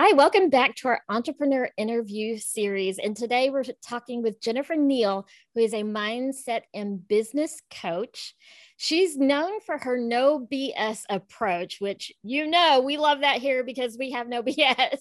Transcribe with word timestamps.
Hi, 0.00 0.12
welcome 0.12 0.48
back 0.48 0.76
to 0.76 0.86
our 0.86 1.00
entrepreneur 1.08 1.68
interview 1.76 2.38
series. 2.38 3.00
And 3.00 3.16
today 3.16 3.50
we're 3.50 3.64
talking 3.82 4.22
with 4.22 4.40
Jennifer 4.40 4.76
Neal, 4.76 5.26
who 5.56 5.60
is 5.60 5.74
a 5.74 5.82
mindset 5.82 6.60
and 6.72 7.08
business 7.08 7.60
coach. 7.68 8.36
She's 8.76 9.16
known 9.16 9.58
for 9.58 9.76
her 9.76 9.98
no 9.98 10.38
BS 10.38 11.00
approach, 11.10 11.78
which 11.80 12.12
you 12.22 12.46
know 12.46 12.80
we 12.80 12.96
love 12.96 13.22
that 13.22 13.38
here 13.38 13.64
because 13.64 13.98
we 13.98 14.12
have 14.12 14.28
no 14.28 14.40
BS. 14.44 15.00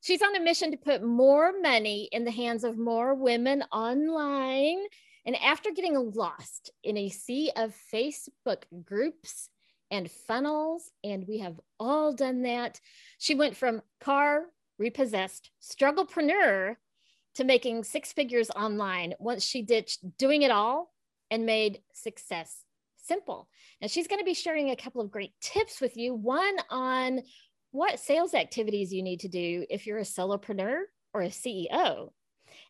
She's 0.00 0.22
on 0.22 0.34
a 0.34 0.40
mission 0.40 0.70
to 0.70 0.78
put 0.78 1.04
more 1.04 1.52
money 1.60 2.08
in 2.10 2.24
the 2.24 2.30
hands 2.30 2.64
of 2.64 2.78
more 2.78 3.14
women 3.14 3.62
online. 3.70 4.78
And 5.26 5.36
after 5.36 5.72
getting 5.72 6.10
lost 6.14 6.70
in 6.82 6.96
a 6.96 7.10
sea 7.10 7.52
of 7.54 7.76
Facebook 7.92 8.62
groups, 8.82 9.50
and 9.92 10.10
funnels. 10.10 10.90
And 11.04 11.28
we 11.28 11.38
have 11.38 11.60
all 11.78 12.12
done 12.12 12.42
that. 12.42 12.80
She 13.18 13.36
went 13.36 13.56
from 13.56 13.82
car 14.00 14.46
repossessed 14.78 15.50
strugglepreneur 15.62 16.76
to 17.34 17.44
making 17.44 17.84
six 17.84 18.12
figures 18.12 18.50
online 18.50 19.14
once 19.20 19.44
she 19.44 19.62
ditched 19.62 20.00
doing 20.18 20.42
it 20.42 20.50
all 20.50 20.92
and 21.30 21.46
made 21.46 21.80
success 21.92 22.64
simple. 22.96 23.48
Now, 23.80 23.88
she's 23.88 24.08
going 24.08 24.20
to 24.20 24.24
be 24.24 24.34
sharing 24.34 24.70
a 24.70 24.76
couple 24.76 25.00
of 25.00 25.10
great 25.10 25.32
tips 25.40 25.80
with 25.80 25.96
you 25.96 26.14
one 26.14 26.56
on 26.70 27.20
what 27.70 28.00
sales 28.00 28.34
activities 28.34 28.92
you 28.92 29.02
need 29.02 29.20
to 29.20 29.28
do 29.28 29.64
if 29.70 29.86
you're 29.86 29.98
a 29.98 30.02
solopreneur 30.02 30.82
or 31.14 31.22
a 31.22 31.28
CEO, 31.28 32.10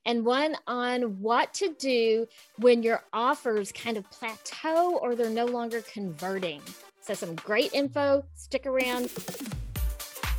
and 0.04 0.24
one 0.24 0.56
on 0.66 1.20
what 1.20 1.54
to 1.54 1.74
do 1.78 2.26
when 2.58 2.82
your 2.82 3.02
offers 3.12 3.72
kind 3.72 3.96
of 3.96 4.10
plateau 4.10 4.96
or 4.98 5.14
they're 5.14 5.30
no 5.30 5.46
longer 5.46 5.82
converting. 5.92 6.60
So, 7.02 7.14
some 7.14 7.34
great 7.34 7.72
info. 7.72 8.24
Stick 8.34 8.64
around. 8.64 9.10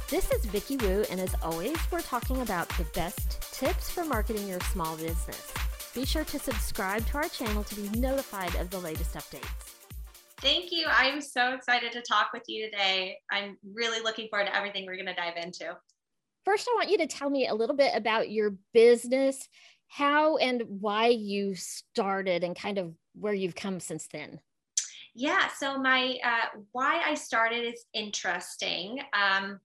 This 0.10 0.32
is 0.32 0.46
Vicky 0.46 0.78
Wu, 0.78 1.04
and 1.12 1.20
as 1.20 1.36
always, 1.44 1.76
we're 1.92 2.00
talking 2.00 2.42
about 2.42 2.70
the 2.78 2.86
best 2.94 3.42
tips 3.54 3.90
for 3.90 4.06
marketing 4.06 4.48
your 4.48 4.62
small 4.72 4.96
business. 4.96 5.54
Be 5.94 6.06
sure 6.06 6.24
to 6.24 6.40
subscribe 6.40 7.06
to 7.08 7.18
our 7.18 7.28
channel 7.28 7.66
to 7.66 7.76
be 7.76 8.00
notified 8.00 8.56
of 8.56 8.70
the 8.70 8.80
latest 8.80 9.14
updates. 9.14 9.76
Thank 10.38 10.72
you. 10.72 10.86
I'm 10.90 11.20
so 11.20 11.54
excited 11.54 11.92
to 11.92 12.02
talk 12.02 12.30
with 12.32 12.44
you 12.48 12.70
today. 12.72 13.18
I'm 13.30 13.58
really 13.74 14.02
looking 14.02 14.30
forward 14.30 14.46
to 14.46 14.56
everything 14.56 14.86
we're 14.86 14.96
going 14.96 15.08
to 15.08 15.14
dive 15.14 15.36
into. 15.36 15.76
First, 16.46 16.70
I 16.72 16.76
want 16.76 16.90
you 16.90 16.98
to 17.00 17.08
tell 17.08 17.30
me 17.30 17.48
a 17.48 17.56
little 17.56 17.76
bit 17.76 17.92
about 17.94 18.32
your 18.32 18.56
business, 18.74 19.50
how 19.90 20.38
and 20.38 20.64
why 20.68 21.08
you 21.08 21.56
started, 21.56 22.46
and 22.46 22.56
kind 22.56 22.78
of 22.78 22.94
where 23.16 23.34
you've 23.34 23.56
come 23.56 23.82
since 23.82 24.08
then. 24.08 24.40
Yeah, 25.16 25.48
so 25.50 25.78
my 25.78 26.18
uh, 26.24 26.58
why 26.72 27.02
I 27.06 27.14
started 27.14 27.66
is 27.66 27.86
interesting. 27.94 29.00
Um, 29.14 29.60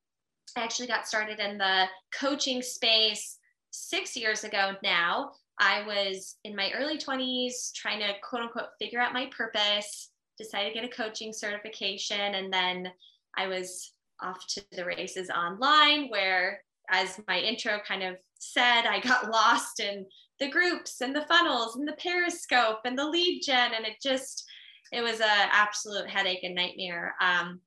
I 0.56 0.62
actually 0.62 0.88
got 0.88 1.08
started 1.08 1.40
in 1.40 1.58
the 1.58 1.86
coaching 2.12 2.60
space 2.60 3.38
six 3.70 4.16
years 4.16 4.44
ago 4.44 4.72
now. 4.82 5.32
I 5.58 5.84
was 5.86 6.36
in 6.44 6.54
my 6.54 6.70
early 6.72 6.98
20s 6.98 7.72
trying 7.74 8.00
to 8.00 8.12
quote 8.22 8.42
unquote 8.42 8.68
figure 8.78 9.00
out 9.00 9.12
my 9.12 9.26
purpose, 9.36 10.10
decided 10.36 10.68
to 10.68 10.74
get 10.74 10.84
a 10.84 10.94
coaching 10.94 11.32
certification, 11.32 12.34
and 12.34 12.52
then 12.52 12.92
I 13.36 13.46
was 13.46 13.92
off 14.20 14.46
to 14.48 14.64
the 14.72 14.84
races 14.84 15.30
online 15.30 16.08
where 16.08 16.62
as 16.90 17.20
my 17.28 17.38
intro 17.38 17.78
kind 17.86 18.02
of 18.02 18.16
said, 18.38 18.82
I 18.86 19.00
got 19.00 19.30
lost 19.30 19.80
in 19.80 20.06
the 20.40 20.48
groups 20.50 21.00
and 21.00 21.14
the 21.14 21.26
funnels 21.26 21.76
and 21.76 21.86
the 21.86 21.92
periscope 21.92 22.80
and 22.84 22.98
the 22.98 23.06
lead 23.06 23.42
gen 23.44 23.72
and 23.74 23.84
it 23.84 23.96
just 24.02 24.47
it 24.92 25.02
was 25.02 25.20
an 25.20 25.48
absolute 25.52 26.08
headache 26.08 26.44
and 26.44 26.54
nightmare. 26.54 27.14
Um, 27.20 27.60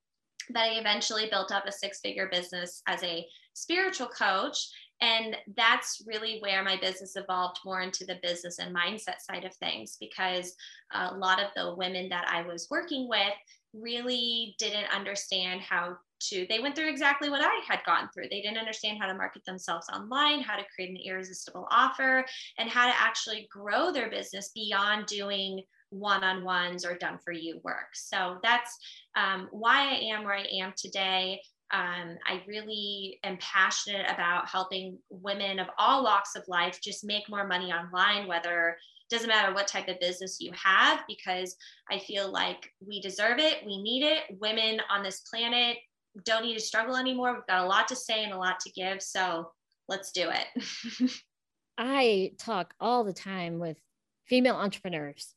but 0.50 0.62
I 0.62 0.80
eventually 0.80 1.28
built 1.30 1.52
up 1.52 1.66
a 1.66 1.72
six 1.72 2.00
figure 2.00 2.30
business 2.32 2.82
as 2.88 3.04
a 3.04 3.26
spiritual 3.54 4.08
coach. 4.08 4.58
And 5.02 5.36
that's 5.58 6.04
really 6.06 6.38
where 6.40 6.64
my 6.64 6.78
business 6.80 7.16
evolved 7.16 7.60
more 7.66 7.82
into 7.82 8.06
the 8.06 8.20
business 8.22 8.60
and 8.60 8.76
mindset 8.76 9.20
side 9.20 9.46
of 9.46 9.56
things 9.56 9.98
because 10.00 10.56
a 10.94 11.16
lot 11.16 11.42
of 11.42 11.50
the 11.56 11.74
women 11.76 12.08
that 12.10 12.28
I 12.28 12.44
was 12.44 12.68
working 12.70 13.10
with 13.10 13.34
really 13.74 14.56
didn't 14.60 14.94
understand 14.94 15.62
how 15.62 15.98
to, 16.30 16.46
they 16.50 16.60
went 16.60 16.76
through 16.76 16.90
exactly 16.90 17.32
what 17.32 17.42
I 17.42 17.62
had 17.68 17.80
gone 17.84 18.10
through. 18.14 18.26
They 18.30 18.42
didn't 18.42 18.60
understand 18.60 19.00
how 19.02 19.08
to 19.08 19.18
market 19.18 19.44
themselves 19.44 19.88
online, 19.92 20.42
how 20.42 20.56
to 20.56 20.66
create 20.76 20.92
an 20.92 20.98
irresistible 20.98 21.68
offer, 21.72 22.24
and 22.60 22.70
how 22.70 22.88
to 22.88 23.02
actually 23.02 23.48
grow 23.52 23.92
their 23.92 24.10
business 24.10 24.52
beyond 24.54 25.08
doing 25.08 25.64
one-on-ones 25.92 26.86
or 26.86 26.98
done 26.98 27.20
for 27.24 27.32
you 27.32 27.60
work. 27.64 27.94
So 27.94 28.38
that's 28.42 28.78
um, 29.16 29.48
why 29.52 29.92
i 29.92 30.14
am 30.14 30.24
where 30.24 30.36
i 30.36 30.46
am 30.60 30.74
today. 30.76 31.42
Um, 31.74 32.18
i 32.28 32.42
really 32.48 33.20
am 33.24 33.38
passionate 33.40 34.06
about 34.10 34.50
helping 34.50 34.98
women 35.10 35.60
of 35.60 35.68
all 35.78 36.04
walks 36.04 36.36
of 36.36 36.44
life 36.48 36.80
just 36.84 37.06
make 37.06 37.30
more 37.30 37.48
money 37.48 37.72
online 37.72 38.28
whether 38.28 38.76
doesn't 39.10 39.30
matter 39.30 39.54
what 39.54 39.68
type 39.68 39.88
of 39.88 40.00
business 40.00 40.42
you 40.42 40.52
have 40.54 41.02
because 41.08 41.56
i 41.90 41.98
feel 41.98 42.30
like 42.30 42.70
we 42.86 43.00
deserve 43.00 43.40
it 43.40 43.66
we 43.66 43.82
need 43.82 44.04
it. 44.04 44.24
Women 44.40 44.82
on 44.90 45.02
this 45.02 45.22
planet 45.22 45.78
don't 46.26 46.44
need 46.44 46.56
to 46.56 46.60
struggle 46.60 46.98
anymore. 46.98 47.34
We've 47.34 47.48
got 47.48 47.64
a 47.64 47.68
lot 47.68 47.88
to 47.88 47.96
say 47.96 48.24
and 48.24 48.34
a 48.34 48.38
lot 48.38 48.60
to 48.62 48.72
give 48.72 49.02
so 49.02 49.52
let's 49.88 50.12
do 50.12 50.30
it. 50.30 51.12
I 51.78 52.32
talk 52.38 52.74
all 52.80 53.04
the 53.04 53.14
time 53.14 53.60
with 53.60 53.78
female 54.26 54.56
entrepreneurs 54.56 55.34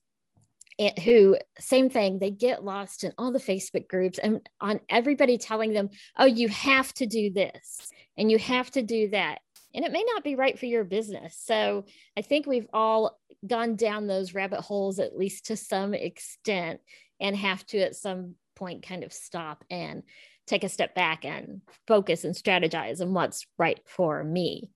who 1.05 1.37
same 1.59 1.89
thing 1.89 2.19
they 2.19 2.31
get 2.31 2.65
lost 2.65 3.05
in 3.05 3.13
all 3.17 3.31
the 3.31 3.39
facebook 3.39 3.87
groups 3.87 4.19
and 4.19 4.41
on 4.61 4.81
everybody 4.89 5.39
telling 5.39 5.73
them 5.73 5.89
oh 6.19 6.25
you 6.25 6.49
have 6.49 6.93
to 6.93 7.07
do 7.07 7.31
this 7.31 7.93
and 8.17 8.31
you 8.31 8.39
have 8.39 8.71
to 8.73 8.83
do 8.83 9.09
that. 9.11 9.41
And 9.75 9.85
it 9.85 9.91
may 9.91 10.05
not 10.15 10.23
be 10.23 10.37
right 10.37 10.57
for 10.59 10.67
your 10.67 10.85
business. 10.85 11.37
So 11.43 11.85
i 12.17 12.23
think 12.23 12.47
we've 12.47 12.69
all 12.73 13.19
gone 13.47 13.77
down 13.77 14.07
those 14.07 14.35
rabbit 14.35 14.61
holes 14.61 14.99
at 14.99 15.17
least 15.17 15.47
to 15.47 15.57
some 15.57 15.95
extent 15.95 16.81
and 17.21 17.37
have 17.37 17.65
to 17.67 17.79
at 17.79 17.97
some 17.97 18.35
point 18.55 18.87
kind 18.87 19.05
of 19.05 19.13
stop 19.13 19.65
and 19.71 20.03
take 20.47 20.65
a 20.65 20.69
step 20.69 20.95
back 20.95 21.25
and 21.25 21.61
focus 21.87 22.25
and 22.25 22.35
strategize 22.35 23.01
on 23.01 23.13
what's 23.13 23.47
right 23.59 23.81
for 23.87 24.23
me. 24.23 24.71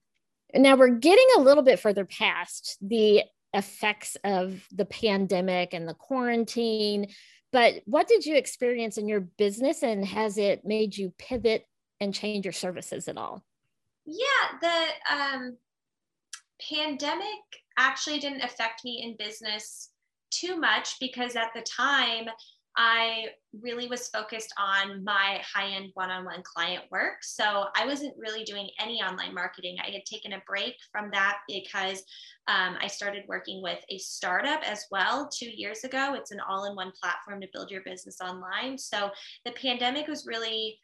Now 0.53 0.75
we're 0.75 0.89
getting 0.89 1.27
a 1.37 1.41
little 1.41 1.63
bit 1.63 1.79
further 1.79 2.05
past 2.05 2.77
the 2.81 3.23
effects 3.53 4.17
of 4.23 4.63
the 4.71 4.85
pandemic 4.85 5.73
and 5.73 5.87
the 5.87 5.93
quarantine. 5.93 7.07
But 7.51 7.81
what 7.85 8.07
did 8.07 8.25
you 8.25 8.35
experience 8.35 8.97
in 8.97 9.07
your 9.07 9.21
business 9.21 9.81
and 9.83 10.05
has 10.05 10.37
it 10.37 10.65
made 10.65 10.95
you 10.95 11.13
pivot 11.17 11.65
and 11.99 12.13
change 12.13 12.45
your 12.45 12.53
services 12.53 13.07
at 13.07 13.17
all? 13.17 13.43
Yeah, 14.05 14.59
the 14.61 15.15
um, 15.15 15.57
pandemic 16.71 17.25
actually 17.77 18.19
didn't 18.19 18.43
affect 18.43 18.83
me 18.83 19.01
in 19.03 19.15
business 19.17 19.89
too 20.31 20.57
much 20.59 20.95
because 20.99 21.35
at 21.35 21.49
the 21.55 21.61
time 21.61 22.25
I 22.81 23.25
really 23.61 23.87
was 23.87 24.07
focused 24.07 24.53
on 24.57 25.03
my 25.03 25.41
high 25.53 25.67
end 25.67 25.91
one 25.95 26.09
on 26.09 26.23
one 26.23 26.41
client 26.43 26.85
work. 26.91 27.15
So 27.21 27.65
I 27.75 27.85
wasn't 27.85 28.13
really 28.17 28.45
doing 28.45 28.69
any 28.79 29.01
online 29.01 29.33
marketing. 29.33 29.75
I 29.85 29.89
had 29.89 30.05
taken 30.05 30.31
a 30.31 30.41
break 30.47 30.75
from 30.89 31.11
that 31.11 31.39
because 31.45 32.03
um, 32.47 32.77
I 32.79 32.87
started 32.87 33.25
working 33.27 33.61
with 33.61 33.83
a 33.89 33.97
startup 33.97 34.61
as 34.63 34.85
well 34.91 35.27
two 35.27 35.49
years 35.49 35.83
ago. 35.83 36.13
It's 36.15 36.31
an 36.31 36.39
all 36.39 36.65
in 36.65 36.75
one 36.75 36.93
platform 37.03 37.41
to 37.41 37.49
build 37.51 37.69
your 37.69 37.83
business 37.83 38.19
online. 38.21 38.77
So 38.77 39.11
the 39.43 39.51
pandemic 39.51 40.07
was 40.07 40.25
really 40.25 40.79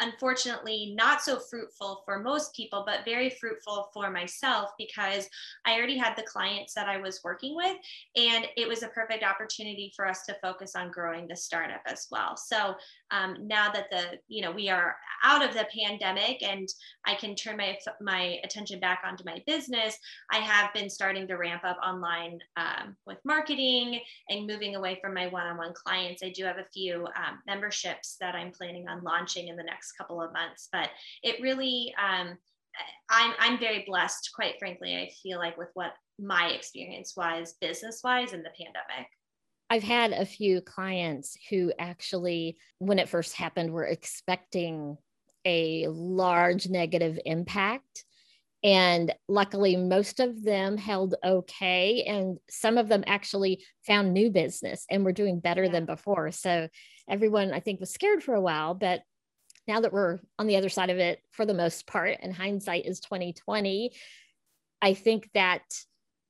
unfortunately 0.00 0.94
not 0.96 1.22
so 1.22 1.38
fruitful 1.38 2.02
for 2.04 2.20
most 2.20 2.54
people, 2.54 2.84
but 2.86 3.04
very 3.04 3.30
fruitful 3.30 3.90
for 3.92 4.10
myself 4.10 4.70
because 4.78 5.28
I 5.64 5.76
already 5.76 5.98
had 5.98 6.14
the 6.16 6.22
clients 6.22 6.74
that 6.74 6.88
I 6.88 6.98
was 6.98 7.20
working 7.24 7.56
with. 7.56 7.76
And 8.16 8.46
it 8.56 8.68
was 8.68 8.82
a 8.82 8.88
perfect 8.88 9.24
opportunity 9.24 9.92
for 9.94 10.06
us 10.06 10.24
to 10.26 10.36
focus 10.40 10.76
on 10.76 10.90
growing 10.90 11.26
the 11.26 11.36
startup 11.36 11.82
as 11.86 12.06
well. 12.10 12.36
So 12.36 12.74
um, 13.10 13.36
now 13.46 13.70
that 13.72 13.90
the, 13.90 14.18
you 14.28 14.42
know, 14.42 14.52
we 14.52 14.68
are 14.68 14.96
out 15.24 15.44
of 15.44 15.54
the 15.54 15.66
pandemic 15.76 16.42
and 16.42 16.68
I 17.06 17.14
can 17.14 17.34
turn 17.34 17.56
my, 17.56 17.76
my 18.00 18.38
attention 18.44 18.80
back 18.80 19.02
onto 19.04 19.24
my 19.24 19.42
business, 19.46 19.96
I 20.30 20.38
have 20.38 20.72
been 20.74 20.90
starting 20.90 21.26
to 21.28 21.36
ramp 21.36 21.62
up 21.64 21.78
online 21.84 22.38
um, 22.56 22.96
with 23.06 23.18
marketing 23.24 24.00
and 24.28 24.46
moving 24.46 24.76
away 24.76 24.98
from 25.00 25.14
my 25.14 25.26
one-on-one 25.26 25.74
clients. 25.74 26.22
I 26.22 26.30
do 26.30 26.44
have 26.44 26.58
a 26.58 26.68
few 26.72 27.06
um, 27.06 27.40
memberships 27.46 28.16
that 28.20 28.34
I'm 28.34 28.52
planning 28.52 28.88
on 28.88 29.02
launching 29.02 29.48
in 29.48 29.56
the 29.56 29.62
next 29.62 29.92
couple 29.92 30.22
of 30.22 30.32
months. 30.32 30.68
But 30.72 30.90
it 31.22 31.40
really, 31.42 31.94
um, 31.98 32.36
I'm, 33.10 33.32
I'm 33.38 33.58
very 33.58 33.84
blessed, 33.86 34.30
quite 34.34 34.54
frankly, 34.58 34.96
I 34.96 35.10
feel 35.22 35.38
like 35.38 35.58
with 35.58 35.70
what 35.74 35.94
my 36.18 36.48
experience 36.48 37.14
was 37.16 37.54
business 37.60 38.00
wise 38.04 38.32
in 38.32 38.42
the 38.42 38.50
pandemic. 38.50 39.08
I've 39.70 39.82
had 39.82 40.12
a 40.12 40.24
few 40.24 40.60
clients 40.60 41.36
who 41.50 41.72
actually, 41.78 42.56
when 42.78 42.98
it 42.98 43.08
first 43.08 43.34
happened, 43.34 43.70
were 43.70 43.84
expecting 43.84 44.96
a 45.44 45.86
large 45.88 46.68
negative 46.68 47.18
impact. 47.24 48.04
And 48.64 49.14
luckily, 49.28 49.76
most 49.76 50.20
of 50.20 50.42
them 50.42 50.76
held 50.76 51.14
okay. 51.24 52.02
And 52.04 52.38
some 52.50 52.78
of 52.78 52.88
them 52.88 53.04
actually 53.06 53.64
found 53.86 54.12
new 54.12 54.30
business 54.30 54.84
and 54.90 55.04
were 55.04 55.12
doing 55.12 55.38
better 55.38 55.64
yeah. 55.64 55.72
than 55.72 55.84
before. 55.84 56.32
So 56.32 56.68
everyone, 57.08 57.52
I 57.52 57.60
think, 57.60 57.78
was 57.78 57.90
scared 57.90 58.22
for 58.22 58.34
a 58.34 58.40
while, 58.40 58.74
but 58.74 59.02
now 59.68 59.80
that 59.80 59.92
we're 59.92 60.18
on 60.38 60.46
the 60.46 60.56
other 60.56 60.70
side 60.70 60.90
of 60.90 60.98
it 60.98 61.20
for 61.30 61.44
the 61.44 61.54
most 61.54 61.86
part, 61.86 62.16
and 62.20 62.34
hindsight 62.34 62.86
is 62.86 63.00
2020, 63.00 63.92
I 64.80 64.94
think 64.94 65.28
that 65.34 65.62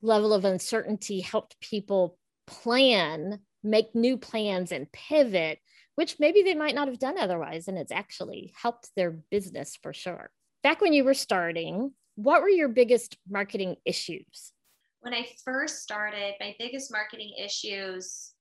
level 0.03 0.33
of 0.33 0.45
uncertainty 0.45 1.21
helped 1.21 1.59
people 1.61 2.18
plan, 2.49 3.41
make 3.63 3.95
new 3.95 4.17
plans, 4.17 4.73
and 4.73 4.91
pivot, 4.91 5.59
which 5.95 6.17
maybe 6.19 6.43
they 6.43 6.55
might 6.55 6.75
not 6.75 6.89
have 6.89 6.99
done 6.99 7.19
otherwise. 7.19 7.69
And 7.69 7.77
it's 7.77 7.93
actually 7.93 8.53
helped 8.61 8.91
their 8.97 9.11
business 9.31 9.79
for 9.83 9.93
sure. 9.93 10.31
Back 10.63 10.81
when 10.81 10.93
you 10.93 11.05
were 11.05 11.15
starting, 11.15 11.93
what 12.17 12.43
were 12.43 12.49
your 12.49 12.69
biggest 12.69 13.17
marketing 13.29 13.77
issues? 13.85 14.53
When 15.01 15.15
I 15.15 15.29
first 15.45 15.83
started, 15.83 16.35
my 16.41 16.57
biggest 16.59 16.91
marketing 16.91 17.33
issues, 17.39 18.33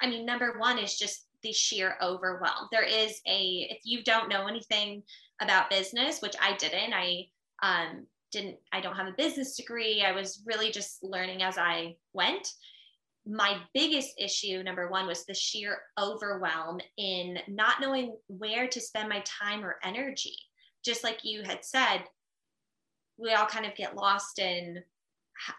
I 0.00 0.08
mean, 0.08 0.26
number 0.26 0.58
one 0.58 0.78
is 0.78 0.98
just 0.98 1.26
the 1.42 1.52
sheer 1.52 1.96
overwhelm. 2.02 2.68
There 2.70 2.84
is 2.84 3.20
a, 3.26 3.68
if 3.70 3.78
you 3.84 4.02
don't 4.02 4.28
know 4.28 4.46
anything 4.46 5.02
about 5.40 5.70
business, 5.70 6.20
which 6.20 6.36
I 6.40 6.56
didn't, 6.56 6.92
I 6.92 7.26
um, 7.62 8.06
didn't, 8.32 8.56
I 8.72 8.80
don't 8.80 8.96
have 8.96 9.06
a 9.06 9.14
business 9.16 9.56
degree. 9.56 10.02
I 10.02 10.12
was 10.12 10.42
really 10.44 10.70
just 10.70 11.02
learning 11.02 11.42
as 11.42 11.56
I 11.56 11.96
went. 12.12 12.46
My 13.26 13.58
biggest 13.74 14.14
issue, 14.18 14.62
number 14.62 14.90
one, 14.90 15.06
was 15.06 15.24
the 15.24 15.34
sheer 15.34 15.78
overwhelm 15.98 16.80
in 16.96 17.38
not 17.48 17.80
knowing 17.80 18.16
where 18.28 18.66
to 18.68 18.80
spend 18.80 19.08
my 19.08 19.22
time 19.24 19.64
or 19.64 19.76
energy. 19.84 20.36
Just 20.84 21.04
like 21.04 21.20
you 21.22 21.42
had 21.42 21.64
said, 21.64 22.04
we 23.18 23.32
all 23.32 23.46
kind 23.46 23.66
of 23.66 23.74
get 23.74 23.96
lost 23.96 24.38
in 24.38 24.82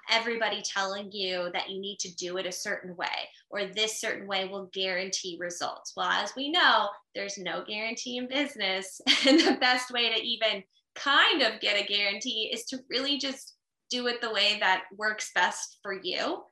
everybody 0.09 0.61
telling 0.61 1.11
you 1.11 1.49
that 1.53 1.69
you 1.69 1.79
need 1.79 1.97
to 1.99 2.13
do 2.15 2.37
it 2.37 2.45
a 2.45 2.51
certain 2.51 2.95
way 2.95 3.29
or 3.49 3.65
this 3.65 3.99
certain 3.99 4.27
way 4.27 4.47
will 4.47 4.69
guarantee 4.73 5.37
results. 5.39 5.93
Well, 5.95 6.09
as 6.09 6.35
we 6.35 6.51
know, 6.51 6.89
there's 7.15 7.37
no 7.37 7.63
guarantee 7.67 8.17
in 8.17 8.27
business. 8.27 9.01
And 9.27 9.39
the 9.39 9.57
best 9.59 9.91
way 9.91 10.09
to 10.09 10.21
even 10.21 10.63
kind 10.95 11.41
of 11.41 11.59
get 11.61 11.79
a 11.79 11.85
guarantee 11.85 12.49
is 12.51 12.65
to 12.65 12.79
really 12.89 13.17
just 13.17 13.55
do 13.89 14.07
it 14.07 14.21
the 14.21 14.31
way 14.31 14.57
that 14.59 14.83
works 14.97 15.31
best 15.35 15.77
for 15.83 15.93
you. 16.01 16.43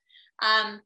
Um, 0.41 0.81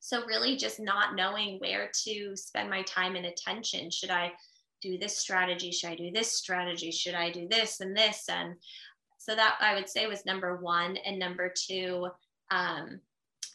so, 0.00 0.24
really, 0.26 0.56
just 0.56 0.80
not 0.80 1.14
knowing 1.14 1.58
where 1.58 1.90
to 2.04 2.36
spend 2.36 2.70
my 2.70 2.82
time 2.82 3.16
and 3.16 3.26
attention. 3.26 3.90
Should 3.90 4.10
I 4.10 4.32
do 4.80 4.96
this 4.96 5.18
strategy? 5.18 5.72
Should 5.72 5.90
I 5.90 5.96
do 5.96 6.10
this 6.12 6.32
strategy? 6.32 6.90
Should 6.90 7.14
I 7.14 7.30
do 7.30 7.48
this 7.48 7.80
and 7.80 7.96
this? 7.96 8.28
And 8.28 8.54
so 9.18 9.34
that 9.34 9.56
I 9.60 9.74
would 9.74 9.88
say 9.88 10.06
was 10.06 10.24
number 10.24 10.56
one. 10.56 10.96
And 10.98 11.18
number 11.18 11.52
two, 11.52 12.08
um, 12.50 13.00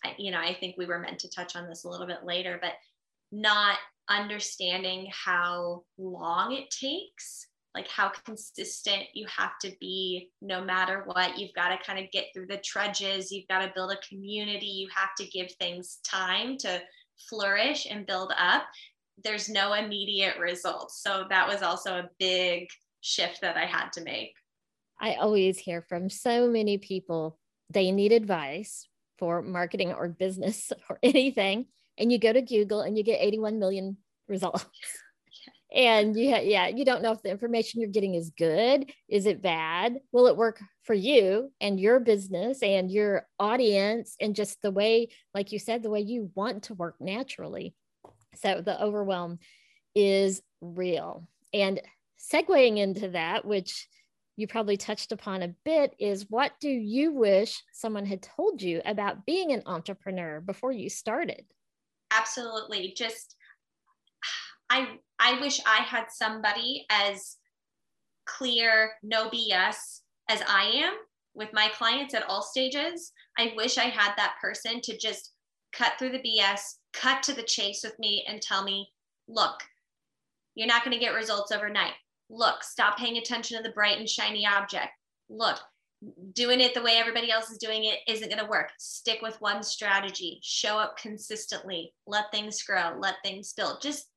I, 0.03 0.15
you 0.17 0.31
know, 0.31 0.39
I 0.39 0.53
think 0.53 0.75
we 0.77 0.85
were 0.85 0.99
meant 0.99 1.19
to 1.19 1.29
touch 1.29 1.55
on 1.55 1.67
this 1.67 1.85
a 1.85 1.89
little 1.89 2.07
bit 2.07 2.25
later, 2.25 2.59
but 2.61 2.73
not 3.31 3.77
understanding 4.09 5.09
how 5.11 5.83
long 5.97 6.51
it 6.51 6.69
takes, 6.69 7.47
like 7.75 7.87
how 7.87 8.11
consistent 8.25 9.03
you 9.13 9.25
have 9.35 9.57
to 9.61 9.71
be 9.79 10.29
no 10.41 10.63
matter 10.63 11.03
what. 11.05 11.37
You've 11.37 11.53
got 11.53 11.69
to 11.69 11.83
kind 11.83 12.03
of 12.03 12.11
get 12.11 12.27
through 12.33 12.47
the 12.47 12.57
trudges, 12.57 13.31
you've 13.31 13.47
got 13.47 13.59
to 13.59 13.71
build 13.73 13.91
a 13.91 14.07
community, 14.07 14.67
you 14.67 14.87
have 14.95 15.15
to 15.17 15.25
give 15.25 15.51
things 15.53 15.99
time 16.05 16.57
to 16.59 16.81
flourish 17.29 17.87
and 17.89 18.05
build 18.05 18.31
up. 18.37 18.63
There's 19.23 19.49
no 19.49 19.73
immediate 19.73 20.37
results. 20.37 21.01
So 21.01 21.25
that 21.29 21.47
was 21.47 21.61
also 21.61 21.95
a 21.95 22.09
big 22.19 22.67
shift 23.01 23.41
that 23.41 23.57
I 23.57 23.65
had 23.65 23.91
to 23.93 24.03
make. 24.03 24.33
I 24.99 25.15
always 25.15 25.57
hear 25.57 25.81
from 25.81 26.09
so 26.09 26.47
many 26.47 26.77
people 26.77 27.37
they 27.69 27.91
need 27.91 28.11
advice 28.11 28.87
for 29.17 29.41
marketing 29.41 29.91
or 29.93 30.07
business 30.07 30.71
or 30.89 30.99
anything. 31.01 31.65
And 31.97 32.11
you 32.11 32.17
go 32.17 32.33
to 32.33 32.41
Google 32.41 32.81
and 32.81 32.97
you 32.97 33.03
get 33.03 33.21
81 33.21 33.59
million 33.59 33.97
results. 34.27 34.65
And 35.73 36.15
you 36.15 36.31
ha- 36.31 36.41
yeah 36.43 36.67
you 36.67 36.85
don't 36.85 37.01
know 37.01 37.11
if 37.11 37.21
the 37.21 37.31
information 37.31 37.81
you're 37.81 37.89
getting 37.89 38.13
is 38.13 38.31
good 38.37 38.91
is 39.09 39.25
it 39.25 39.41
bad 39.41 39.97
will 40.11 40.27
it 40.27 40.37
work 40.37 40.61
for 40.83 40.93
you 40.93 41.51
and 41.59 41.79
your 41.79 41.99
business 41.99 42.61
and 42.61 42.91
your 42.91 43.27
audience 43.39 44.15
and 44.21 44.35
just 44.35 44.61
the 44.61 44.71
way 44.71 45.07
like 45.33 45.51
you 45.51 45.59
said 45.59 45.81
the 45.81 45.89
way 45.89 46.01
you 46.01 46.31
want 46.35 46.63
to 46.63 46.73
work 46.73 46.95
naturally 46.99 47.73
so 48.35 48.61
the 48.61 48.81
overwhelm 48.81 49.39
is 49.95 50.41
real 50.61 51.27
and 51.53 51.81
segueing 52.19 52.77
into 52.77 53.09
that 53.09 53.45
which 53.45 53.87
you 54.35 54.47
probably 54.47 54.77
touched 54.77 55.11
upon 55.11 55.43
a 55.43 55.53
bit 55.63 55.93
is 55.99 56.25
what 56.29 56.53
do 56.59 56.69
you 56.69 57.11
wish 57.11 57.61
someone 57.71 58.05
had 58.05 58.21
told 58.21 58.61
you 58.61 58.81
about 58.85 59.25
being 59.25 59.51
an 59.51 59.63
entrepreneur 59.65 60.41
before 60.41 60.71
you 60.71 60.89
started? 60.89 61.45
Absolutely. 62.11 62.93
Just 62.97 63.35
I 64.73 64.87
I 65.19 65.39
wish 65.39 65.59
I 65.65 65.83
had 65.83 66.05
somebody 66.09 66.85
as 66.89 67.37
clear, 68.25 68.93
no 69.03 69.29
BS 69.29 69.75
as 70.29 70.41
I 70.47 70.63
am 70.63 70.93
with 71.35 71.49
my 71.53 71.69
clients 71.77 72.15
at 72.15 72.27
all 72.27 72.41
stages. 72.41 73.11
I 73.37 73.53
wish 73.55 73.77
I 73.77 73.83
had 73.83 74.13
that 74.17 74.35
person 74.41 74.81
to 74.81 74.97
just 74.97 75.33
cut 75.73 75.93
through 75.97 76.11
the 76.11 76.23
BS, 76.23 76.59
cut 76.91 77.21
to 77.23 77.33
the 77.33 77.43
chase 77.43 77.81
with 77.83 77.97
me 77.99 78.25
and 78.27 78.41
tell 78.41 78.63
me, 78.63 78.89
look, 79.27 79.59
you're 80.55 80.67
not 80.67 80.83
going 80.83 80.97
to 80.97 81.03
get 81.03 81.13
results 81.13 81.51
overnight. 81.51 81.93
Look, 82.29 82.63
stop 82.63 82.97
paying 82.97 83.17
attention 83.17 83.57
to 83.57 83.63
the 83.63 83.73
bright 83.73 83.99
and 83.99 84.09
shiny 84.09 84.45
object. 84.45 84.89
Look, 85.29 85.59
doing 86.33 86.59
it 86.59 86.73
the 86.73 86.81
way 86.81 86.93
everybody 86.97 87.31
else 87.31 87.49
is 87.49 87.57
doing 87.57 87.85
it 87.85 87.99
isn't 88.07 88.29
going 88.29 88.43
to 88.43 88.49
work. 88.49 88.71
Stick 88.77 89.21
with 89.21 89.39
one 89.41 89.63
strategy. 89.63 90.39
Show 90.43 90.77
up 90.77 90.97
consistently. 90.97 91.93
Let 92.07 92.25
things 92.31 92.61
grow. 92.63 92.93
Let 92.97 93.15
things 93.23 93.53
build. 93.53 93.81
Just 93.81 94.07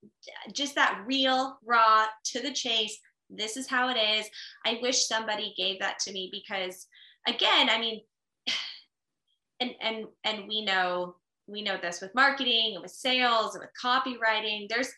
just 0.52 0.74
that 0.74 1.02
real, 1.06 1.58
raw, 1.64 2.06
to 2.26 2.40
the 2.40 2.52
chase. 2.52 2.98
This 3.30 3.56
is 3.56 3.68
how 3.68 3.88
it 3.88 3.96
is. 3.96 4.26
I 4.64 4.78
wish 4.82 5.06
somebody 5.06 5.54
gave 5.56 5.80
that 5.80 5.98
to 6.00 6.12
me 6.12 6.30
because 6.32 6.86
again, 7.26 7.68
I 7.68 7.78
mean 7.78 8.00
and 9.60 9.72
and 9.80 10.06
and 10.24 10.48
we 10.48 10.64
know 10.64 11.16
we 11.46 11.62
know 11.62 11.78
this 11.80 12.00
with 12.00 12.14
marketing 12.14 12.72
and 12.74 12.82
with 12.82 12.92
sales 12.92 13.54
and 13.54 13.62
with 13.62 13.70
copywriting. 13.82 14.68
There's 14.68 14.90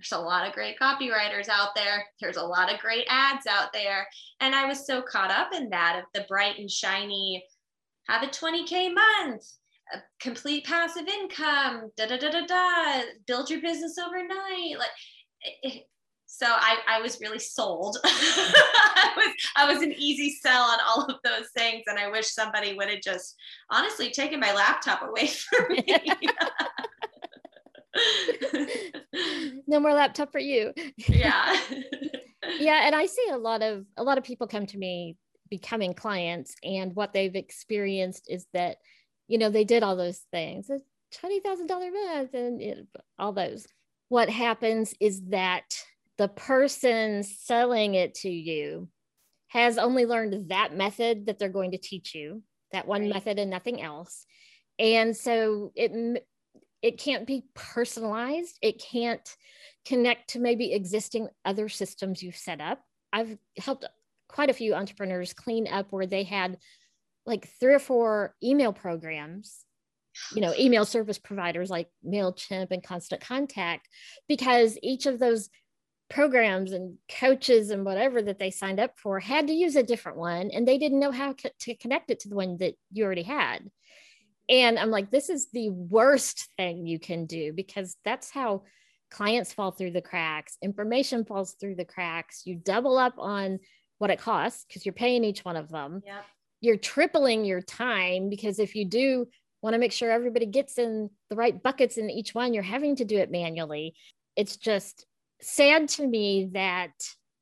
there's 0.00 0.18
a 0.18 0.24
lot 0.24 0.46
of 0.46 0.54
great 0.54 0.78
copywriters 0.78 1.48
out 1.48 1.74
there. 1.74 2.06
There's 2.20 2.38
a 2.38 2.42
lot 2.42 2.72
of 2.72 2.80
great 2.80 3.06
ads 3.08 3.46
out 3.46 3.72
there. 3.72 4.06
And 4.40 4.54
I 4.54 4.66
was 4.66 4.86
so 4.86 5.02
caught 5.02 5.30
up 5.30 5.52
in 5.54 5.68
that 5.70 5.98
of 5.98 6.04
the 6.14 6.26
bright 6.26 6.58
and 6.58 6.70
shiny, 6.70 7.44
have 8.08 8.22
a 8.22 8.26
20K 8.26 8.94
month, 8.94 9.44
a 9.92 9.98
complete 10.20 10.64
passive 10.64 11.06
income, 11.06 11.90
da 11.96 12.06
da 12.06 12.16
da 12.16 12.30
da 12.30 12.46
da, 12.46 13.02
build 13.26 13.50
your 13.50 13.60
business 13.60 13.98
overnight. 13.98 14.78
Like, 14.78 14.88
it, 15.62 15.84
so 16.26 16.46
I, 16.46 16.78
I 16.88 17.02
was 17.02 17.20
really 17.20 17.40
sold. 17.40 17.98
I 18.04 19.12
was 19.16 19.34
I 19.56 19.72
was 19.72 19.82
an 19.82 19.92
easy 19.92 20.38
sell 20.40 20.62
on 20.62 20.78
all 20.86 21.04
of 21.04 21.16
those 21.24 21.48
things, 21.56 21.82
and 21.88 21.98
I 21.98 22.08
wish 22.08 22.28
somebody 22.28 22.74
would 22.74 22.88
have 22.88 23.02
just 23.02 23.34
honestly 23.68 24.10
taken 24.10 24.38
my 24.38 24.54
laptop 24.54 25.02
away 25.02 25.26
from 25.26 25.72
me. 25.72 25.84
no 29.66 29.80
more 29.80 29.92
laptop 29.92 30.32
for 30.32 30.38
you. 30.38 30.72
Yeah. 31.08 31.56
yeah, 32.58 32.86
and 32.86 32.94
I 32.94 33.06
see 33.06 33.28
a 33.30 33.38
lot 33.38 33.62
of 33.62 33.84
a 33.96 34.02
lot 34.02 34.18
of 34.18 34.24
people 34.24 34.46
come 34.46 34.66
to 34.66 34.78
me 34.78 35.16
becoming 35.50 35.94
clients 35.94 36.54
and 36.62 36.94
what 36.94 37.12
they've 37.12 37.34
experienced 37.34 38.26
is 38.28 38.46
that 38.52 38.76
you 39.26 39.36
know 39.36 39.50
they 39.50 39.64
did 39.64 39.82
all 39.82 39.96
those 39.96 40.20
things. 40.30 40.70
A 40.70 40.78
$20,000 41.12 41.68
month 41.68 42.34
and 42.34 42.86
all 43.18 43.32
those. 43.32 43.66
What 44.08 44.30
happens 44.30 44.94
is 45.00 45.22
that 45.30 45.64
the 46.18 46.28
person 46.28 47.22
selling 47.22 47.94
it 47.94 48.14
to 48.16 48.30
you 48.30 48.88
has 49.48 49.78
only 49.78 50.06
learned 50.06 50.50
that 50.50 50.76
method 50.76 51.26
that 51.26 51.38
they're 51.38 51.48
going 51.48 51.72
to 51.72 51.78
teach 51.78 52.14
you, 52.14 52.42
that 52.72 52.86
one 52.86 53.02
right. 53.02 53.14
method 53.14 53.38
and 53.38 53.50
nothing 53.50 53.80
else. 53.80 54.24
And 54.78 55.16
so 55.16 55.72
it 55.74 56.24
it 56.82 56.98
can't 56.98 57.26
be 57.26 57.44
personalized. 57.54 58.58
It 58.62 58.82
can't 58.82 59.36
connect 59.84 60.30
to 60.30 60.38
maybe 60.38 60.72
existing 60.72 61.28
other 61.44 61.68
systems 61.68 62.22
you've 62.22 62.36
set 62.36 62.60
up. 62.60 62.80
I've 63.12 63.36
helped 63.58 63.86
quite 64.28 64.50
a 64.50 64.54
few 64.54 64.74
entrepreneurs 64.74 65.32
clean 65.32 65.66
up 65.68 65.88
where 65.90 66.06
they 66.06 66.22
had 66.22 66.58
like 67.26 67.48
three 67.58 67.74
or 67.74 67.78
four 67.78 68.34
email 68.42 68.72
programs 68.72 69.64
you 70.34 70.40
know 70.40 70.52
email 70.58 70.84
service 70.84 71.18
providers 71.18 71.70
like 71.70 71.88
mailchimp 72.06 72.68
and 72.70 72.82
constant 72.82 73.20
contact 73.20 73.88
because 74.28 74.78
each 74.82 75.06
of 75.06 75.18
those 75.18 75.48
programs 76.08 76.72
and 76.72 76.96
coaches 77.08 77.70
and 77.70 77.84
whatever 77.84 78.20
that 78.20 78.38
they 78.38 78.50
signed 78.50 78.80
up 78.80 78.98
for 78.98 79.20
had 79.20 79.46
to 79.46 79.52
use 79.52 79.76
a 79.76 79.82
different 79.82 80.18
one 80.18 80.50
and 80.50 80.66
they 80.66 80.78
didn't 80.78 80.98
know 80.98 81.12
how 81.12 81.34
to 81.60 81.74
connect 81.76 82.10
it 82.10 82.18
to 82.20 82.28
the 82.28 82.34
one 82.34 82.56
that 82.58 82.74
you 82.90 83.04
already 83.04 83.22
had 83.22 83.70
and 84.50 84.78
I'm 84.78 84.90
like, 84.90 85.10
this 85.10 85.30
is 85.30 85.48
the 85.52 85.70
worst 85.70 86.48
thing 86.56 86.84
you 86.84 86.98
can 86.98 87.26
do 87.26 87.52
because 87.52 87.96
that's 88.04 88.30
how 88.30 88.64
clients 89.10 89.52
fall 89.52 89.70
through 89.70 89.92
the 89.92 90.02
cracks, 90.02 90.58
information 90.60 91.24
falls 91.24 91.52
through 91.52 91.76
the 91.76 91.84
cracks. 91.84 92.42
You 92.44 92.56
double 92.56 92.98
up 92.98 93.14
on 93.16 93.60
what 93.98 94.10
it 94.10 94.18
costs 94.18 94.64
because 94.66 94.84
you're 94.84 94.92
paying 94.92 95.24
each 95.24 95.44
one 95.44 95.56
of 95.56 95.68
them. 95.68 96.02
Yep. 96.04 96.24
You're 96.60 96.76
tripling 96.76 97.44
your 97.44 97.60
time 97.60 98.28
because 98.28 98.58
if 98.58 98.74
you 98.74 98.84
do 98.84 99.26
want 99.62 99.74
to 99.74 99.78
make 99.78 99.92
sure 99.92 100.10
everybody 100.10 100.46
gets 100.46 100.78
in 100.78 101.10
the 101.28 101.36
right 101.36 101.62
buckets 101.62 101.96
in 101.96 102.10
each 102.10 102.34
one, 102.34 102.52
you're 102.52 102.62
having 102.62 102.96
to 102.96 103.04
do 103.04 103.18
it 103.18 103.30
manually. 103.30 103.94
It's 104.36 104.56
just 104.56 105.06
sad 105.40 105.88
to 105.90 106.06
me 106.06 106.50
that 106.54 106.92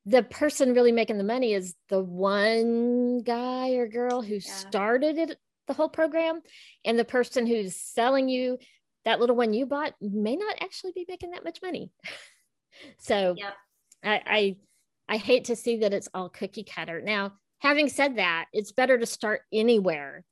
the 0.05 0.23
person 0.23 0.75
really 0.75 0.93
making 0.93 1.19
the 1.19 1.25
money 1.25 1.53
is 1.53 1.75
the 1.89 2.03
one 2.03 3.23
guy 3.23 3.73
or 3.73 3.87
girl 3.87 4.23
who 4.23 4.35
yeah. 4.35 4.41
started 4.41 5.19
it 5.19 5.39
the 5.69 5.75
whole 5.75 5.89
program 5.89 6.41
and 6.85 6.99
the 6.99 7.05
person 7.05 7.47
who's 7.47 7.77
selling 7.77 8.29
you 8.29 8.59
that 9.05 9.21
little 9.21 9.37
one 9.37 9.55
you 9.55 9.65
bought 9.65 9.95
may 10.01 10.37
not 10.37 10.57
actually 10.61 10.93
be 10.93 11.07
making 11.09 11.31
that 11.31 11.45
much 11.45 11.61
money. 11.63 11.91
So 12.99 13.35
yep. 13.37 13.55
I, 14.05 14.23
I 14.25 14.57
i 15.09 15.17
hate 15.17 15.47
to 15.47 15.57
see 15.57 15.79
that 15.79 15.93
it's 15.93 16.09
all 16.15 16.29
cookie 16.29 16.63
cutter. 16.63 17.03
Now 17.03 17.33
having 17.59 17.89
said 17.89 18.19
that 18.19 18.45
it's 18.53 18.71
better 18.71 18.97
to 18.97 19.07
start 19.07 19.41
anywhere 19.53 20.25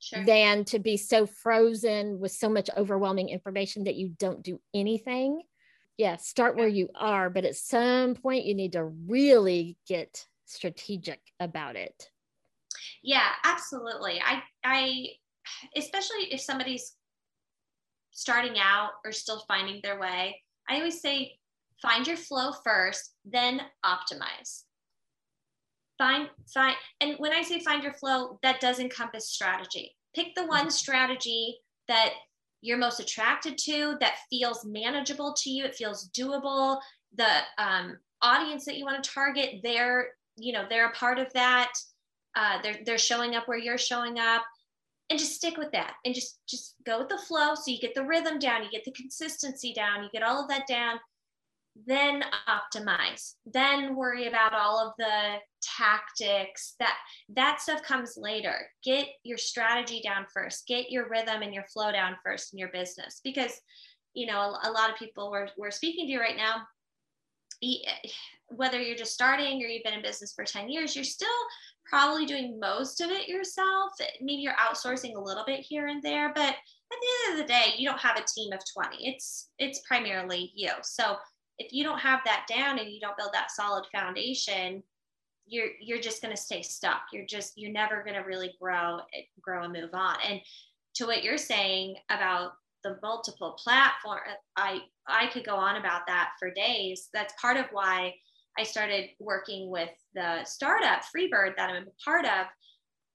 sure. 0.00 0.24
than 0.24 0.64
to 0.64 0.80
be 0.80 0.96
so 0.96 1.24
frozen 1.24 2.18
with 2.18 2.32
so 2.32 2.48
much 2.48 2.68
overwhelming 2.76 3.28
information 3.28 3.84
that 3.84 3.94
you 3.94 4.08
don't 4.18 4.42
do 4.42 4.60
anything. 4.74 5.42
Yeah 5.98 6.16
start 6.16 6.56
where 6.56 6.66
you 6.66 6.88
are 6.96 7.30
but 7.30 7.44
at 7.44 7.54
some 7.54 8.16
point 8.16 8.44
you 8.44 8.56
need 8.56 8.72
to 8.72 8.84
really 8.84 9.76
get 9.86 10.26
strategic 10.46 11.20
about 11.38 11.76
it 11.76 12.10
yeah 13.02 13.28
absolutely. 13.44 14.20
I 14.24 14.42
i 14.64 15.06
especially 15.76 16.32
if 16.32 16.40
somebody's 16.40 16.94
starting 18.12 18.58
out 18.58 18.90
or 19.04 19.12
still 19.12 19.44
finding 19.46 19.80
their 19.82 20.00
way 20.00 20.40
i 20.70 20.76
always 20.76 21.00
say 21.00 21.36
find 21.82 22.06
your 22.06 22.16
flow 22.16 22.52
first 22.64 23.14
then 23.24 23.60
optimize. 23.84 24.62
Find 25.98 26.28
find 26.52 26.76
and 27.00 27.14
when 27.18 27.32
i 27.32 27.42
say 27.42 27.60
find 27.60 27.82
your 27.82 27.92
flow 27.92 28.38
that 28.42 28.60
does 28.60 28.78
encompass 28.78 29.28
strategy. 29.28 29.96
Pick 30.14 30.34
the 30.34 30.46
one 30.46 30.70
strategy 30.70 31.58
that 31.88 32.14
you're 32.62 32.78
most 32.78 33.00
attracted 33.00 33.58
to 33.58 33.96
that 34.00 34.16
feels 34.30 34.64
manageable 34.64 35.34
to 35.34 35.50
you 35.50 35.64
it 35.64 35.74
feels 35.74 36.08
doable 36.10 36.80
the 37.16 37.28
um, 37.58 37.96
audience 38.22 38.64
that 38.64 38.76
you 38.76 38.84
want 38.84 39.02
to 39.02 39.10
target 39.10 39.60
they're 39.62 40.08
you 40.36 40.52
know 40.52 40.64
they're 40.68 40.88
a 40.88 40.92
part 40.92 41.18
of 41.18 41.32
that 41.34 41.72
uh, 42.36 42.58
they're, 42.62 42.78
they're 42.84 42.98
showing 42.98 43.34
up 43.34 43.48
where 43.48 43.58
you're 43.58 43.78
showing 43.78 44.18
up. 44.18 44.42
And 45.10 45.18
just 45.18 45.34
stick 45.34 45.58
with 45.58 45.70
that. 45.72 45.94
And 46.06 46.14
just 46.14 46.38
just 46.48 46.76
go 46.86 46.98
with 46.98 47.10
the 47.10 47.18
flow. 47.18 47.54
So 47.54 47.70
you 47.70 47.78
get 47.78 47.94
the 47.94 48.06
rhythm 48.06 48.38
down 48.38 48.62
you 48.64 48.70
get 48.70 48.84
the 48.84 48.92
consistency 48.92 49.74
down 49.74 50.02
you 50.02 50.08
get 50.14 50.22
all 50.22 50.42
of 50.42 50.48
that 50.48 50.66
down. 50.66 50.98
Then 51.86 52.24
optimize. 52.48 53.34
Then 53.44 53.96
worry 53.96 54.28
about 54.28 54.54
all 54.54 54.78
of 54.78 54.94
the 54.96 55.34
tactics. 55.60 56.74
That 56.78 56.96
that 57.34 57.60
stuff 57.60 57.82
comes 57.82 58.14
later. 58.16 58.66
Get 58.82 59.08
your 59.24 59.36
strategy 59.36 60.00
down 60.02 60.24
first. 60.32 60.66
Get 60.66 60.90
your 60.90 61.06
rhythm 61.10 61.42
and 61.42 61.52
your 61.52 61.64
flow 61.64 61.92
down 61.92 62.16
first 62.24 62.54
in 62.54 62.58
your 62.58 62.70
business. 62.70 63.20
Because 63.22 63.60
you 64.14 64.24
know 64.24 64.40
a, 64.40 64.70
a 64.70 64.72
lot 64.72 64.88
of 64.88 64.96
people 64.96 65.30
we're, 65.30 65.48
we're 65.58 65.70
speaking 65.70 66.06
to 66.06 66.12
you 66.12 66.20
right 66.20 66.36
now 66.36 66.62
whether 68.48 68.80
you're 68.80 68.96
just 68.96 69.14
starting 69.14 69.62
or 69.62 69.66
you've 69.66 69.84
been 69.84 69.94
in 69.94 70.02
business 70.02 70.32
for 70.34 70.44
10 70.44 70.68
years 70.68 70.94
you're 70.94 71.04
still 71.04 71.28
probably 71.88 72.24
doing 72.26 72.58
most 72.58 73.00
of 73.00 73.10
it 73.10 73.28
yourself. 73.28 73.92
Maybe 74.20 74.42
you're 74.42 74.54
outsourcing 74.54 75.16
a 75.16 75.20
little 75.20 75.44
bit 75.44 75.60
here 75.60 75.86
and 75.86 76.02
there 76.02 76.32
but 76.34 76.42
at 76.42 77.00
the 77.00 77.08
end 77.26 77.40
of 77.40 77.46
the 77.46 77.52
day 77.52 77.74
you 77.76 77.88
don't 77.88 78.00
have 78.00 78.18
a 78.18 78.24
team 78.34 78.52
of 78.52 78.60
20 78.72 78.96
it's 79.00 79.50
it's 79.58 79.80
primarily 79.86 80.52
you. 80.54 80.70
So 80.82 81.16
if 81.58 81.72
you 81.72 81.84
don't 81.84 82.00
have 82.00 82.20
that 82.24 82.46
down 82.48 82.78
and 82.78 82.90
you 82.90 83.00
don't 83.00 83.16
build 83.16 83.32
that 83.32 83.50
solid 83.50 83.84
foundation 83.92 84.82
you're 85.46 85.68
you're 85.80 86.00
just 86.00 86.22
going 86.22 86.34
to 86.34 86.40
stay 86.40 86.62
stuck. 86.62 87.02
You're 87.12 87.26
just 87.26 87.52
you're 87.56 87.72
never 87.72 88.02
going 88.02 88.14
to 88.14 88.26
really 88.26 88.54
grow 88.60 89.00
grow 89.40 89.64
and 89.64 89.72
move 89.72 89.90
on. 89.92 90.16
And 90.26 90.40
to 90.94 91.06
what 91.06 91.22
you're 91.22 91.38
saying 91.38 91.96
about 92.10 92.52
the 92.82 92.98
multiple 93.02 93.52
platform 93.52 94.20
i 94.56 94.78
i 95.08 95.26
could 95.28 95.44
go 95.44 95.56
on 95.56 95.76
about 95.76 96.06
that 96.06 96.30
for 96.38 96.50
days. 96.50 97.08
That's 97.12 97.34
part 97.40 97.56
of 97.56 97.66
why 97.72 98.14
i 98.58 98.62
started 98.62 99.10
working 99.18 99.70
with 99.70 99.90
the 100.14 100.44
startup 100.44 101.02
freebird 101.02 101.56
that 101.56 101.70
i'm 101.70 101.84
a 101.84 102.04
part 102.04 102.24
of 102.24 102.46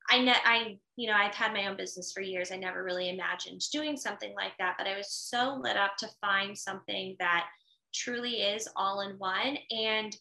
i 0.10 0.19
ne- 0.19 0.34
i 0.46 0.77
you 0.96 1.08
know 1.08 1.15
i've 1.15 1.36
had 1.36 1.53
my 1.53 1.67
own 1.67 1.77
business 1.77 2.12
for 2.12 2.22
years 2.22 2.51
i 2.51 2.55
never 2.55 2.84
really 2.84 3.10
imagined 3.10 3.62
doing 3.72 3.98
something 3.98 4.34
like 4.36 4.53
that 4.60 4.75
but 4.77 4.88
i 4.88 4.96
was 4.96 5.12
so 5.12 5.60
lit 5.62 5.77
up 5.77 5.96
to 5.98 6.08
find 6.22 6.58
something 6.58 7.15
that 7.19 7.46
truly 7.93 8.41
is 8.41 8.67
all 8.75 9.01
in 9.01 9.17
one. 9.17 9.58
And 9.72 10.15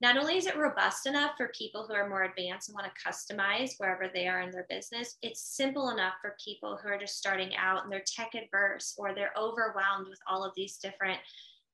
not 0.00 0.16
only 0.16 0.36
is 0.36 0.46
it 0.46 0.56
robust 0.56 1.06
enough 1.06 1.32
for 1.36 1.52
people 1.56 1.86
who 1.86 1.94
are 1.94 2.08
more 2.08 2.24
advanced 2.24 2.68
and 2.68 2.74
want 2.74 2.90
to 2.92 3.08
customize 3.08 3.74
wherever 3.78 4.10
they 4.12 4.26
are 4.26 4.40
in 4.40 4.50
their 4.50 4.66
business, 4.68 5.16
it's 5.22 5.56
simple 5.56 5.90
enough 5.90 6.14
for 6.20 6.36
people 6.44 6.76
who 6.82 6.88
are 6.88 6.98
just 6.98 7.16
starting 7.16 7.54
out 7.56 7.84
and 7.84 7.92
they're 7.92 8.02
tech 8.04 8.32
adverse 8.34 8.94
or 8.98 9.14
they're 9.14 9.34
overwhelmed 9.38 10.08
with 10.08 10.18
all 10.28 10.44
of 10.44 10.52
these 10.56 10.78
different 10.78 11.20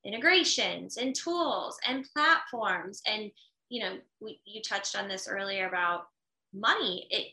integrations 0.05 0.97
and 0.97 1.15
tools 1.15 1.77
and 1.87 2.05
platforms. 2.15 3.01
And, 3.05 3.31
you 3.69 3.81
know, 3.81 3.97
we, 4.19 4.41
you 4.45 4.61
touched 4.61 4.97
on 4.97 5.07
this 5.07 5.27
earlier 5.27 5.67
about 5.67 6.03
money. 6.53 7.07
It, 7.09 7.27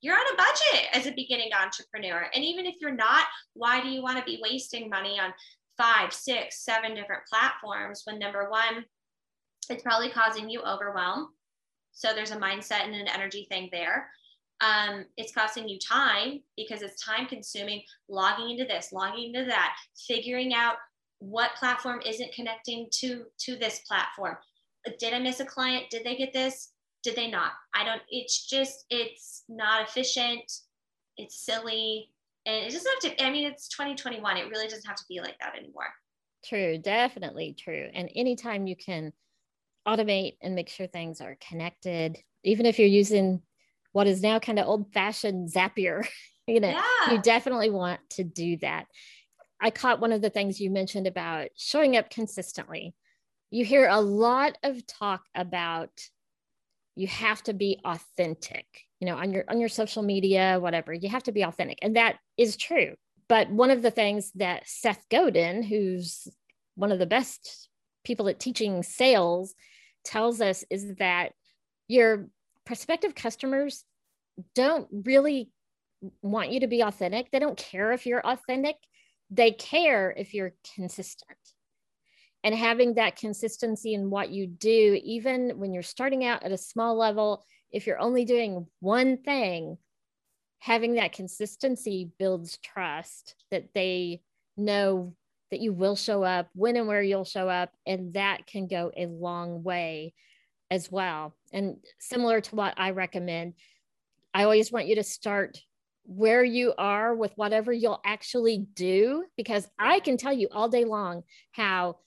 you're 0.00 0.14
on 0.14 0.34
a 0.34 0.36
budget 0.36 0.88
as 0.92 1.06
a 1.06 1.12
beginning 1.12 1.50
entrepreneur. 1.58 2.26
And 2.34 2.44
even 2.44 2.66
if 2.66 2.74
you're 2.80 2.90
not, 2.90 3.24
why 3.54 3.80
do 3.80 3.88
you 3.88 4.02
want 4.02 4.18
to 4.18 4.24
be 4.24 4.40
wasting 4.42 4.90
money 4.90 5.18
on 5.18 5.32
five, 5.78 6.12
six, 6.12 6.64
seven 6.64 6.94
different 6.94 7.22
platforms 7.26 8.02
when 8.04 8.18
number 8.18 8.50
one, 8.50 8.84
it's 9.70 9.82
probably 9.82 10.10
causing 10.10 10.50
you 10.50 10.60
overwhelm. 10.62 11.28
So 11.92 12.12
there's 12.14 12.30
a 12.30 12.36
mindset 12.36 12.84
and 12.84 12.94
an 12.94 13.08
energy 13.08 13.46
thing 13.48 13.68
there. 13.72 14.10
Um, 14.60 15.06
it's 15.16 15.34
costing 15.34 15.68
you 15.68 15.78
time 15.78 16.40
because 16.56 16.82
it's 16.82 17.02
time 17.02 17.26
consuming 17.26 17.82
logging 18.08 18.50
into 18.50 18.64
this, 18.64 18.92
logging 18.92 19.34
into 19.34 19.48
that, 19.48 19.74
figuring 20.06 20.54
out 20.54 20.76
what 21.30 21.54
platform 21.56 22.00
isn't 22.06 22.32
connecting 22.32 22.88
to 23.00 23.24
to 23.40 23.56
this 23.56 23.80
platform. 23.80 24.36
Did 24.98 25.12
I 25.12 25.18
miss 25.18 25.40
a 25.40 25.44
client? 25.44 25.86
Did 25.90 26.04
they 26.04 26.16
get 26.16 26.32
this? 26.32 26.72
Did 27.02 27.16
they 27.16 27.30
not? 27.30 27.52
I 27.74 27.84
don't, 27.84 28.02
it's 28.08 28.46
just, 28.46 28.84
it's 28.90 29.44
not 29.48 29.82
efficient. 29.88 30.52
It's 31.16 31.44
silly 31.44 32.10
and 32.46 32.64
it 32.64 32.72
doesn't 32.72 32.90
have 33.02 33.16
to 33.16 33.24
i 33.24 33.30
mean 33.30 33.50
it's 33.50 33.68
2021 33.68 34.36
it 34.36 34.48
really 34.48 34.68
doesn't 34.68 34.86
have 34.86 34.96
to 34.96 35.04
be 35.08 35.20
like 35.20 35.38
that 35.40 35.54
anymore 35.56 35.88
true 36.44 36.78
definitely 36.78 37.54
true 37.58 37.88
and 37.92 38.08
anytime 38.14 38.66
you 38.66 38.76
can 38.76 39.12
automate 39.86 40.36
and 40.40 40.54
make 40.54 40.68
sure 40.68 40.86
things 40.86 41.20
are 41.20 41.36
connected 41.46 42.16
even 42.44 42.64
if 42.64 42.78
you're 42.78 42.88
using 42.88 43.42
what 43.92 44.06
is 44.06 44.22
now 44.22 44.38
kind 44.38 44.58
of 44.58 44.66
old 44.66 44.92
fashioned 44.92 45.52
zapier 45.52 46.06
you 46.46 46.60
know 46.60 46.70
yeah. 46.70 47.12
you 47.12 47.20
definitely 47.20 47.70
want 47.70 48.00
to 48.08 48.24
do 48.24 48.56
that 48.58 48.86
i 49.60 49.70
caught 49.70 50.00
one 50.00 50.12
of 50.12 50.22
the 50.22 50.30
things 50.30 50.60
you 50.60 50.70
mentioned 50.70 51.06
about 51.06 51.48
showing 51.56 51.96
up 51.96 52.10
consistently. 52.10 52.94
You 53.50 53.64
hear 53.64 53.88
a 53.88 54.00
lot 54.00 54.58
of 54.62 54.86
talk 54.86 55.22
about 55.34 55.90
you 56.96 57.06
have 57.06 57.42
to 57.44 57.52
be 57.52 57.80
authentic 57.84 58.66
you 59.00 59.06
know 59.06 59.16
on 59.16 59.32
your 59.32 59.44
on 59.48 59.60
your 59.60 59.68
social 59.68 60.02
media 60.02 60.58
whatever 60.60 60.92
you 60.92 61.08
have 61.08 61.22
to 61.24 61.32
be 61.32 61.42
authentic 61.42 61.78
and 61.82 61.96
that 61.96 62.16
is 62.36 62.56
true. 62.56 62.94
But 63.28 63.50
one 63.50 63.70
of 63.70 63.82
the 63.82 63.90
things 63.90 64.30
that 64.36 64.68
seth 64.68 65.04
godin 65.10 65.62
who's 65.62 66.28
one 66.74 66.92
of 66.92 66.98
the 66.98 67.06
best 67.06 67.68
people 68.04 68.28
at 68.28 68.38
teaching 68.38 68.82
sales 68.82 69.54
tells 70.04 70.40
us 70.40 70.64
is 70.70 70.94
that 70.96 71.32
your 71.88 72.28
prospective 72.64 73.14
customers 73.14 73.84
don't 74.54 74.86
really 75.04 75.50
want 76.22 76.50
you 76.50 76.60
to 76.60 76.66
be 76.66 76.82
authentic. 76.82 77.30
They 77.30 77.38
don't 77.38 77.56
care 77.56 77.92
if 77.92 78.06
you're 78.06 78.26
authentic 78.26 78.76
they 79.30 79.50
care 79.50 80.14
if 80.16 80.34
you're 80.34 80.54
consistent 80.74 81.38
and 82.44 82.54
having 82.54 82.94
that 82.94 83.16
consistency 83.16 83.94
in 83.94 84.10
what 84.10 84.30
you 84.30 84.46
do 84.46 85.00
even 85.02 85.58
when 85.58 85.72
you're 85.72 85.82
starting 85.82 86.24
out 86.24 86.42
at 86.44 86.52
a 86.52 86.58
small 86.58 86.96
level 86.96 87.44
if 87.70 87.86
you're 87.86 88.00
only 88.00 88.24
doing 88.24 88.66
one 88.80 89.18
thing, 89.18 89.78
having 90.60 90.94
that 90.94 91.12
consistency 91.12 92.10
builds 92.18 92.58
trust 92.58 93.34
that 93.50 93.68
they 93.74 94.22
know 94.56 95.14
that 95.50 95.60
you 95.60 95.72
will 95.72 95.96
show 95.96 96.22
up, 96.22 96.48
when 96.54 96.76
and 96.76 96.88
where 96.88 97.02
you'll 97.02 97.24
show 97.24 97.48
up. 97.48 97.70
And 97.86 98.14
that 98.14 98.46
can 98.46 98.66
go 98.66 98.90
a 98.96 99.06
long 99.06 99.62
way 99.62 100.14
as 100.70 100.90
well. 100.90 101.34
And 101.52 101.76
similar 102.00 102.40
to 102.40 102.56
what 102.56 102.74
I 102.76 102.90
recommend, 102.90 103.54
I 104.34 104.44
always 104.44 104.72
want 104.72 104.86
you 104.86 104.96
to 104.96 105.04
start 105.04 105.58
where 106.06 106.44
you 106.44 106.72
are 106.78 107.14
with 107.14 107.32
whatever 107.36 107.72
you'll 107.72 108.00
actually 108.04 108.66
do, 108.74 109.24
because 109.36 109.68
I 109.78 110.00
can 110.00 110.16
tell 110.16 110.32
you 110.32 110.48
all 110.50 110.68
day 110.68 110.84
long 110.84 111.22
how 111.52 111.98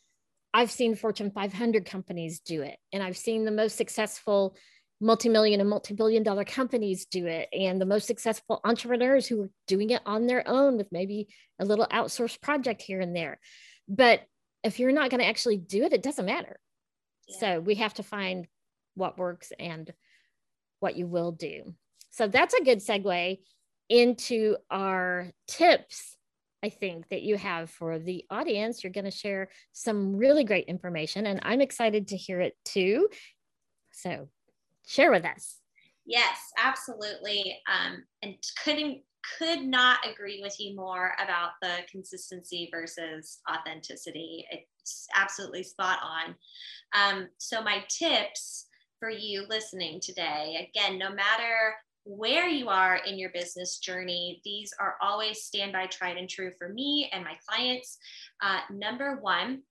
I've 0.53 0.71
seen 0.71 0.95
Fortune 0.95 1.31
500 1.31 1.85
companies 1.85 2.39
do 2.39 2.61
it. 2.61 2.77
And 2.91 3.03
I've 3.03 3.17
seen 3.17 3.45
the 3.45 3.51
most 3.51 3.75
successful 3.75 4.55
multi-million 5.01 5.61
and 5.61 5.69
multi-billion 5.69 6.23
dollar 6.23 6.43
companies 6.43 7.05
do 7.05 7.25
it 7.25 7.47
and 7.53 7.79
the 7.79 7.85
most 7.85 8.05
successful 8.05 8.59
entrepreneurs 8.65 9.27
who 9.27 9.43
are 9.43 9.49
doing 9.67 9.91
it 9.91 10.01
on 10.05 10.27
their 10.27 10.45
own 10.47 10.77
with 10.77 10.91
maybe 10.91 11.27
a 11.59 11.65
little 11.65 11.87
outsourced 11.87 12.41
project 12.41 12.81
here 12.81 12.99
and 12.99 13.15
there 13.15 13.39
but 13.87 14.21
if 14.61 14.77
you're 14.77 14.91
not 14.91 15.09
going 15.09 15.21
to 15.21 15.27
actually 15.27 15.57
do 15.57 15.83
it 15.83 15.93
it 15.93 16.03
doesn't 16.03 16.25
matter 16.25 16.59
yeah. 17.27 17.39
so 17.39 17.59
we 17.61 17.75
have 17.75 17.93
to 17.93 18.03
find 18.03 18.45
what 18.95 19.17
works 19.17 19.53
and 19.57 19.93
what 20.81 20.97
you 20.97 21.07
will 21.07 21.31
do 21.31 21.73
so 22.09 22.27
that's 22.27 22.53
a 22.53 22.63
good 22.63 22.79
segue 22.79 23.39
into 23.89 24.55
our 24.69 25.27
tips 25.47 26.17
I 26.61 26.69
think 26.69 27.07
that 27.09 27.21
you 27.21 27.37
have 27.37 27.69
for 27.69 27.99
the 27.99 28.25
audience. 28.29 28.83
You're 28.83 28.91
going 28.91 29.05
to 29.05 29.11
share 29.11 29.49
some 29.71 30.15
really 30.15 30.43
great 30.43 30.65
information, 30.65 31.25
and 31.25 31.39
I'm 31.43 31.61
excited 31.61 32.09
to 32.09 32.17
hear 32.17 32.41
it 32.41 32.57
too. 32.65 33.09
So, 33.91 34.27
share 34.85 35.11
with 35.11 35.25
us. 35.25 35.57
Yes, 36.05 36.37
absolutely. 36.57 37.59
Um, 37.67 38.03
and 38.21 38.35
couldn't 38.63 39.01
could 39.37 39.61
not 39.61 39.99
agree 40.09 40.39
with 40.41 40.55
you 40.59 40.75
more 40.75 41.13
about 41.23 41.51
the 41.61 41.79
consistency 41.91 42.69
versus 42.71 43.39
authenticity. 43.49 44.45
It's 44.49 45.07
absolutely 45.13 45.63
spot 45.63 45.99
on. 46.01 46.35
Um, 46.93 47.27
so, 47.37 47.61
my 47.61 47.85
tips 47.89 48.67
for 48.99 49.09
you 49.09 49.45
listening 49.47 50.01
today 50.01 50.69
again, 50.69 50.97
no 50.97 51.09
matter 51.09 51.75
where 52.09 52.47
you 52.47 52.69
are 52.69 52.97
in 52.97 53.19
your 53.19 53.29
business 53.29 53.77
journey, 53.77 54.41
these 54.43 54.73
are 54.79 54.95
always 54.99 55.43
standby 55.43 55.85
tried 55.85 56.17
and 56.17 56.27
true 56.27 56.51
for 56.57 56.69
me 56.69 57.07
and 57.13 57.23
my 57.23 57.37
clients. 57.47 57.99
Uh, 58.41 58.61
number 58.71 59.19
one, 59.21 59.61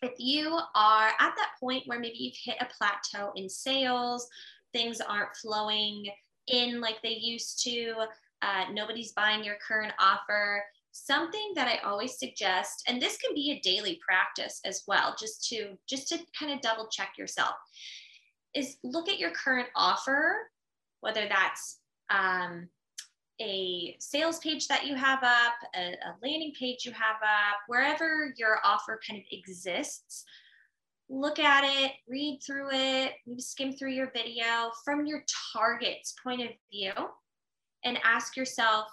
if 0.00 0.12
you 0.18 0.56
are 0.76 1.08
at 1.08 1.34
that 1.36 1.50
point 1.58 1.82
where 1.86 1.98
maybe 1.98 2.18
you've 2.18 2.36
hit 2.40 2.56
a 2.60 2.68
plateau 2.78 3.32
in 3.34 3.48
sales, 3.48 4.28
things 4.72 5.00
aren't 5.00 5.34
flowing 5.36 6.06
in 6.46 6.80
like 6.80 7.02
they 7.02 7.14
used 7.14 7.64
to, 7.64 7.92
uh, 8.42 8.64
nobody's 8.72 9.12
buying 9.12 9.42
your 9.42 9.56
current 9.66 9.92
offer, 9.98 10.62
something 10.96 11.50
that 11.56 11.66
i 11.66 11.76
always 11.84 12.20
suggest 12.20 12.84
and 12.86 13.02
this 13.02 13.16
can 13.16 13.34
be 13.34 13.50
a 13.50 13.60
daily 13.68 13.98
practice 14.06 14.60
as 14.64 14.84
well 14.86 15.12
just 15.18 15.44
to 15.44 15.76
just 15.88 16.06
to 16.06 16.16
kind 16.38 16.52
of 16.52 16.60
double 16.60 16.86
check 16.86 17.14
yourself 17.18 17.56
is 18.54 18.76
look 18.84 19.08
at 19.08 19.18
your 19.18 19.32
current 19.32 19.66
offer 19.74 20.36
whether 21.04 21.28
that's 21.28 21.78
um, 22.10 22.68
a 23.40 23.96
sales 23.98 24.38
page 24.38 24.68
that 24.68 24.86
you 24.86 24.94
have 24.94 25.22
up 25.22 25.54
a, 25.76 25.92
a 25.92 26.14
landing 26.22 26.52
page 26.58 26.84
you 26.84 26.92
have 26.92 27.16
up 27.22 27.58
wherever 27.66 28.32
your 28.36 28.58
offer 28.64 29.00
kind 29.06 29.18
of 29.18 29.24
exists 29.32 30.24
look 31.08 31.38
at 31.38 31.64
it 31.64 31.92
read 32.08 32.40
through 32.44 32.68
it 32.72 33.12
maybe 33.26 33.40
skim 33.40 33.72
through 33.72 33.92
your 33.92 34.10
video 34.12 34.70
from 34.84 35.06
your 35.06 35.24
target's 35.52 36.14
point 36.24 36.40
of 36.40 36.48
view 36.72 36.92
and 37.84 37.98
ask 38.02 38.36
yourself, 38.36 38.86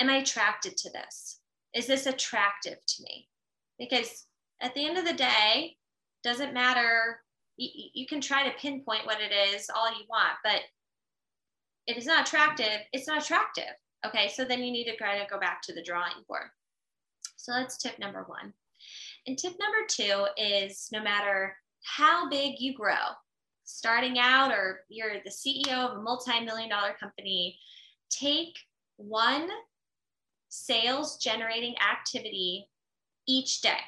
am 0.00 0.08
I 0.08 0.16
attracted 0.16 0.76
to 0.78 0.90
this? 0.90 1.40
Is 1.74 1.86
this 1.86 2.06
attractive 2.06 2.78
to 2.86 3.02
me? 3.02 3.28
Because 3.78 4.26
at 4.60 4.74
the 4.74 4.84
end 4.84 4.98
of 4.98 5.04
the 5.04 5.12
day, 5.12 5.76
doesn't 6.24 6.54
matter. 6.54 7.20
You, 7.56 7.68
you 7.94 8.06
can 8.06 8.20
try 8.20 8.48
to 8.48 8.58
pinpoint 8.58 9.06
what 9.06 9.20
it 9.20 9.32
is 9.32 9.70
all 9.74 9.88
you 9.90 10.04
want, 10.08 10.32
but 10.42 10.62
if 11.88 11.96
it's 11.96 12.06
not 12.06 12.28
attractive, 12.28 12.80
it's 12.92 13.08
not 13.08 13.22
attractive. 13.22 13.74
Okay, 14.06 14.28
so 14.28 14.44
then 14.44 14.62
you 14.62 14.70
need 14.70 14.84
to 14.84 14.96
kind 14.96 15.20
of 15.20 15.28
go 15.28 15.40
back 15.40 15.62
to 15.62 15.74
the 15.74 15.82
drawing 15.82 16.22
board. 16.28 16.50
So 17.36 17.52
that's 17.52 17.78
tip 17.78 17.98
number 17.98 18.24
one. 18.28 18.52
And 19.26 19.36
tip 19.36 19.54
number 19.58 19.78
two 19.88 20.26
is 20.36 20.88
no 20.92 21.02
matter 21.02 21.56
how 21.82 22.28
big 22.28 22.60
you 22.60 22.74
grow, 22.74 23.16
starting 23.64 24.18
out 24.18 24.52
or 24.52 24.80
you're 24.88 25.14
the 25.24 25.30
CEO 25.30 25.90
of 25.90 25.98
a 25.98 26.02
multi 26.02 26.44
million 26.44 26.68
dollar 26.68 26.94
company, 27.00 27.58
take 28.10 28.54
one 28.96 29.48
sales 30.50 31.18
generating 31.18 31.74
activity 31.78 32.68
each 33.26 33.62
day. 33.62 33.80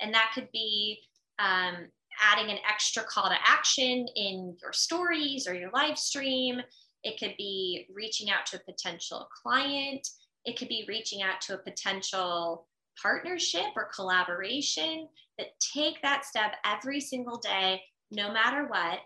And 0.00 0.12
that 0.14 0.32
could 0.34 0.48
be 0.52 1.00
um, 1.38 1.88
adding 2.20 2.50
an 2.50 2.58
extra 2.68 3.02
call 3.04 3.28
to 3.28 3.36
action 3.44 4.06
in 4.16 4.56
your 4.60 4.72
stories 4.72 5.46
or 5.46 5.54
your 5.54 5.70
live 5.72 5.98
stream. 5.98 6.60
It 7.04 7.18
could 7.18 7.34
be 7.36 7.86
reaching 7.92 8.30
out 8.30 8.46
to 8.46 8.56
a 8.56 8.72
potential 8.72 9.28
client. 9.42 10.06
It 10.44 10.58
could 10.58 10.68
be 10.68 10.84
reaching 10.88 11.22
out 11.22 11.40
to 11.42 11.54
a 11.54 11.58
potential 11.58 12.66
partnership 13.00 13.66
or 13.76 13.90
collaboration. 13.94 15.08
That 15.38 15.48
take 15.74 16.00
that 16.02 16.24
step 16.24 16.52
every 16.64 17.00
single 17.00 17.38
day, 17.38 17.82
no 18.10 18.32
matter 18.32 18.66
what, 18.66 19.00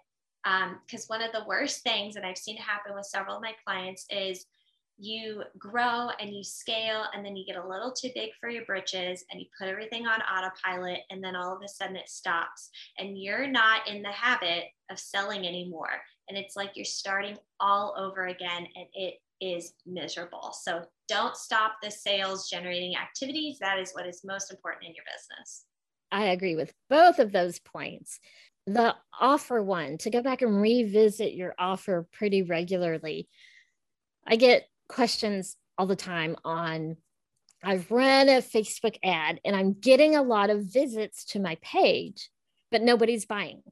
because 0.45 1.03
um, 1.03 1.09
one 1.09 1.23
of 1.23 1.33
the 1.33 1.45
worst 1.47 1.83
things 1.83 2.15
that 2.15 2.25
I've 2.25 2.39
seen 2.39 2.57
happen 2.57 2.95
with 2.95 3.07
several 3.07 3.37
of 3.37 3.43
my 3.43 3.53
clients 3.65 4.07
is 4.11 4.47
you 4.99 5.43
grow 5.59 6.09
and 6.21 6.35
you 6.35 6.43
scale 6.43 7.05
and 7.15 7.25
then 7.25 7.37
you 7.37 7.45
get 7.45 7.63
a 7.63 7.69
little 7.69 7.93
too 7.93 8.11
big 8.15 8.31
for 8.41 8.49
your 8.49 8.65
britches 8.65 9.25
and 9.31 9.41
you 9.41 9.47
put 9.59 9.69
everything 9.69 10.07
on 10.07 10.21
autopilot 10.23 11.01
and 11.11 11.23
then 11.23 11.37
all 11.37 11.55
of 11.55 11.63
a 11.63 11.69
sudden 11.69 11.97
it 11.97 12.09
stops 12.09 12.71
and 12.99 13.21
you're 13.21 13.47
not 13.47 13.87
in 13.89 14.03
the 14.03 14.09
habit 14.09 14.65
of 14.91 14.99
selling 14.99 15.47
anymore 15.47 16.01
and 16.29 16.37
it's 16.39 16.57
like 16.57 16.73
you're 16.75 16.85
starting 16.85 17.37
all 17.61 17.95
over 17.99 18.27
again 18.27 18.67
and 18.77 18.87
it 18.95 19.15
is 19.41 19.75
miserable 19.87 20.55
so 20.63 20.83
don't 21.09 21.37
stop 21.37 21.77
the 21.83 21.91
sales 21.91 22.49
generating 22.49 22.97
activities 22.97 23.59
that 23.61 23.79
is 23.79 23.93
what 23.93 24.07
is 24.07 24.23
most 24.25 24.51
important 24.51 24.85
in 24.85 24.95
your 24.95 25.05
business 25.15 25.67
i 26.11 26.27
agree 26.27 26.57
with 26.57 26.73
both 26.89 27.19
of 27.19 27.33
those 27.33 27.59
points 27.59 28.19
the 28.67 28.97
offer 29.21 29.63
one 29.63 29.97
to 29.99 30.11
go 30.11 30.23
back 30.23 30.43
and 30.43 30.61
revisit 30.61 31.35
your 31.35 31.55
offer 31.59 32.07
pretty 32.13 32.43
regularly. 32.43 33.29
I 34.27 34.37
get 34.37 34.69
questions 34.89 35.57
all 35.79 35.87
the 35.87 35.97
time 35.97 36.37
on 36.45 36.97
I've 37.63 37.91
run 37.91 38.29
a 38.29 38.43
Facebook 38.43 38.97
ad 39.03 39.41
and 39.45 39.57
I'm 39.57 39.73
getting 39.73 40.15
a 40.15 40.23
lot 40.23 40.51
of 40.51 40.65
visits 40.65 41.25
to 41.27 41.41
my 41.41 41.57
page, 41.63 42.29
but 42.71 42.83
nobody's 42.83 43.25
buying. 43.25 43.63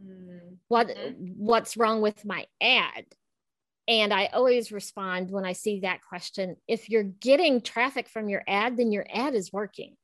Mm-hmm. 0.00 0.54
What 0.68 0.96
what's 1.36 1.76
wrong 1.76 2.00
with 2.00 2.24
my 2.24 2.46
ad? 2.60 3.04
And 3.86 4.12
I 4.14 4.26
always 4.26 4.72
respond 4.72 5.30
when 5.30 5.44
I 5.44 5.52
see 5.52 5.80
that 5.80 6.00
question, 6.02 6.56
if 6.66 6.88
you're 6.88 7.02
getting 7.02 7.60
traffic 7.60 8.08
from 8.08 8.28
your 8.28 8.42
ad, 8.48 8.76
then 8.76 8.92
your 8.92 9.06
ad 9.12 9.34
is 9.34 9.52
working. 9.52 9.96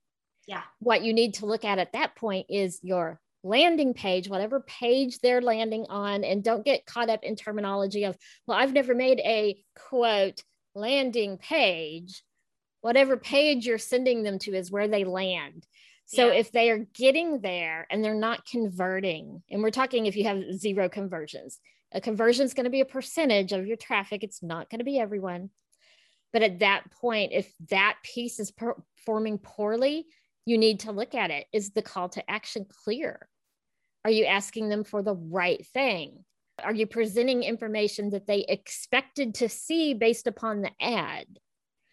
Yeah. 0.47 0.63
What 0.81 1.03
you 1.03 1.15
need 1.15 1.35
to 1.35 1.47
look 1.47 1.65
at 1.65 1.79
at 1.79 1.93
that 1.93 2.15
point 2.15 2.47
is 2.51 2.79
your 2.83 3.21
landing 3.43 3.95
page, 3.95 4.29
whatever 4.29 4.61
page 4.61 5.21
they're 5.21 5.41
landing 5.41 5.87
on, 5.89 6.25
and 6.25 6.45
don't 6.45 6.65
get 6.65 6.85
caught 6.85 7.09
up 7.09 7.25
in 7.25 7.37
terminology 7.37 8.05
of, 8.05 8.19
well, 8.47 8.59
I've 8.59 8.75
never 8.75 8.95
made 8.95 9.21
a 9.21 9.63
quote 9.89 10.43
landing 10.75 11.39
page. 11.39 12.23
Whatever 12.83 13.17
page 13.17 13.67
you're 13.67 13.79
sending 13.79 14.23
them 14.23 14.39
to 14.41 14.55
is 14.55 14.71
where 14.71 14.89
they 14.89 15.05
land. 15.05 15.67
So 16.13 16.27
yeah. 16.27 16.41
if 16.41 16.51
they 16.51 16.71
are 16.71 16.87
getting 16.93 17.41
there 17.41 17.87
and 17.89 18.03
they're 18.03 18.15
not 18.15 18.45
converting, 18.45 19.45
and 19.49 19.63
we're 19.63 19.71
talking 19.71 20.07
if 20.07 20.17
you 20.17 20.25
have 20.25 20.43
zero 20.55 20.89
conversions, 20.89 21.61
a 21.93 22.01
conversion 22.01 22.45
is 22.45 22.53
going 22.53 22.65
to 22.65 22.71
be 22.71 22.81
a 22.81 22.85
percentage 22.85 23.53
of 23.53 23.65
your 23.65 23.77
traffic. 23.77 24.25
It's 24.25 24.43
not 24.43 24.69
going 24.69 24.81
to 24.81 24.85
be 24.85 24.99
everyone. 24.99 25.51
But 26.33 26.43
at 26.43 26.59
that 26.59 26.91
point, 27.01 27.31
if 27.33 27.53
that 27.69 27.99
piece 28.03 28.41
is 28.41 28.51
performing 28.51 29.39
poorly, 29.39 30.07
you 30.47 30.59
need 30.59 30.81
to 30.81 30.91
look 30.91 31.15
at 31.15 31.31
it. 31.31 31.47
Is 31.53 31.71
the 31.71 31.83
call 31.83 32.09
to 32.09 32.29
action 32.29 32.67
clear? 32.83 33.29
Are 34.05 34.11
you 34.11 34.25
asking 34.25 34.69
them 34.69 34.83
for 34.83 35.05
the 35.05 35.15
right 35.15 35.65
thing? 35.65 36.25
Are 36.61 36.75
you 36.75 36.89
presenting 36.89 37.45
information 37.45 38.11
that 38.11 38.27
they 38.27 38.45
expected 38.49 39.37
to 39.37 39.49
see 39.49 39.95
based 39.95 40.27
upon 40.27 40.63
the 40.63 40.73
ad? 40.81 41.27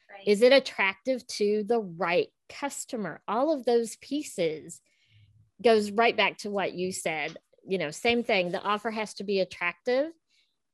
Right. 0.09 0.25
Is 0.25 0.41
it 0.41 0.53
attractive 0.53 1.25
to 1.27 1.65
the 1.67 1.81
right 1.81 2.29
customer? 2.49 3.21
All 3.27 3.53
of 3.53 3.65
those 3.65 3.95
pieces 3.97 4.81
goes 5.63 5.91
right 5.91 6.15
back 6.15 6.37
to 6.39 6.49
what 6.49 6.73
you 6.73 6.91
said. 6.91 7.37
You 7.67 7.77
know, 7.77 7.91
same 7.91 8.23
thing. 8.23 8.51
The 8.51 8.61
offer 8.61 8.91
has 8.91 9.13
to 9.15 9.23
be 9.23 9.39
attractive. 9.39 10.11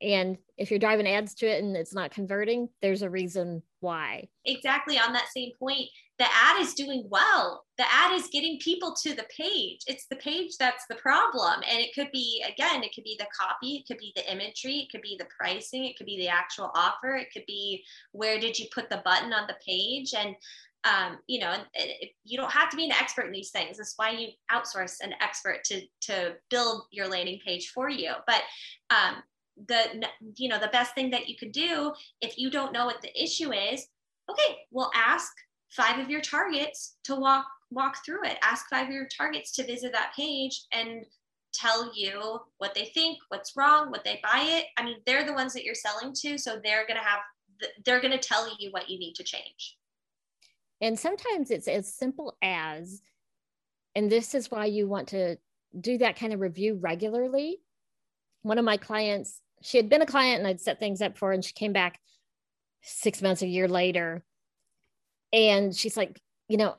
And 0.02 0.38
if 0.58 0.70
you're 0.70 0.78
driving 0.78 1.08
ads 1.08 1.34
to 1.36 1.46
it 1.46 1.62
and 1.62 1.76
it's 1.76 1.94
not 1.94 2.10
converting, 2.10 2.68
there's 2.82 3.02
a 3.02 3.10
reason 3.10 3.62
why. 3.80 4.28
Exactly. 4.44 4.98
On 4.98 5.12
that 5.12 5.28
same 5.34 5.52
point, 5.58 5.88
the 6.18 6.26
ad 6.26 6.60
is 6.60 6.74
doing 6.74 7.06
well. 7.08 7.64
The 7.78 7.86
ad 7.90 8.12
is 8.12 8.28
getting 8.28 8.58
people 8.60 8.94
to 9.02 9.14
the 9.14 9.26
page. 9.36 9.80
It's 9.86 10.06
the 10.06 10.16
page 10.16 10.52
that's 10.58 10.84
the 10.88 10.94
problem. 10.96 11.62
And 11.68 11.80
it 11.80 11.94
could 11.94 12.10
be, 12.12 12.44
again, 12.46 12.82
it 12.82 12.94
could 12.94 13.04
be 13.04 13.16
the 13.18 13.26
copy, 13.38 13.76
it 13.76 13.86
could 13.86 13.98
be 13.98 14.12
the 14.14 14.30
imagery, 14.30 14.80
it 14.80 14.90
could 14.92 15.02
be 15.02 15.16
the 15.18 15.26
pricing, 15.38 15.84
it 15.84 15.96
could 15.96 16.06
be 16.06 16.18
the 16.18 16.28
actual 16.28 16.70
offer, 16.74 17.16
it 17.16 17.28
could 17.32 17.46
be 17.46 17.82
where 18.12 18.38
did 18.38 18.58
you 18.58 18.66
put 18.72 18.90
the 18.90 19.02
button 19.04 19.32
on 19.32 19.46
the 19.48 19.56
page. 19.66 20.12
And 20.14 20.36
um, 20.84 21.18
you 21.26 21.40
know, 21.40 21.56
you 22.24 22.36
don't 22.36 22.52
have 22.52 22.70
to 22.70 22.76
be 22.76 22.84
an 22.84 22.92
expert 22.92 23.26
in 23.26 23.32
these 23.32 23.50
things. 23.50 23.78
That's 23.78 23.94
why 23.96 24.10
you 24.10 24.28
outsource 24.50 25.00
an 25.00 25.14
expert 25.20 25.64
to 25.64 25.82
to 26.02 26.34
build 26.50 26.82
your 26.90 27.08
landing 27.08 27.40
page 27.44 27.70
for 27.74 27.88
you. 27.88 28.12
But 28.26 28.42
um, 28.90 29.22
the 29.68 30.06
you 30.36 30.48
know 30.48 30.58
the 30.58 30.68
best 30.68 30.94
thing 30.94 31.10
that 31.10 31.28
you 31.28 31.36
could 31.36 31.52
do 31.52 31.92
if 32.20 32.38
you 32.38 32.50
don't 32.50 32.72
know 32.72 32.86
what 32.86 33.02
the 33.02 33.22
issue 33.22 33.52
is, 33.52 33.86
okay, 34.30 34.58
well 34.70 34.90
ask 34.94 35.32
five 35.70 35.98
of 35.98 36.10
your 36.10 36.20
targets 36.20 36.96
to 37.04 37.14
walk 37.14 37.46
walk 37.70 38.04
through 38.04 38.24
it 38.24 38.38
ask 38.42 38.66
five 38.70 38.86
of 38.86 38.94
your 38.94 39.08
targets 39.08 39.50
to 39.52 39.64
visit 39.64 39.92
that 39.92 40.12
page 40.16 40.66
and 40.72 41.04
tell 41.52 41.92
you 41.94 42.38
what 42.58 42.74
they 42.74 42.84
think 42.94 43.18
what's 43.28 43.56
wrong 43.56 43.90
what 43.90 44.04
they 44.04 44.20
buy 44.22 44.44
it 44.44 44.66
i 44.76 44.84
mean 44.84 44.96
they're 45.06 45.24
the 45.24 45.32
ones 45.32 45.52
that 45.52 45.64
you're 45.64 45.74
selling 45.74 46.12
to 46.12 46.38
so 46.38 46.60
they're 46.62 46.86
to 46.86 46.94
have 46.94 47.20
they're 47.84 48.00
to 48.00 48.18
tell 48.18 48.48
you 48.58 48.70
what 48.70 48.88
you 48.88 48.98
need 48.98 49.14
to 49.14 49.24
change 49.24 49.76
and 50.84 50.98
sometimes 50.98 51.50
it's 51.50 51.68
as 51.68 51.92
simple 51.92 52.36
as 52.42 53.02
and 53.96 54.10
this 54.10 54.34
is 54.34 54.50
why 54.50 54.66
you 54.66 54.86
want 54.86 55.08
to 55.08 55.36
do 55.78 55.98
that 55.98 56.16
kind 56.16 56.32
of 56.32 56.40
review 56.40 56.78
regularly 56.80 57.58
one 58.42 58.58
of 58.58 58.64
my 58.64 58.76
clients 58.76 59.40
she 59.62 59.78
had 59.78 59.88
been 59.88 60.02
a 60.02 60.06
client 60.06 60.38
and 60.38 60.46
i'd 60.46 60.60
set 60.60 60.78
things 60.78 61.02
up 61.02 61.16
for 61.18 61.28
her 61.28 61.32
and 61.32 61.44
she 61.44 61.52
came 61.52 61.72
back 61.72 61.98
six 62.82 63.22
months 63.22 63.42
a 63.42 63.46
year 63.46 63.66
later 63.66 64.22
And 65.32 65.74
she's 65.74 65.96
like, 65.96 66.20
you 66.48 66.56
know, 66.56 66.76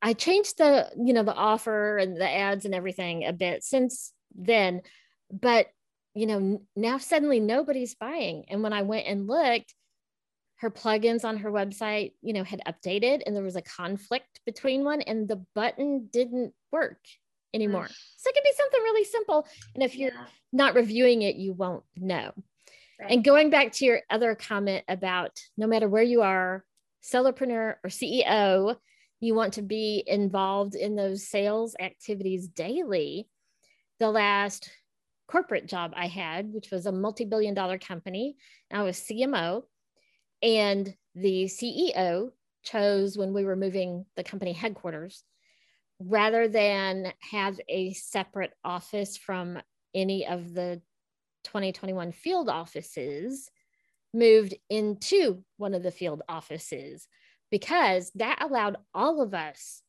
I 0.00 0.14
changed 0.14 0.58
the, 0.58 0.90
you 0.96 1.12
know, 1.12 1.22
the 1.22 1.34
offer 1.34 1.98
and 1.98 2.16
the 2.16 2.28
ads 2.28 2.64
and 2.64 2.74
everything 2.74 3.24
a 3.24 3.32
bit 3.32 3.62
since 3.62 4.12
then, 4.34 4.82
but 5.30 5.68
you 6.14 6.26
know, 6.26 6.62
now 6.74 6.98
suddenly 6.98 7.40
nobody's 7.40 7.94
buying. 7.94 8.44
And 8.48 8.62
when 8.62 8.72
I 8.72 8.82
went 8.82 9.06
and 9.06 9.28
looked, 9.28 9.72
her 10.62 10.70
plugins 10.70 11.24
on 11.24 11.38
her 11.38 11.50
website, 11.50 12.12
you 12.22 12.32
know, 12.32 12.44
had 12.44 12.62
updated 12.68 13.22
and 13.26 13.34
there 13.34 13.42
was 13.42 13.56
a 13.56 13.62
conflict 13.62 14.40
between 14.46 14.84
one 14.84 15.02
and 15.02 15.28
the 15.28 15.44
button 15.56 16.08
didn't 16.12 16.54
work 16.70 17.00
anymore. 17.52 17.88
So 17.88 18.30
it 18.30 18.34
could 18.34 18.44
be 18.44 18.52
something 18.56 18.80
really 18.80 19.04
simple. 19.04 19.46
And 19.74 19.82
if 19.82 19.96
you're 19.96 20.12
yeah. 20.12 20.26
not 20.52 20.76
reviewing 20.76 21.22
it, 21.22 21.34
you 21.34 21.52
won't 21.52 21.82
know. 21.96 22.30
Right. 23.00 23.10
And 23.10 23.24
going 23.24 23.50
back 23.50 23.72
to 23.72 23.84
your 23.84 24.02
other 24.08 24.36
comment 24.36 24.84
about 24.86 25.40
no 25.56 25.66
matter 25.66 25.88
where 25.88 26.04
you 26.04 26.22
are, 26.22 26.64
solopreneur 27.02 27.74
or 27.82 27.90
CEO, 27.90 28.76
you 29.18 29.34
want 29.34 29.54
to 29.54 29.62
be 29.62 30.04
involved 30.06 30.76
in 30.76 30.94
those 30.94 31.26
sales 31.26 31.74
activities 31.80 32.46
daily. 32.46 33.28
The 33.98 34.10
last 34.10 34.70
corporate 35.26 35.66
job 35.66 35.92
I 35.96 36.06
had, 36.06 36.52
which 36.52 36.70
was 36.70 36.86
a 36.86 36.92
multi 36.92 37.24
billion 37.24 37.52
dollar 37.52 37.78
company, 37.78 38.36
I 38.70 38.84
was 38.84 38.96
CMO. 38.96 39.64
And 40.42 40.94
the 41.14 41.44
CEO 41.44 42.30
chose 42.62 43.16
when 43.16 43.32
we 43.32 43.44
were 43.44 43.56
moving 43.56 44.06
the 44.16 44.24
company 44.24 44.52
headquarters 44.52 45.24
rather 46.00 46.48
than 46.48 47.12
have 47.30 47.60
a 47.68 47.92
separate 47.92 48.52
office 48.64 49.16
from 49.16 49.60
any 49.94 50.26
of 50.26 50.54
the 50.54 50.80
2021 51.44 52.12
field 52.12 52.48
offices 52.48 53.50
moved 54.14 54.54
into 54.68 55.42
one 55.56 55.74
of 55.74 55.82
the 55.82 55.90
field 55.90 56.22
offices 56.28 57.06
because 57.50 58.10
that 58.14 58.42
allowed 58.42 58.76
all 58.94 59.20
of 59.20 59.34
us 59.34 59.82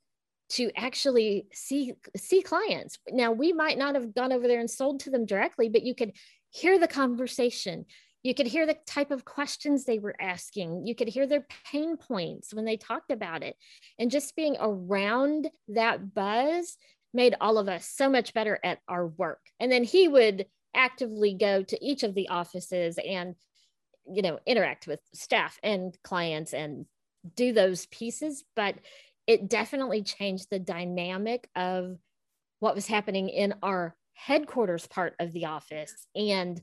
to 0.49 0.69
actually 0.75 1.47
see 1.51 1.93
see 2.15 2.41
clients. 2.41 2.99
Now 3.09 3.31
we 3.31 3.53
might 3.53 3.77
not 3.77 3.95
have 3.95 4.13
gone 4.13 4.31
over 4.31 4.47
there 4.47 4.59
and 4.59 4.69
sold 4.69 4.99
to 5.01 5.09
them 5.09 5.25
directly 5.25 5.69
but 5.69 5.83
you 5.83 5.95
could 5.95 6.13
hear 6.49 6.77
the 6.77 6.87
conversation 6.87 7.85
you 8.23 8.33
could 8.33 8.47
hear 8.47 8.65
the 8.65 8.77
type 8.87 9.11
of 9.11 9.25
questions 9.25 9.83
they 9.83 9.99
were 9.99 10.15
asking. 10.19 10.87
You 10.87 10.95
could 10.95 11.09
hear 11.09 11.27
their 11.27 11.45
pain 11.69 11.97
points 11.97 12.53
when 12.53 12.65
they 12.65 12.77
talked 12.77 13.11
about 13.11 13.43
it. 13.43 13.57
And 13.99 14.09
just 14.09 14.35
being 14.35 14.55
around 14.59 15.49
that 15.67 16.13
buzz 16.13 16.77
made 17.13 17.35
all 17.39 17.57
of 17.57 17.67
us 17.67 17.85
so 17.85 18.09
much 18.09 18.33
better 18.33 18.59
at 18.63 18.79
our 18.87 19.07
work. 19.07 19.41
And 19.59 19.71
then 19.71 19.83
he 19.83 20.07
would 20.07 20.45
actively 20.73 21.33
go 21.33 21.63
to 21.63 21.85
each 21.85 22.03
of 22.03 22.15
the 22.15 22.29
offices 22.29 22.97
and 22.97 23.35
you 24.11 24.21
know 24.21 24.39
interact 24.45 24.87
with 24.87 24.99
staff 25.13 25.59
and 25.63 25.97
clients 26.03 26.53
and 26.53 26.85
do 27.35 27.53
those 27.53 27.85
pieces 27.85 28.43
but 28.55 28.75
it 29.27 29.49
definitely 29.49 30.03
changed 30.03 30.47
the 30.49 30.59
dynamic 30.59 31.47
of 31.55 31.97
what 32.59 32.75
was 32.75 32.87
happening 32.87 33.29
in 33.29 33.53
our 33.63 33.95
headquarters 34.13 34.87
part 34.87 35.15
of 35.19 35.31
the 35.31 35.45
office 35.45 36.07
and 36.15 36.61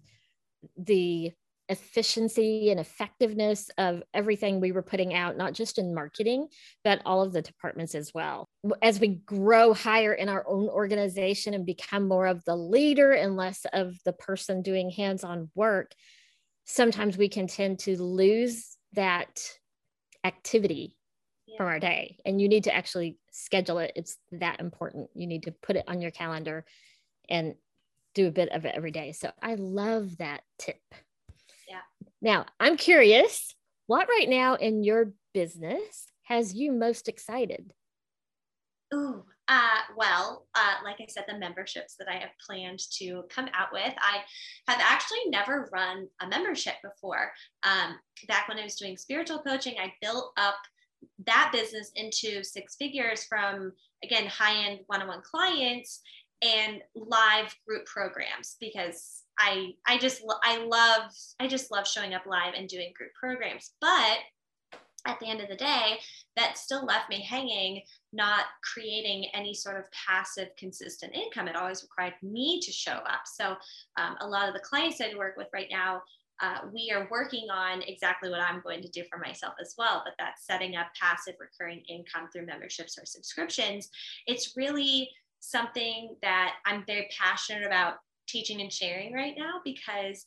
the 0.77 1.33
efficiency 1.71 2.71
and 2.71 2.81
effectiveness 2.81 3.71
of 3.79 4.03
everything 4.13 4.61
we 4.61 4.73
were 4.73 4.83
putting 4.83 5.15
out, 5.15 5.37
not 5.37 5.55
just 5.55 5.79
in 5.79 5.95
marketing, 5.95 6.49
but 6.85 7.01
all 7.07 7.23
of 7.23 7.33
the 7.33 7.41
departments 7.41 7.95
as 7.95 8.13
well. 8.13 8.49
As 8.83 8.99
we 9.01 9.21
grow 9.25 9.73
higher 9.73 10.13
in 10.13 10.29
our 10.29 10.45
own 10.47 10.69
organization 10.69 11.55
and 11.55 11.65
become 11.65 12.09
more 12.09 12.27
of 12.27 12.45
the 12.45 12.57
leader 12.57 13.13
and 13.13 13.37
less 13.37 13.65
of 13.73 13.95
the 14.05 14.13
person 14.13 14.63
doing 14.63 14.91
hands 14.91 15.23
on 15.23 15.49
work, 15.55 15.93
sometimes 16.65 17.17
we 17.17 17.29
can 17.29 17.47
tend 17.47 17.79
to 17.81 17.97
lose 18.03 18.77
that 18.95 19.41
activity 20.25 20.97
yeah. 21.47 21.57
from 21.57 21.67
our 21.69 21.79
day. 21.79 22.19
And 22.27 22.41
you 22.41 22.49
need 22.49 22.65
to 22.65 22.75
actually 22.75 23.17
schedule 23.31 23.79
it. 23.79 23.93
It's 23.95 24.17
that 24.33 24.61
important. 24.61 25.09
You 25.15 25.29
need 25.29 25.45
to 25.45 25.53
put 25.53 25.77
it 25.77 25.85
on 25.87 26.03
your 26.03 26.11
calendar 26.11 26.65
and 27.29 27.55
do 28.15 28.27
a 28.27 28.33
bit 28.33 28.51
of 28.51 28.65
it 28.65 28.75
every 28.75 28.91
day. 28.91 29.13
So 29.13 29.31
I 29.41 29.55
love 29.55 30.17
that 30.19 30.43
tip. 30.59 30.81
Now, 32.23 32.47
I'm 32.59 32.77
curious, 32.77 33.55
what 33.87 34.09
right 34.09 34.29
now 34.29 34.55
in 34.55 34.85
your 34.85 35.13
business 35.33 36.07
has 36.25 36.55
you 36.55 36.73
most 36.73 37.09
excited? 37.09 37.73
Ooh, 38.93 39.25
uh, 39.49 39.81
well, 39.97 40.47
uh, 40.55 40.75
like 40.85 40.97
I 41.01 41.07
said, 41.09 41.25
the 41.27 41.39
memberships 41.39 41.97
that 41.99 42.09
I 42.09 42.15
have 42.19 42.31
planned 42.47 42.81
to 42.99 43.25
come 43.31 43.49
out 43.55 43.69
with. 43.73 43.93
I 43.99 44.19
have 44.69 44.81
actually 44.81 45.29
never 45.29 45.69
run 45.73 46.09
a 46.21 46.29
membership 46.29 46.75
before. 46.83 47.33
Um, 47.63 47.99
back 48.29 48.49
when 48.49 48.59
I 48.59 48.65
was 48.65 48.77
doing 48.77 48.97
spiritual 48.97 49.39
coaching, 49.41 49.75
I 49.81 49.93
built 50.01 50.33
up 50.37 50.57
that 51.27 51.51
business 51.53 51.91
into 51.97 52.45
six 52.45 52.77
figures 52.77 53.25
from, 53.25 53.73
again, 54.05 54.27
high 54.27 54.67
end 54.67 54.81
one 54.87 55.03
on 55.03 55.09
one 55.09 55.23
clients 55.23 56.01
and 56.43 56.81
live 56.95 57.55
group 57.67 57.87
programs 57.87 58.57
because 58.61 59.20
I 59.41 59.73
I 59.87 59.99
just 59.99 60.23
I 60.45 60.65
love 60.65 61.11
I 61.41 61.49
just 61.49 61.71
love 61.71 61.89
showing 61.89 62.15
up 62.15 62.27
live 62.27 62.55
and 62.57 62.69
doing 62.69 62.93
group 62.97 63.11
programs. 63.19 63.73
But 63.81 64.19
at 65.07 65.19
the 65.19 65.29
end 65.29 65.41
of 65.41 65.49
the 65.49 65.57
day, 65.57 65.99
that 66.37 66.59
still 66.59 66.85
left 66.85 67.09
me 67.09 67.23
hanging, 67.23 67.81
not 68.13 68.45
creating 68.63 69.27
any 69.33 69.55
sort 69.55 69.79
of 69.79 69.85
passive, 69.93 70.49
consistent 70.59 71.15
income. 71.15 71.49
It 71.49 71.57
always 71.57 71.83
required 71.83 72.15
me 72.23 72.61
to 72.61 72.71
show 72.71 72.93
up. 72.93 73.23
So, 73.25 73.57
um, 73.97 74.17
a 74.21 74.29
lot 74.29 74.47
of 74.49 74.55
the 74.55 74.61
clients 74.61 75.01
I 75.01 75.17
work 75.17 75.39
with 75.39 75.49
right 75.55 75.69
now, 75.71 76.03
uh, 76.43 76.59
we 76.71 76.93
are 76.95 77.09
working 77.11 77.49
on 77.51 77.81
exactly 77.83 78.29
what 78.29 78.43
I'm 78.43 78.61
going 78.61 78.83
to 78.83 78.89
do 78.89 79.03
for 79.11 79.19
myself 79.19 79.55
as 79.59 79.75
well. 79.79 80.03
But 80.05 80.15
that's 80.19 80.47
setting 80.47 80.77
up 80.77 80.89
passive, 81.01 81.37
recurring 81.41 81.83
income 81.89 82.29
through 82.31 82.45
memberships 82.45 82.99
or 82.99 83.07
subscriptions. 83.07 83.89
It's 84.27 84.55
really 84.55 85.09
something 85.41 86.17
that 86.21 86.57
I'm 86.67 86.85
very 86.87 87.09
passionate 87.19 87.67
about 87.67 87.95
teaching 88.31 88.61
and 88.61 88.73
sharing 88.73 89.13
right 89.13 89.35
now 89.37 89.61
because 89.65 90.27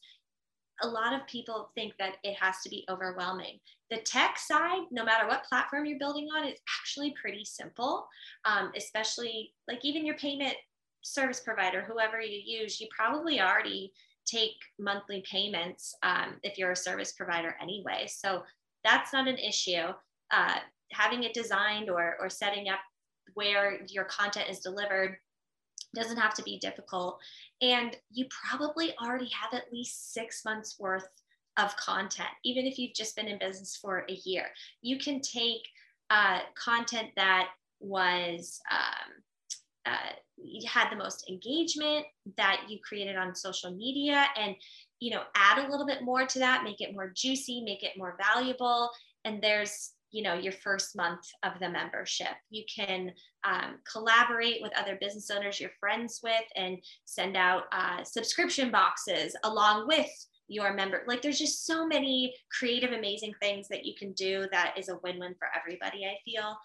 a 0.82 0.88
lot 0.88 1.14
of 1.14 1.26
people 1.28 1.70
think 1.76 1.94
that 2.00 2.16
it 2.24 2.36
has 2.40 2.56
to 2.64 2.70
be 2.70 2.86
overwhelming. 2.90 3.60
The 3.90 3.98
tech 3.98 4.38
side, 4.40 4.82
no 4.92 5.06
matter 5.06 5.28
what 5.28 5.44
platform 5.46 5.86
you're 5.86 6.00
building 6.00 6.28
on, 6.36 6.48
is 6.48 6.60
actually 6.80 7.14
pretty 7.20 7.46
simple, 7.46 8.08
um, 8.46 8.72
especially 8.76 9.54
like 9.68 9.86
even 9.86 10.06
your 10.06 10.18
payment 10.18 10.56
service 11.04 11.42
provider, 11.42 11.84
whoever 11.84 12.20
you 12.20 12.42
use, 12.44 12.82
you 12.82 12.88
probably 12.96 13.40
already 13.40 13.94
take 14.26 14.56
monthly 14.80 15.24
payments 15.30 15.96
um, 16.02 16.36
if 16.44 16.58
you're 16.58 16.72
a 16.72 16.76
service 16.76 17.12
provider 17.12 17.56
anyway. 17.62 18.08
So 18.08 18.44
that's 18.84 19.14
not 19.14 19.28
an 19.28 19.38
issue. 19.38 19.90
Uh, 20.32 20.56
having 20.92 21.24
it 21.24 21.34
designed 21.34 21.90
or, 21.90 22.16
or 22.20 22.30
setting 22.30 22.70
up 22.70 22.80
where 23.34 23.80
your 23.90 24.06
content 24.06 24.50
is 24.50 24.60
delivered 24.60 25.18
doesn't 25.96 26.18
have 26.18 26.34
to 26.36 26.44
be 26.44 26.60
difficult. 26.60 27.20
And 27.62 27.96
you 28.12 28.26
probably 28.50 28.94
already 28.98 29.30
have 29.30 29.54
at 29.54 29.72
least 29.72 30.14
six 30.14 30.44
months 30.46 30.78
worth 30.80 31.08
of 31.58 31.76
content, 31.78 32.30
even 32.44 32.66
if 32.66 32.80
you've 32.80 32.96
just 32.96 33.16
been 33.16 33.28
in 33.28 33.40
business 33.40 33.78
for 33.78 34.06
a 34.10 34.14
year. 34.26 34.48
You 34.82 34.98
can 34.98 35.22
take 35.22 35.68
uh, 36.10 36.40
content 36.56 37.10
that 37.16 37.50
was 37.80 38.60
um, 38.72 39.24
uh, 39.86 40.14
had 40.68 40.90
the 40.90 40.96
most 40.96 41.30
engagement 41.30 42.06
that 42.38 42.62
you 42.68 42.80
created 42.88 43.16
on 43.16 43.36
social 43.36 43.72
media 43.72 44.26
and 44.38 44.56
you 45.00 45.12
know 45.12 45.24
add 45.36 45.58
a 45.58 45.70
little 45.70 45.86
bit 45.86 46.04
more 46.04 46.26
to 46.26 46.40
that 46.40 46.64
make 46.64 46.82
it 46.82 46.94
more 46.94 47.12
juicy 47.16 47.62
make 47.62 47.84
it 47.84 47.92
more 47.98 48.18
valuable 48.18 48.90
and 49.26 49.42
there's 49.42 49.92
you 50.14 50.22
know 50.24 50.36
your 50.36 50.54
first 50.54 50.96
month 50.96 51.26
of 51.44 51.54
the 51.60 51.70
membership. 51.70 52.36
You 52.50 52.64
can 52.74 53.12
um, 53.44 53.80
collaborate 53.92 54.62
with 54.62 54.72
other 54.78 54.98
business 55.02 55.30
owners 55.30 55.60
you're 55.60 55.72
friends 55.80 56.22
with 56.24 56.46
and 56.56 56.78
send 57.04 57.36
out 57.36 57.64
uh, 57.74 58.04
subscription 58.04 58.72
boxes 58.72 59.36
along 59.44 59.88
with 59.88 60.10
your 60.50 60.74
member 60.74 61.04
like 61.08 61.22
there's 61.22 61.40
just 61.40 61.66
so 61.66 61.88
many 61.88 62.34
creative 62.52 62.92
amazing 62.92 63.34
things 63.42 63.68
that 63.70 63.86
you 63.86 63.94
can 63.98 64.12
do 64.12 64.46
that 64.52 64.76
is 64.78 64.90
a 64.90 65.00
win-win 65.02 65.34
for 65.40 65.48
everybody 65.58 66.06
i 66.06 66.16
feel. 66.24 66.56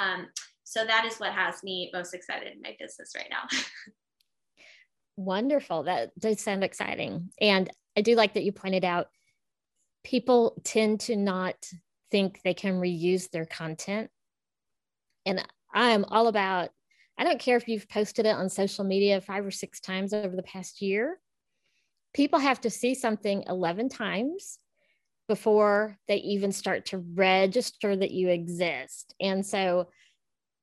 Um, 0.00 0.28
so 0.64 0.84
that 0.84 1.04
is 1.04 1.16
what 1.18 1.32
has 1.32 1.62
me 1.62 1.90
most 1.92 2.14
excited 2.14 2.52
in 2.52 2.62
my 2.62 2.74
business 2.80 3.12
right 3.14 3.28
now. 3.30 3.46
Wonderful. 5.16 5.82
That 5.84 6.18
does 6.18 6.40
sound 6.40 6.64
exciting. 6.64 7.30
And 7.40 7.70
i 7.96 8.00
do 8.00 8.14
like 8.14 8.34
that 8.34 8.44
you 8.44 8.52
pointed 8.52 8.84
out 8.84 9.08
people 10.04 10.60
tend 10.64 11.00
to 11.00 11.16
not 11.16 11.56
think 12.14 12.40
they 12.44 12.54
can 12.54 12.80
reuse 12.80 13.28
their 13.28 13.44
content. 13.44 14.08
And 15.26 15.44
I'm 15.74 16.04
all 16.04 16.28
about, 16.28 16.68
I 17.18 17.24
don't 17.24 17.40
care 17.40 17.56
if 17.56 17.66
you've 17.66 17.88
posted 17.88 18.24
it 18.24 18.36
on 18.36 18.48
social 18.48 18.84
media 18.84 19.20
five 19.20 19.44
or 19.44 19.50
six 19.50 19.80
times 19.80 20.14
over 20.14 20.36
the 20.36 20.44
past 20.44 20.80
year. 20.80 21.18
People 22.12 22.38
have 22.38 22.60
to 22.60 22.70
see 22.70 22.94
something 22.94 23.42
11 23.48 23.88
times 23.88 24.60
before 25.26 25.98
they 26.06 26.18
even 26.18 26.52
start 26.52 26.86
to 26.86 26.98
register 26.98 27.96
that 27.96 28.12
you 28.12 28.28
exist. 28.28 29.12
And 29.20 29.44
so, 29.44 29.88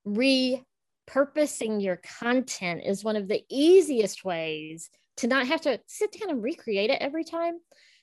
repurposing 0.07 1.83
your 1.83 1.99
content 2.21 2.83
is 2.85 3.03
one 3.03 3.17
of 3.17 3.27
the 3.27 3.43
easiest 3.49 4.23
ways 4.23 4.89
to 5.17 5.27
not 5.27 5.47
have 5.47 5.59
to 5.61 5.81
sit 5.85 6.13
down 6.17 6.29
and 6.29 6.41
recreate 6.41 6.91
it 6.91 7.01
every 7.01 7.25
time 7.25 7.55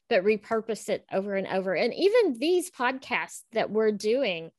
but 0.08 0.24
repurpose 0.24 0.88
it 0.88 1.04
over 1.12 1.34
and 1.34 1.46
over. 1.46 1.74
And 1.74 1.92
even 1.94 2.38
these 2.38 2.70
podcasts 2.70 3.42
that 3.52 3.70
we're 3.70 3.92
doing, 3.92 4.50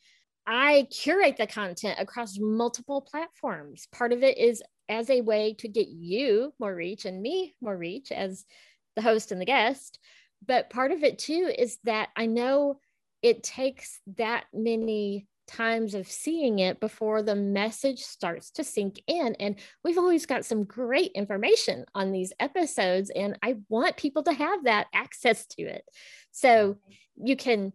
I 0.46 0.88
curate 0.92 1.38
the 1.38 1.48
content 1.48 2.00
across 2.00 2.38
multiple 2.40 3.02
platforms. 3.02 3.88
Part 3.92 4.14
of 4.14 4.24
it 4.24 4.38
is 4.38 4.64
as 4.88 5.10
a 5.10 5.22
way 5.22 5.54
to 5.60 5.68
get 5.68 5.88
you 5.88 6.54
more 6.60 6.74
reach 6.74 7.06
and 7.06 7.22
me 7.22 7.56
more 7.62 7.78
reach 7.78 8.12
as 8.12 8.46
the 8.96 9.02
host 9.02 9.32
and 9.32 9.40
the 9.40 9.46
guest. 9.46 10.00
But 10.46 10.70
part 10.70 10.92
of 10.92 11.04
it 11.04 11.20
too 11.20 11.52
is 11.56 11.78
that 11.84 12.10
I 12.16 12.26
know 12.26 12.80
it 13.22 13.44
takes 13.44 14.00
that 14.18 14.46
many 14.54 15.28
times 15.50 15.96
of 15.96 16.08
seeing 16.08 16.60
it 16.60 16.80
before 16.80 17.24
the 17.24 17.36
message 17.36 18.00
starts 18.00 18.52
to 18.52 18.64
sink 18.64 19.02
in. 19.08 19.36
And 19.40 19.56
we've 19.84 19.98
always 19.98 20.26
got 20.26 20.46
some 20.46 20.64
great 20.64 21.12
information 21.14 21.86
on 21.96 22.12
these 22.12 22.32
episodes, 22.40 23.10
and 23.10 23.38
I 23.42 23.56
want 23.68 23.98
people 23.98 24.24
to 24.24 24.34
have 24.34 24.64
that 24.66 24.88
access 24.94 25.46
to 25.48 25.64
it. 25.64 25.84
So 26.32 26.78
you 27.16 27.36
can 27.36 27.74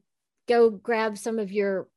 go 0.49 0.71
grab 0.71 1.19
some 1.19 1.39
of 1.39 1.51
your 1.51 1.89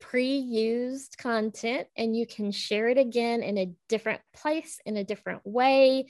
pre 0.00 0.36
used 0.36 1.16
content 1.16 1.88
and 1.96 2.14
you 2.14 2.26
can 2.26 2.52
share 2.52 2.88
it 2.88 2.98
again 2.98 3.42
in 3.42 3.56
a 3.56 3.72
different 3.88 4.20
place, 4.36 4.78
in 4.84 4.96
a 4.96 5.04
different 5.04 5.40
way. 5.44 6.06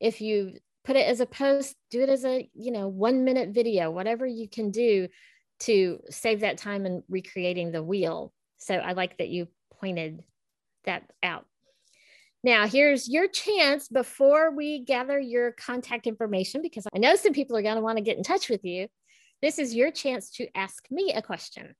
If 0.00 0.20
you 0.20 0.54
put 0.84 0.96
it 0.96 1.06
as 1.06 1.20
a 1.20 1.26
post, 1.26 1.76
do 1.90 2.02
it 2.02 2.08
as 2.08 2.24
a, 2.24 2.48
you 2.54 2.72
know, 2.72 2.88
one 2.88 3.24
minute 3.24 3.50
video, 3.50 3.90
whatever 3.90 4.26
you 4.26 4.48
can 4.48 4.70
do 4.70 5.08
to 5.60 6.00
save 6.10 6.40
that 6.40 6.58
time 6.58 6.86
in 6.86 7.02
recreating 7.08 7.72
the 7.72 7.82
wheel. 7.82 8.32
So 8.58 8.74
I 8.74 8.92
like 8.92 9.18
that 9.18 9.28
you 9.28 9.48
pointed 9.80 10.22
that 10.84 11.04
out. 11.22 11.46
Now, 12.44 12.66
here's 12.66 13.08
your 13.08 13.26
chance 13.26 13.88
before 13.88 14.54
we 14.54 14.84
gather 14.84 15.18
your 15.18 15.52
contact 15.52 16.06
information, 16.06 16.62
because 16.62 16.86
I 16.94 16.98
know 16.98 17.16
some 17.16 17.32
people 17.32 17.56
are 17.56 17.62
going 17.62 17.76
to 17.76 17.82
want 17.82 17.98
to 17.98 18.04
get 18.04 18.16
in 18.16 18.22
touch 18.22 18.48
with 18.48 18.64
you. 18.64 18.88
This 19.42 19.58
is 19.58 19.74
your 19.74 19.90
chance 19.90 20.30
to 20.32 20.46
ask 20.56 20.84
me 20.90 21.12
a 21.12 21.22
question. 21.22 21.74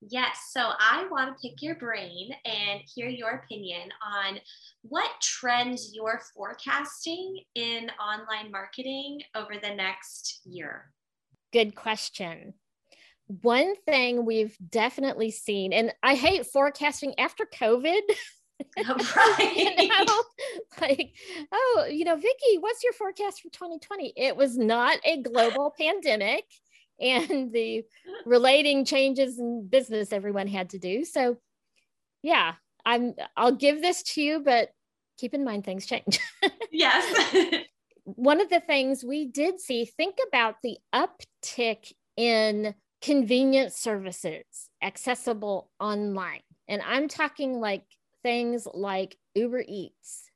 Yes, 0.00 0.38
so 0.52 0.60
I 0.78 1.08
want 1.10 1.34
to 1.36 1.48
pick 1.48 1.60
your 1.60 1.74
brain 1.74 2.30
and 2.44 2.80
hear 2.94 3.08
your 3.08 3.42
opinion 3.44 3.88
on 4.00 4.38
what 4.82 5.10
trends 5.20 5.90
you're 5.92 6.20
forecasting 6.34 7.40
in 7.54 7.90
online 8.00 8.52
marketing 8.52 9.22
over 9.34 9.54
the 9.60 9.74
next 9.74 10.42
year. 10.44 10.92
Good 11.52 11.74
question 11.74 12.54
one 13.28 13.74
thing 13.84 14.24
we've 14.24 14.56
definitely 14.70 15.30
seen, 15.30 15.72
and 15.72 15.92
I 16.02 16.14
hate 16.14 16.46
forecasting 16.46 17.14
after 17.18 17.44
COVID. 17.44 18.00
right. 18.00 18.16
Oh, 18.76 19.36
you 19.56 19.86
know, 19.86 20.22
like, 20.80 21.14
oh, 21.52 21.86
you 21.88 22.04
know, 22.04 22.16
Vicki, 22.16 22.58
what's 22.58 22.82
your 22.82 22.92
forecast 22.92 23.40
for 23.40 23.50
2020? 23.50 24.14
It 24.16 24.36
was 24.36 24.58
not 24.58 24.98
a 25.04 25.22
global 25.22 25.72
pandemic 25.78 26.42
and 27.00 27.52
the 27.52 27.84
relating 28.26 28.84
changes 28.84 29.38
in 29.38 29.68
business 29.68 30.12
everyone 30.12 30.48
had 30.48 30.70
to 30.70 30.78
do. 30.80 31.04
So, 31.04 31.36
yeah, 32.24 32.54
I'm 32.84 33.14
I'll 33.36 33.54
give 33.54 33.80
this 33.80 34.02
to 34.14 34.22
you, 34.22 34.40
but 34.40 34.70
keep 35.18 35.34
in 35.34 35.44
mind 35.44 35.64
things 35.64 35.86
change. 35.86 36.18
yes. 36.72 37.64
One 38.04 38.40
of 38.40 38.50
the 38.50 38.60
things 38.60 39.04
we 39.04 39.26
did 39.26 39.60
see, 39.60 39.84
think 39.84 40.16
about 40.26 40.56
the 40.64 40.78
uptick 40.92 41.92
in 42.16 42.74
convenient 43.02 43.72
services 43.72 44.44
accessible 44.82 45.70
online. 45.80 46.40
And 46.66 46.82
I'm 46.82 47.08
talking 47.08 47.60
like 47.60 47.84
things 48.22 48.66
like 48.72 49.16
Uber 49.34 49.64
Eats 49.66 50.30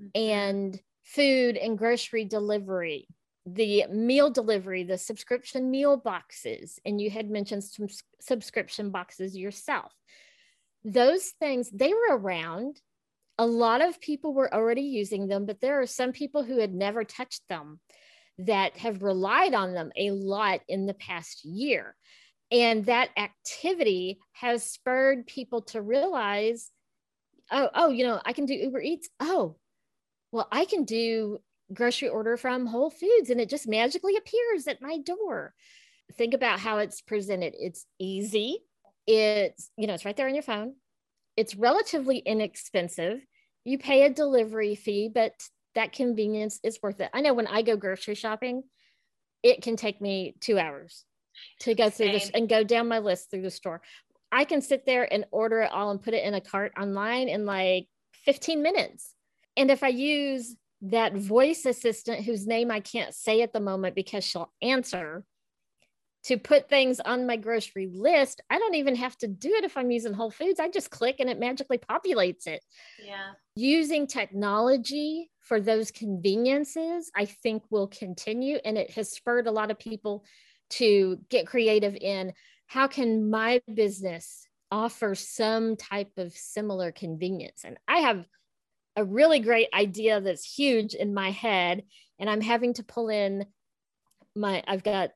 mm-hmm. 0.00 0.20
and 0.20 0.80
food 1.04 1.56
and 1.56 1.78
grocery 1.78 2.24
delivery, 2.24 3.08
the 3.46 3.86
meal 3.90 4.30
delivery, 4.30 4.84
the 4.84 4.98
subscription 4.98 5.70
meal 5.70 5.96
boxes. 5.96 6.78
And 6.84 7.00
you 7.00 7.10
had 7.10 7.30
mentioned 7.30 7.64
some 7.64 7.88
subscription 8.20 8.90
boxes 8.90 9.36
yourself. 9.36 9.92
Those 10.84 11.28
things, 11.40 11.70
they 11.70 11.92
were 11.92 12.16
around. 12.16 12.80
A 13.38 13.46
lot 13.46 13.80
of 13.80 14.00
people 14.00 14.34
were 14.34 14.52
already 14.52 14.82
using 14.82 15.26
them, 15.26 15.46
but 15.46 15.60
there 15.60 15.80
are 15.80 15.86
some 15.86 16.12
people 16.12 16.42
who 16.42 16.58
had 16.58 16.74
never 16.74 17.02
touched 17.02 17.42
them 17.48 17.80
that 18.38 18.76
have 18.78 19.02
relied 19.02 19.54
on 19.54 19.74
them 19.74 19.92
a 19.96 20.10
lot 20.10 20.60
in 20.68 20.86
the 20.86 20.94
past 20.94 21.44
year. 21.44 21.94
And 22.50 22.86
that 22.86 23.10
activity 23.16 24.18
has 24.32 24.62
spurred 24.62 25.26
people 25.26 25.62
to 25.62 25.80
realize, 25.80 26.70
oh, 27.50 27.70
oh, 27.74 27.90
you 27.90 28.04
know, 28.04 28.20
I 28.24 28.32
can 28.32 28.46
do 28.46 28.54
Uber 28.54 28.80
Eats. 28.80 29.08
Oh, 29.20 29.56
well, 30.32 30.48
I 30.50 30.64
can 30.64 30.84
do 30.84 31.38
grocery 31.72 32.08
order 32.08 32.36
from 32.36 32.66
Whole 32.66 32.90
Foods 32.90 33.30
and 33.30 33.40
it 33.40 33.48
just 33.48 33.68
magically 33.68 34.16
appears 34.16 34.66
at 34.66 34.82
my 34.82 34.98
door. 34.98 35.54
Think 36.16 36.34
about 36.34 36.60
how 36.60 36.78
it's 36.78 37.00
presented. 37.00 37.54
It's 37.56 37.86
easy. 37.98 38.58
It's, 39.06 39.70
you 39.76 39.86
know, 39.86 39.94
it's 39.94 40.04
right 40.04 40.16
there 40.16 40.28
on 40.28 40.34
your 40.34 40.42
phone. 40.42 40.74
It's 41.36 41.54
relatively 41.54 42.18
inexpensive. 42.18 43.24
You 43.64 43.78
pay 43.78 44.04
a 44.04 44.10
delivery 44.10 44.74
fee, 44.74 45.10
but 45.12 45.32
that 45.74 45.92
convenience 45.92 46.60
is 46.62 46.78
worth 46.82 47.00
it. 47.00 47.10
I 47.12 47.20
know 47.20 47.34
when 47.34 47.46
I 47.46 47.62
go 47.62 47.76
grocery 47.76 48.14
shopping, 48.14 48.62
it 49.42 49.62
can 49.62 49.76
take 49.76 50.00
me 50.00 50.34
two 50.40 50.58
hours 50.58 51.04
to 51.60 51.74
go 51.74 51.90
through 51.90 52.06
Same. 52.06 52.12
this 52.12 52.30
and 52.34 52.48
go 52.48 52.62
down 52.62 52.88
my 52.88 52.98
list 52.98 53.30
through 53.30 53.42
the 53.42 53.50
store. 53.50 53.80
I 54.30 54.44
can 54.44 54.62
sit 54.62 54.86
there 54.86 55.10
and 55.12 55.26
order 55.30 55.60
it 55.60 55.72
all 55.72 55.90
and 55.90 56.02
put 56.02 56.14
it 56.14 56.24
in 56.24 56.34
a 56.34 56.40
cart 56.40 56.72
online 56.80 57.28
in 57.28 57.44
like 57.44 57.86
15 58.24 58.62
minutes. 58.62 59.14
And 59.56 59.70
if 59.70 59.82
I 59.82 59.88
use 59.88 60.56
that 60.82 61.14
voice 61.14 61.64
assistant 61.64 62.24
whose 62.24 62.46
name 62.46 62.70
I 62.70 62.80
can't 62.80 63.14
say 63.14 63.42
at 63.42 63.52
the 63.52 63.60
moment 63.60 63.94
because 63.94 64.24
she'll 64.24 64.52
answer, 64.62 65.24
to 66.24 66.36
put 66.38 66.68
things 66.68 67.00
on 67.00 67.26
my 67.26 67.36
grocery 67.36 67.90
list, 67.92 68.40
I 68.48 68.58
don't 68.58 68.76
even 68.76 68.94
have 68.96 69.16
to 69.18 69.28
do 69.28 69.50
it 69.54 69.64
if 69.64 69.76
I'm 69.76 69.90
using 69.90 70.12
Whole 70.12 70.30
Foods. 70.30 70.60
I 70.60 70.68
just 70.68 70.90
click 70.90 71.16
and 71.18 71.28
it 71.28 71.38
magically 71.38 71.78
populates 71.78 72.46
it. 72.46 72.64
Yeah. 73.04 73.32
Using 73.56 74.06
technology 74.06 75.30
for 75.40 75.60
those 75.60 75.90
conveniences, 75.90 77.10
I 77.16 77.24
think 77.24 77.64
will 77.70 77.88
continue. 77.88 78.58
And 78.64 78.78
it 78.78 78.90
has 78.92 79.10
spurred 79.10 79.48
a 79.48 79.52
lot 79.52 79.70
of 79.70 79.78
people 79.78 80.24
to 80.70 81.18
get 81.28 81.46
creative 81.46 81.96
in 81.96 82.32
how 82.66 82.86
can 82.86 83.28
my 83.28 83.60
business 83.72 84.46
offer 84.70 85.14
some 85.14 85.76
type 85.76 86.12
of 86.16 86.32
similar 86.32 86.92
convenience. 86.92 87.62
And 87.64 87.76
I 87.86 87.98
have 87.98 88.24
a 88.96 89.04
really 89.04 89.40
great 89.40 89.68
idea 89.74 90.20
that's 90.20 90.54
huge 90.54 90.94
in 90.94 91.12
my 91.12 91.30
head. 91.30 91.82
And 92.18 92.30
I'm 92.30 92.40
having 92.40 92.74
to 92.74 92.84
pull 92.84 93.08
in 93.08 93.44
my, 94.34 94.62
I've 94.66 94.84
got 94.84 95.10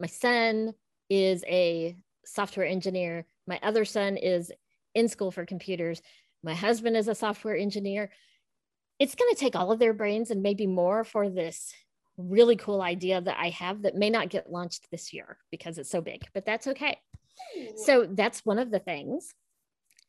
my 0.00 0.06
son 0.06 0.74
is 1.08 1.44
a 1.46 1.96
software 2.24 2.66
engineer. 2.66 3.26
My 3.46 3.58
other 3.62 3.84
son 3.84 4.16
is 4.16 4.52
in 4.94 5.08
school 5.08 5.30
for 5.30 5.46
computers. 5.46 6.02
My 6.42 6.54
husband 6.54 6.96
is 6.96 7.08
a 7.08 7.14
software 7.14 7.56
engineer. 7.56 8.10
It's 8.98 9.14
going 9.14 9.32
to 9.32 9.40
take 9.40 9.56
all 9.56 9.72
of 9.72 9.78
their 9.78 9.92
brains 9.92 10.30
and 10.30 10.42
maybe 10.42 10.66
more 10.66 11.04
for 11.04 11.28
this 11.28 11.72
really 12.16 12.56
cool 12.56 12.80
idea 12.80 13.20
that 13.20 13.36
I 13.38 13.50
have 13.50 13.82
that 13.82 13.94
may 13.94 14.10
not 14.10 14.30
get 14.30 14.50
launched 14.50 14.90
this 14.90 15.12
year 15.12 15.38
because 15.50 15.78
it's 15.78 15.90
so 15.90 16.00
big, 16.00 16.26
but 16.34 16.46
that's 16.46 16.66
okay. 16.66 16.98
So 17.76 18.06
that's 18.10 18.44
one 18.44 18.58
of 18.58 18.70
the 18.70 18.78
things. 18.78 19.34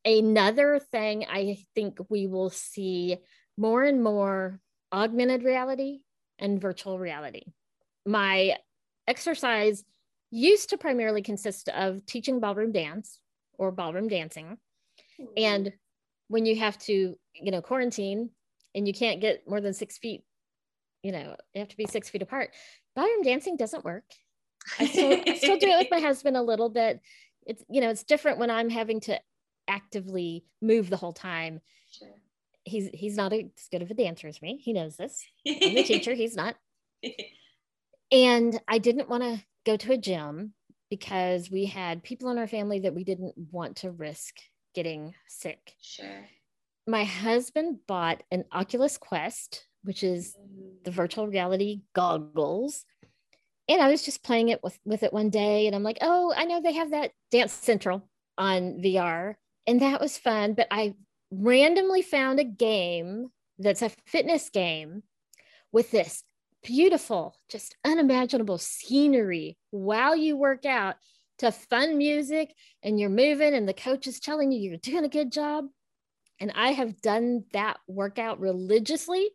Another 0.05 0.79
thing 0.79 1.25
I 1.29 1.57
think 1.75 1.99
we 2.09 2.27
will 2.27 2.49
see 2.49 3.17
more 3.57 3.83
and 3.83 4.01
more 4.01 4.61
augmented 4.93 5.43
reality 5.43 5.99
and 6.39 6.61
virtual 6.61 6.97
reality. 6.97 7.43
My 8.05 8.55
exercise 9.07 9.83
used 10.31 10.69
to 10.69 10.77
primarily 10.77 11.21
consist 11.21 11.69
of 11.69 12.05
teaching 12.05 12.39
ballroom 12.39 12.71
dance 12.71 13.19
or 13.57 13.71
ballroom 13.71 14.07
dancing. 14.07 14.57
Mm-hmm. 15.19 15.33
And 15.37 15.73
when 16.27 16.45
you 16.45 16.57
have 16.57 16.77
to, 16.79 17.17
you 17.33 17.51
know, 17.51 17.61
quarantine 17.61 18.29
and 18.75 18.87
you 18.87 18.93
can't 18.93 19.21
get 19.21 19.47
more 19.47 19.61
than 19.61 19.73
six 19.73 19.97
feet, 19.97 20.23
you 21.03 21.11
know, 21.11 21.35
you 21.53 21.59
have 21.59 21.69
to 21.69 21.77
be 21.77 21.85
six 21.85 22.09
feet 22.09 22.21
apart. 22.21 22.51
Ballroom 22.95 23.23
dancing 23.23 23.55
doesn't 23.55 23.85
work. 23.85 24.03
I 24.79 24.87
still, 24.87 25.21
I 25.25 25.35
still 25.37 25.57
do 25.57 25.67
it 25.67 25.77
with 25.77 25.91
my 25.91 25.99
husband 26.05 26.35
a 26.35 26.41
little 26.41 26.69
bit. 26.69 26.99
It's, 27.45 27.63
you 27.69 27.79
know, 27.79 27.89
it's 27.89 28.03
different 28.03 28.39
when 28.39 28.51
I'm 28.51 28.69
having 28.69 28.99
to 29.01 29.19
actively 29.67 30.43
move 30.61 30.89
the 30.89 30.97
whole 30.97 31.13
time. 31.13 31.61
Sure. 31.91 32.09
He's 32.65 32.89
he's 32.93 33.15
not 33.15 33.31
as 33.31 33.45
good 33.71 33.81
of 33.81 33.91
a 33.91 33.93
dancer 33.93 34.27
as 34.27 34.41
me. 34.41 34.59
He 34.61 34.73
knows 34.73 34.97
this. 34.97 35.25
I'm 35.47 35.73
the 35.73 35.83
teacher. 35.83 36.13
He's 36.13 36.35
not. 36.35 36.55
And 38.11 38.59
I 38.67 38.77
didn't 38.77 39.09
want 39.09 39.23
to 39.23 39.43
go 39.65 39.75
to 39.77 39.91
a 39.91 39.97
gym 39.97 40.53
because 40.89 41.51
we 41.51 41.65
had 41.65 42.03
people 42.03 42.29
in 42.29 42.37
our 42.37 42.47
family 42.47 42.79
that 42.79 42.95
we 42.95 43.03
didn't 43.03 43.33
want 43.51 43.77
to 43.77 43.91
risk 43.91 44.35
getting 44.73 45.13
sick. 45.27 45.73
Sure. 45.81 46.25
My 46.87 47.03
husband 47.03 47.79
bought 47.87 48.23
an 48.31 48.45
Oculus 48.51 48.97
Quest, 48.97 49.65
which 49.83 50.03
is 50.03 50.35
the 50.85 50.91
virtual 50.91 51.27
reality 51.27 51.81
goggles. 51.93 52.85
And 53.67 53.81
I 53.81 53.89
was 53.89 54.03
just 54.03 54.23
playing 54.23 54.49
it 54.49 54.63
with, 54.63 54.79
with 54.85 55.03
it 55.03 55.11
one 55.11 55.29
day 55.29 55.67
and 55.67 55.75
I'm 55.75 55.83
like, 55.83 55.97
oh, 55.99 56.33
I 56.35 56.45
know 56.45 56.61
they 56.61 56.73
have 56.73 56.91
that 56.91 57.11
Dance 57.31 57.51
Central 57.51 58.07
on 58.37 58.81
VR. 58.81 59.35
And 59.65 59.81
that 59.81 59.99
was 59.99 60.17
fun. 60.17 60.53
But 60.53 60.67
I 60.71 60.93
randomly 61.31 62.01
found 62.01 62.39
a 62.39 62.45
game 62.45 63.31
that's 63.59 63.81
a 63.81 63.91
fitness 64.05 64.49
game 64.49 65.03
with 65.73 65.91
this 65.91 66.23
beautiful, 66.67 67.33
just 67.49 67.77
unimaginable 67.85 68.57
scenery 68.57 69.57
while 69.71 70.15
you 70.15 70.35
work 70.35 70.65
out. 70.65 70.95
to 71.37 71.51
fun 71.51 71.99
music 71.99 72.51
and 72.81 72.99
you're 72.99 73.11
moving 73.11 73.53
and 73.53 73.69
the 73.69 73.73
coach 73.73 74.07
is 74.07 74.19
telling 74.19 74.51
you 74.51 74.59
you're 74.59 74.77
doing 74.77 75.05
a 75.05 75.09
good 75.09 75.31
job. 75.31 75.65
And 76.39 76.51
I 76.55 76.71
have 76.71 76.99
done 76.99 77.43
that 77.53 77.77
workout 77.87 78.39
religiously 78.39 79.29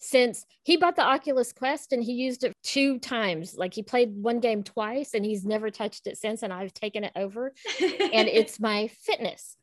since 0.00 0.44
he 0.64 0.76
bought 0.76 0.96
the 0.96 1.06
Oculus 1.06 1.52
Quest 1.52 1.92
and 1.92 2.02
he 2.02 2.12
used 2.12 2.42
it 2.42 2.52
two 2.64 2.98
times. 2.98 3.54
Like 3.56 3.72
he 3.72 3.84
played 3.84 4.10
one 4.16 4.40
game 4.40 4.64
twice 4.64 5.14
and 5.14 5.24
he's 5.24 5.44
never 5.44 5.70
touched 5.70 6.08
it 6.08 6.18
since. 6.18 6.42
And 6.42 6.52
I've 6.52 6.74
taken 6.74 7.04
it 7.04 7.12
over 7.14 7.52
and 7.80 8.28
it's 8.28 8.58
my 8.58 8.88
fitness. 9.02 9.56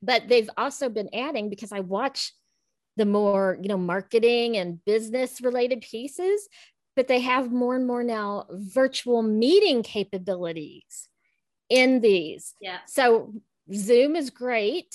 But 0.00 0.28
they've 0.28 0.50
also 0.56 0.88
been 0.88 1.10
adding 1.12 1.50
because 1.50 1.72
I 1.72 1.80
watch 1.80 2.32
the 2.96 3.06
more, 3.06 3.58
you 3.62 3.68
know, 3.68 3.78
marketing 3.78 4.56
and 4.56 4.84
business 4.84 5.40
related 5.40 5.80
pieces, 5.82 6.48
but 6.96 7.08
they 7.08 7.20
have 7.20 7.52
more 7.52 7.76
and 7.76 7.86
more 7.86 8.02
now 8.02 8.46
virtual 8.50 9.22
meeting 9.22 9.82
capabilities 9.82 11.08
in 11.68 12.00
these. 12.00 12.54
Yeah. 12.60 12.78
So 12.86 13.32
Zoom 13.72 14.16
is 14.16 14.30
great 14.30 14.94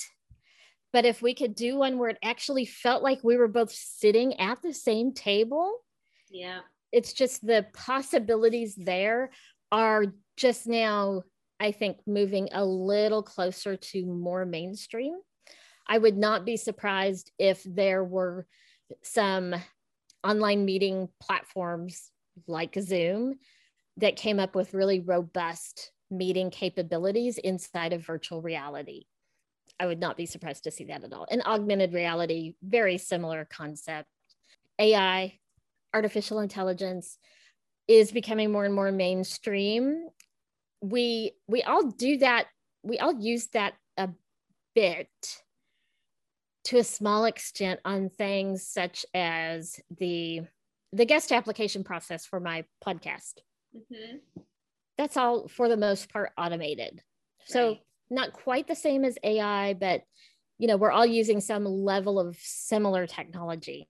but 0.96 1.04
if 1.04 1.20
we 1.20 1.34
could 1.34 1.54
do 1.54 1.76
one 1.76 1.98
where 1.98 2.08
it 2.08 2.16
actually 2.24 2.64
felt 2.64 3.02
like 3.02 3.22
we 3.22 3.36
were 3.36 3.48
both 3.48 3.70
sitting 3.70 4.40
at 4.40 4.62
the 4.62 4.72
same 4.72 5.12
table, 5.12 5.84
yeah, 6.30 6.60
it's 6.90 7.12
just 7.12 7.46
the 7.46 7.66
possibilities 7.74 8.74
there 8.76 9.30
are 9.70 10.06
just 10.38 10.66
now, 10.66 11.24
I 11.60 11.72
think, 11.72 11.98
moving 12.06 12.48
a 12.52 12.64
little 12.64 13.22
closer 13.22 13.76
to 13.76 14.06
more 14.06 14.46
mainstream. 14.46 15.18
I 15.88 15.98
would 15.98 16.16
not 16.16 16.44
be 16.44 16.56
surprised 16.56 17.30
if 17.38 17.62
there 17.64 18.02
were 18.02 18.46
some 19.02 19.54
online 20.24 20.64
meeting 20.64 21.08
platforms 21.20 22.10
like 22.46 22.76
Zoom 22.80 23.38
that 23.98 24.16
came 24.16 24.38
up 24.38 24.54
with 24.54 24.74
really 24.74 25.00
robust 25.00 25.92
meeting 26.10 26.50
capabilities 26.50 27.38
inside 27.38 27.92
of 27.92 28.04
virtual 28.04 28.42
reality. 28.42 29.04
I 29.78 29.86
would 29.86 30.00
not 30.00 30.16
be 30.16 30.26
surprised 30.26 30.64
to 30.64 30.70
see 30.70 30.84
that 30.84 31.04
at 31.04 31.12
all. 31.12 31.26
And 31.30 31.42
augmented 31.42 31.92
reality, 31.92 32.54
very 32.62 32.98
similar 32.98 33.44
concept. 33.44 34.08
AI, 34.78 35.38
artificial 35.94 36.40
intelligence, 36.40 37.18
is 37.88 38.10
becoming 38.12 38.50
more 38.50 38.64
and 38.64 38.74
more 38.74 38.92
mainstream. 38.92 40.08
We 40.80 41.32
we 41.46 41.62
all 41.62 41.84
do 41.84 42.18
that. 42.18 42.46
We 42.82 42.98
all 42.98 43.18
use 43.18 43.46
that 43.48 43.74
a 43.96 44.10
bit 44.74 45.08
to 46.66 46.78
a 46.78 46.84
small 46.84 47.24
extent 47.24 47.80
on 47.84 48.08
things 48.08 48.66
such 48.66 49.06
as 49.14 49.80
the 49.98 50.42
the 50.92 51.04
guest 51.04 51.32
application 51.32 51.84
process 51.84 52.24
for 52.24 52.40
my 52.40 52.64
podcast. 52.84 53.34
Mm-hmm. 53.76 54.18
That's 54.96 55.16
all 55.16 55.48
for 55.48 55.68
the 55.68 55.76
most 55.76 56.10
part 56.10 56.30
automated. 56.38 57.02
So 57.46 57.68
right 57.68 57.80
not 58.10 58.32
quite 58.32 58.68
the 58.68 58.74
same 58.74 59.04
as 59.04 59.18
AI, 59.22 59.74
but 59.74 60.02
you 60.58 60.68
know, 60.68 60.76
we're 60.76 60.90
all 60.90 61.06
using 61.06 61.40
some 61.40 61.64
level 61.64 62.18
of 62.18 62.36
similar 62.40 63.06
technology. 63.06 63.88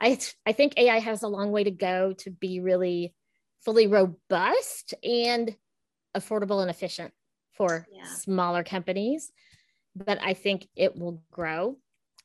I, 0.00 0.18
I 0.44 0.52
think 0.52 0.74
AI 0.76 0.98
has 0.98 1.22
a 1.22 1.28
long 1.28 1.52
way 1.52 1.64
to 1.64 1.70
go 1.70 2.14
to 2.18 2.30
be 2.30 2.60
really 2.60 3.14
fully 3.64 3.86
robust 3.86 4.94
and 5.04 5.54
affordable 6.16 6.62
and 6.62 6.70
efficient 6.70 7.12
for 7.52 7.86
yeah. 7.92 8.04
smaller 8.04 8.64
companies. 8.64 9.30
But 9.94 10.18
I 10.22 10.34
think 10.34 10.66
it 10.74 10.96
will 10.96 11.22
grow. 11.30 11.76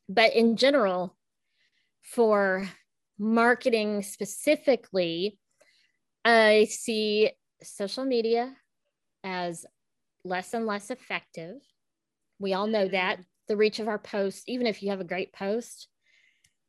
But 0.07 0.33
in 0.33 0.55
general, 0.55 1.15
for 2.01 2.67
marketing 3.17 4.03
specifically, 4.03 5.39
I 6.23 6.67
see 6.69 7.31
social 7.61 8.05
media 8.05 8.55
as 9.23 9.65
less 10.23 10.53
and 10.53 10.65
less 10.65 10.89
effective. 10.89 11.55
We 12.39 12.53
all 12.53 12.67
know 12.67 12.85
mm-hmm. 12.85 12.93
that 12.93 13.19
the 13.47 13.57
reach 13.57 13.79
of 13.79 13.87
our 13.87 13.99
posts, 13.99 14.43
even 14.47 14.67
if 14.67 14.81
you 14.81 14.89
have 14.89 15.01
a 15.01 15.05
great 15.05 15.33
post, 15.33 15.87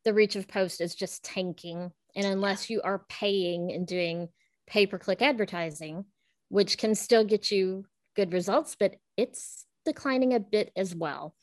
the 0.05 0.15
reach 0.15 0.37
of 0.37 0.47
post 0.47 0.81
is 0.81 0.95
just 0.95 1.25
tanking. 1.25 1.91
And 2.15 2.27
unless 2.27 2.71
you 2.71 2.81
are 2.83 3.05
paying 3.09 3.73
and 3.73 3.87
doing 3.87 4.29
pay 4.67 4.87
per 4.87 4.99
click 4.99 5.23
advertising, 5.23 6.05
which 6.49 6.79
can 6.79 6.95
still 6.95 7.25
get 7.25 7.51
you 7.51 7.85
good 8.15 8.33
results, 8.33 8.77
but 8.79 8.97
it's 9.17 9.67
declining 9.85 10.35
a 10.35 10.41
bit 10.41 10.73
as 10.77 10.95
well. 10.95 11.35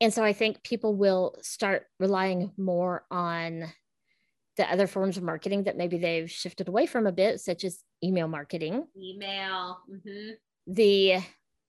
And 0.00 0.12
so 0.12 0.22
I 0.22 0.32
think 0.32 0.62
people 0.62 0.94
will 0.94 1.36
start 1.42 1.86
relying 1.98 2.52
more 2.56 3.04
on 3.10 3.64
the 4.56 4.70
other 4.70 4.86
forms 4.86 5.16
of 5.16 5.22
marketing 5.22 5.64
that 5.64 5.76
maybe 5.76 5.98
they've 5.98 6.30
shifted 6.30 6.68
away 6.68 6.86
from 6.86 7.06
a 7.06 7.12
bit, 7.12 7.40
such 7.40 7.64
as 7.64 7.82
email 8.02 8.28
marketing. 8.28 8.86
Email. 8.96 9.78
Mm-hmm 9.90 10.32
the 10.66 11.18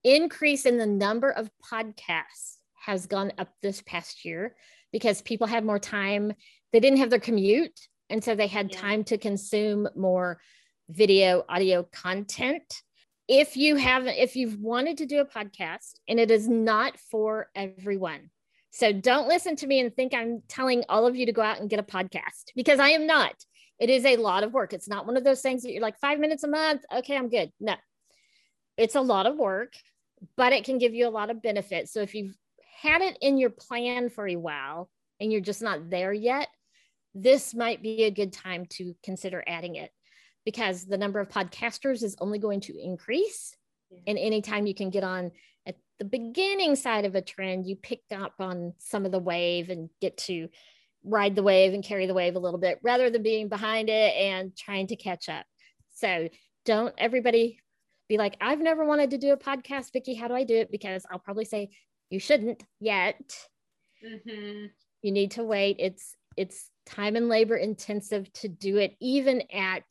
increase 0.03 0.65
in 0.65 0.77
the 0.77 0.85
number 0.85 1.29
of 1.29 1.49
podcasts 1.71 2.55
has 2.85 3.05
gone 3.05 3.31
up 3.37 3.49
this 3.61 3.81
past 3.81 4.25
year 4.25 4.55
because 4.91 5.21
people 5.21 5.47
had 5.47 5.65
more 5.65 5.79
time. 5.79 6.33
They 6.71 6.79
didn't 6.79 6.99
have 6.99 7.09
their 7.09 7.19
commute. 7.19 7.79
And 8.09 8.23
so 8.23 8.35
they 8.35 8.47
had 8.47 8.71
yeah. 8.71 8.79
time 8.79 9.03
to 9.05 9.17
consume 9.17 9.87
more 9.95 10.39
video, 10.89 11.43
audio 11.49 11.83
content. 11.83 12.81
If 13.27 13.57
you 13.57 13.75
haven't, 13.75 14.15
if 14.15 14.35
you've 14.35 14.59
wanted 14.59 14.97
to 14.99 15.05
do 15.05 15.19
a 15.19 15.25
podcast 15.25 15.99
and 16.07 16.19
it 16.19 16.31
is 16.31 16.47
not 16.47 16.97
for 16.97 17.49
everyone, 17.55 18.29
so 18.71 18.93
don't 18.93 19.27
listen 19.27 19.55
to 19.57 19.67
me 19.67 19.79
and 19.79 19.93
think 19.93 20.13
I'm 20.13 20.43
telling 20.47 20.83
all 20.87 21.07
of 21.07 21.15
you 21.15 21.25
to 21.25 21.31
go 21.31 21.41
out 21.41 21.59
and 21.59 21.69
get 21.69 21.79
a 21.79 21.83
podcast 21.83 22.51
because 22.55 22.79
I 22.79 22.89
am 22.89 23.07
not. 23.07 23.33
It 23.79 23.89
is 23.89 24.05
a 24.05 24.17
lot 24.17 24.43
of 24.43 24.53
work. 24.53 24.73
It's 24.73 24.87
not 24.87 25.05
one 25.05 25.17
of 25.17 25.23
those 25.23 25.41
things 25.41 25.63
that 25.63 25.71
you're 25.71 25.81
like 25.81 25.99
five 25.99 26.19
minutes 26.19 26.43
a 26.43 26.47
month. 26.47 26.83
Okay, 26.93 27.17
I'm 27.17 27.29
good. 27.29 27.51
No, 27.59 27.75
it's 28.77 28.95
a 28.95 29.01
lot 29.01 29.25
of 29.25 29.35
work, 29.35 29.73
but 30.35 30.53
it 30.53 30.63
can 30.63 30.77
give 30.77 30.93
you 30.93 31.07
a 31.07 31.09
lot 31.09 31.29
of 31.29 31.41
benefits. 31.41 31.91
So 31.91 32.01
if 32.01 32.15
you've 32.15 32.35
had 32.81 33.01
it 33.01 33.17
in 33.21 33.37
your 33.37 33.49
plan 33.49 34.09
for 34.09 34.27
a 34.27 34.35
while 34.35 34.89
and 35.19 35.31
you're 35.31 35.41
just 35.41 35.61
not 35.61 35.89
there 35.89 36.13
yet, 36.13 36.47
this 37.13 37.55
might 37.55 37.81
be 37.81 38.03
a 38.03 38.11
good 38.11 38.31
time 38.31 38.67
to 38.69 38.95
consider 39.03 39.43
adding 39.47 39.75
it 39.75 39.91
because 40.47 40.85
the 40.85 40.97
number 40.97 41.19
of 41.19 41.27
podcasters 41.27 42.03
is 42.03 42.15
only 42.21 42.39
going 42.39 42.61
to 42.61 42.81
increase. 42.81 43.53
Yeah. 43.91 43.99
And 44.07 44.17
anytime 44.17 44.65
you 44.65 44.73
can 44.73 44.89
get 44.89 45.03
on 45.03 45.33
at 45.65 45.75
the 45.99 46.05
beginning 46.05 46.77
side 46.77 47.03
of 47.03 47.15
a 47.15 47.21
trend, 47.21 47.67
you 47.67 47.75
pick 47.75 47.99
up 48.15 48.35
on 48.39 48.71
some 48.77 49.05
of 49.05 49.11
the 49.11 49.19
wave 49.19 49.69
and 49.69 49.89
get 49.99 50.15
to 50.19 50.47
ride 51.03 51.35
the 51.35 51.43
wave 51.43 51.73
and 51.73 51.83
carry 51.83 52.05
the 52.07 52.13
wave 52.13 52.37
a 52.37 52.39
little 52.39 52.61
bit 52.61 52.79
rather 52.81 53.09
than 53.09 53.23
being 53.23 53.49
behind 53.49 53.89
it 53.89 54.15
and 54.15 54.55
trying 54.55 54.87
to 54.87 54.95
catch 54.95 55.27
up. 55.27 55.45
So 55.95 56.29
don't 56.63 56.95
everybody 56.97 57.59
be 58.07 58.17
like, 58.17 58.37
I've 58.39 58.61
never 58.61 58.85
wanted 58.85 59.09
to 59.09 59.17
do 59.17 59.33
a 59.33 59.37
podcast, 59.37 59.91
Vicki. 59.91 60.13
How 60.13 60.29
do 60.29 60.33
I 60.33 60.45
do 60.45 60.55
it? 60.55 60.71
Because 60.71 61.05
I'll 61.11 61.19
probably 61.19 61.43
say 61.43 61.71
you 62.09 62.21
shouldn't 62.21 62.63
yet. 62.79 63.19
Mm-hmm. 64.01 64.67
You 65.01 65.11
need 65.11 65.31
to 65.31 65.43
wait. 65.43 65.75
It's 65.79 66.15
it's 66.37 66.69
time 66.85 67.17
and 67.17 67.27
labor 67.27 67.57
intensive 67.57 68.31
to 68.31 68.47
do 68.47 68.77
it, 68.77 68.95
even 69.01 69.43
at 69.51 69.83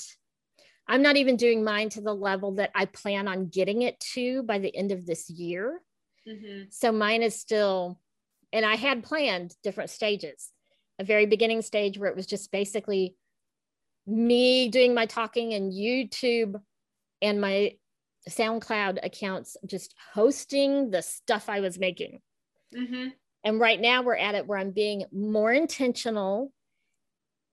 I'm 0.89 1.03
not 1.03 1.17
even 1.17 1.37
doing 1.37 1.65
mine 1.65 1.89
to 1.91 2.01
the 2.01 2.15
level 2.15 2.53
that 2.53 2.71
I 2.75 2.85
plan 2.85 3.29
on 3.29 3.49
getting 3.49 3.83
it 3.83 3.99
to 4.15 4.43
by 4.45 4.59
the 4.59 4.75
end 4.75 4.93
of 4.93 5.05
this 5.05 5.29
year. 5.29 5.81
Mm-hmm. 6.29 6.65
So 6.71 6.93
mine 6.93 7.23
is 7.23 7.35
still, 7.35 8.01
and 8.53 8.65
I 8.65 8.77
had 8.77 9.05
planned 9.05 9.55
different 9.63 9.91
stages. 9.91 10.51
A 10.99 11.05
very 11.05 11.27
beginning 11.27 11.63
stage 11.63 11.99
where 11.99 12.09
it 12.09 12.17
was 12.17 12.27
just 12.27 12.51
basically 12.51 13.17
me 14.07 14.69
doing 14.69 14.95
my 14.95 15.07
talking 15.07 15.53
and 15.55 15.73
YouTube 15.73 16.61
and 17.21 17.41
my 17.41 17.73
SoundCloud 18.29 19.05
accounts 19.05 19.57
just 19.67 19.95
hosting 20.13 20.91
the 20.91 21.03
stuff 21.03 21.49
I 21.49 21.61
was 21.61 21.79
making. 21.79 22.21
Mm-hmm. 22.75 23.09
And 23.45 23.61
right 23.61 23.81
now 23.81 24.03
we're 24.03 24.17
at 24.17 24.35
it 24.35 24.47
where 24.47 24.59
I'm 24.59 24.71
being 24.71 25.05
more 25.13 25.53
intentional 25.53 26.53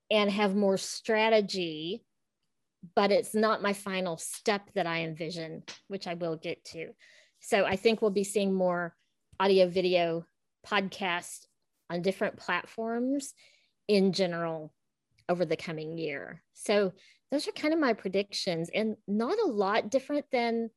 and 0.10 0.32
have 0.32 0.56
more 0.56 0.78
strategy, 0.78 2.04
but 2.96 3.12
it's 3.12 3.34
not 3.34 3.62
my 3.62 3.74
final 3.74 4.18
step 4.18 4.70
that 4.76 4.88
I 4.88 5.02
envision, 5.02 5.64
which 5.88 6.08
I 6.08 6.16
will 6.16 6.36
get 6.36 6.64
to. 6.66 6.90
So 7.40 7.66
I 7.66 7.76
think 7.76 8.02
we'll 8.02 8.12
be 8.12 8.24
seeing 8.24 8.54
more 8.54 8.96
audio, 9.40 9.68
video, 9.68 10.26
podcasts 10.66 11.46
on 11.90 12.02
different 12.02 12.38
platforms 12.38 13.34
in 13.88 14.14
general 14.14 14.74
over 15.30 15.46
the 15.46 15.58
coming 15.58 15.98
year. 15.98 16.44
So 16.54 16.94
those 17.32 17.48
are 17.48 17.52
kind 17.52 17.74
of 17.74 17.80
my 17.80 17.94
predictions 17.94 18.70
and 18.74 18.96
not 19.08 19.38
a 19.40 19.48
lot 19.48 19.90
different 19.90 20.26
than 20.32 20.70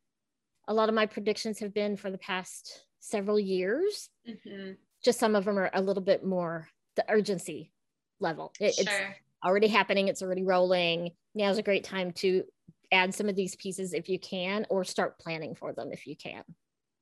a 0.69 0.75
lot 0.75 0.89
of 0.89 0.95
my 0.95 1.07
predictions 1.07 1.61
have 1.61 1.75
been 1.75 1.97
for 1.97 2.11
the 2.11 2.19
past 2.19 2.87
several 2.99 3.39
years. 3.39 4.09
Mm-hmm. 4.29 4.73
Just 5.05 5.19
some 5.19 5.37
of 5.37 5.45
them 5.45 5.59
are 5.59 5.71
a 5.73 5.83
little 5.83 6.03
bit 6.03 6.25
more 6.25 6.69
the 6.97 7.05
urgency 7.09 7.73
level. 8.21 8.53
It, 8.59 8.75
sure. 8.75 8.85
It's 8.85 8.91
already 9.45 9.69
happening, 9.69 10.09
it's 10.09 10.23
already 10.23 10.43
rolling. 10.43 11.11
Now's 11.35 11.59
a 11.59 11.63
great 11.63 11.85
time 11.85 12.13
to 12.13 12.45
add 12.93 13.15
some 13.15 13.29
of 13.29 13.37
these 13.37 13.57
pieces 13.57 13.93
if 13.93 14.09
you 14.09 14.19
can, 14.19 14.67
or 14.71 14.85
start 14.85 15.19
planning 15.19 15.55
for 15.55 15.73
them 15.73 15.93
if 15.93 16.07
you 16.07 16.17
can. 16.17 16.43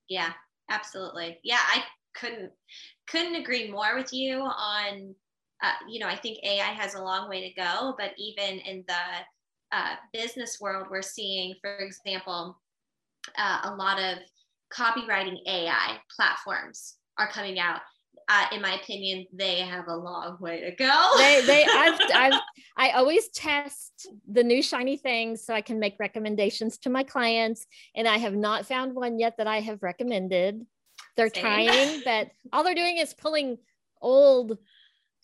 Yeah, 0.09 0.33
absolutely. 0.71 1.39
Yeah, 1.45 1.61
I 1.61 1.85
couldn't 2.15 2.53
couldn't 3.09 3.37
agree 3.37 3.71
more 3.71 3.97
with 3.97 4.13
you 4.13 4.39
on 4.39 5.15
uh, 5.63 5.73
you 5.89 5.99
know, 5.99 6.07
I 6.07 6.17
think 6.17 6.39
AI 6.45 6.73
has 6.73 6.95
a 6.95 7.03
long 7.03 7.29
way 7.29 7.49
to 7.49 7.55
go, 7.55 7.95
but 7.99 8.13
even 8.19 8.59
in 8.61 8.85
the 8.87 9.77
uh, 9.77 9.95
business 10.13 10.59
world, 10.61 10.89
we're 10.91 11.01
seeing, 11.01 11.55
for 11.63 11.79
example, 11.79 12.61
uh, 13.39 13.61
a 13.65 13.75
lot 13.75 13.99
of 13.99 14.19
copywriting 14.73 15.39
AI 15.47 15.99
platforms 16.15 16.97
are 17.19 17.31
coming 17.31 17.59
out. 17.59 17.81
Uh, 18.29 18.47
in 18.53 18.63
my 18.63 18.75
opinion, 18.75 19.27
they 19.33 19.61
have 19.61 19.89
a 19.89 19.97
long 19.97 20.37
way 20.41 20.61
to 20.61 20.71
go. 20.73 21.11
they, 21.17 21.43
they, 21.47 21.65
I've, 21.71 22.01
I've, 22.15 22.41
I 22.77 22.91
always 22.91 23.29
test 23.29 24.09
the 24.31 24.43
new 24.43 24.63
shiny 24.63 24.97
things 24.97 25.45
so 25.45 25.55
I 25.55 25.61
can 25.61 25.79
make 25.79 25.97
recommendations 25.99 26.79
to 26.79 26.91
my 26.91 27.03
clients, 27.03 27.67
and 27.95 28.09
I 28.09 28.19
have 28.19 28.35
not 28.35 28.67
found 28.67 28.95
one 28.95 29.19
yet 29.19 29.37
that 29.39 29.47
I 29.47 29.61
have 29.61 29.83
recommended. 29.83 30.65
They're 31.17 31.31
Same. 31.33 31.43
trying, 31.43 32.03
but 32.05 32.31
all 32.53 32.65
they're 32.65 32.75
doing 32.75 32.99
is 32.99 33.15
pulling 33.15 33.59
old 34.01 34.59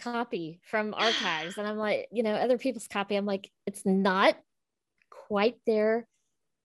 copy 0.01 0.61
from 0.65 0.95
archives, 0.97 1.59
and 1.59 1.67
I'm 1.67 1.79
like, 1.79 2.09
you 2.13 2.23
know, 2.23 2.35
other 2.35 2.59
people's 2.59 2.89
copy. 2.89 3.17
I'm 3.17 3.27
like, 3.27 3.51
it's 3.67 3.87
not 3.87 4.37
quite 5.11 5.57
there, 5.67 6.07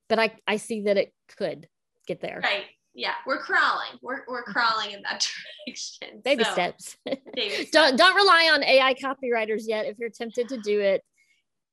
but 0.10 0.20
I, 0.20 0.36
I 0.48 0.58
see 0.58 0.82
that 0.82 0.98
it 0.98 1.14
could 1.38 1.68
get 2.08 2.22
there. 2.22 2.42
Right 2.44 2.66
yeah 2.96 3.14
we're 3.28 3.40
crawling. 3.40 4.00
We're, 4.02 4.22
we're 4.28 4.44
crawling 4.48 4.92
in 4.92 5.02
that 5.04 5.28
direction. 5.68 6.22
Baby 6.24 6.44
so, 6.44 6.52
steps. 6.54 6.98
baby 7.06 7.56
steps. 7.56 7.72
don't 7.72 7.98
don't 7.98 8.16
rely 8.16 8.52
on 8.54 8.64
ai 8.64 8.94
copywriters 8.96 9.64
yet 9.68 9.86
if 9.86 9.98
you're 10.00 10.10
tempted 10.10 10.50
to 10.50 10.58
do 10.58 10.80
it. 10.80 11.04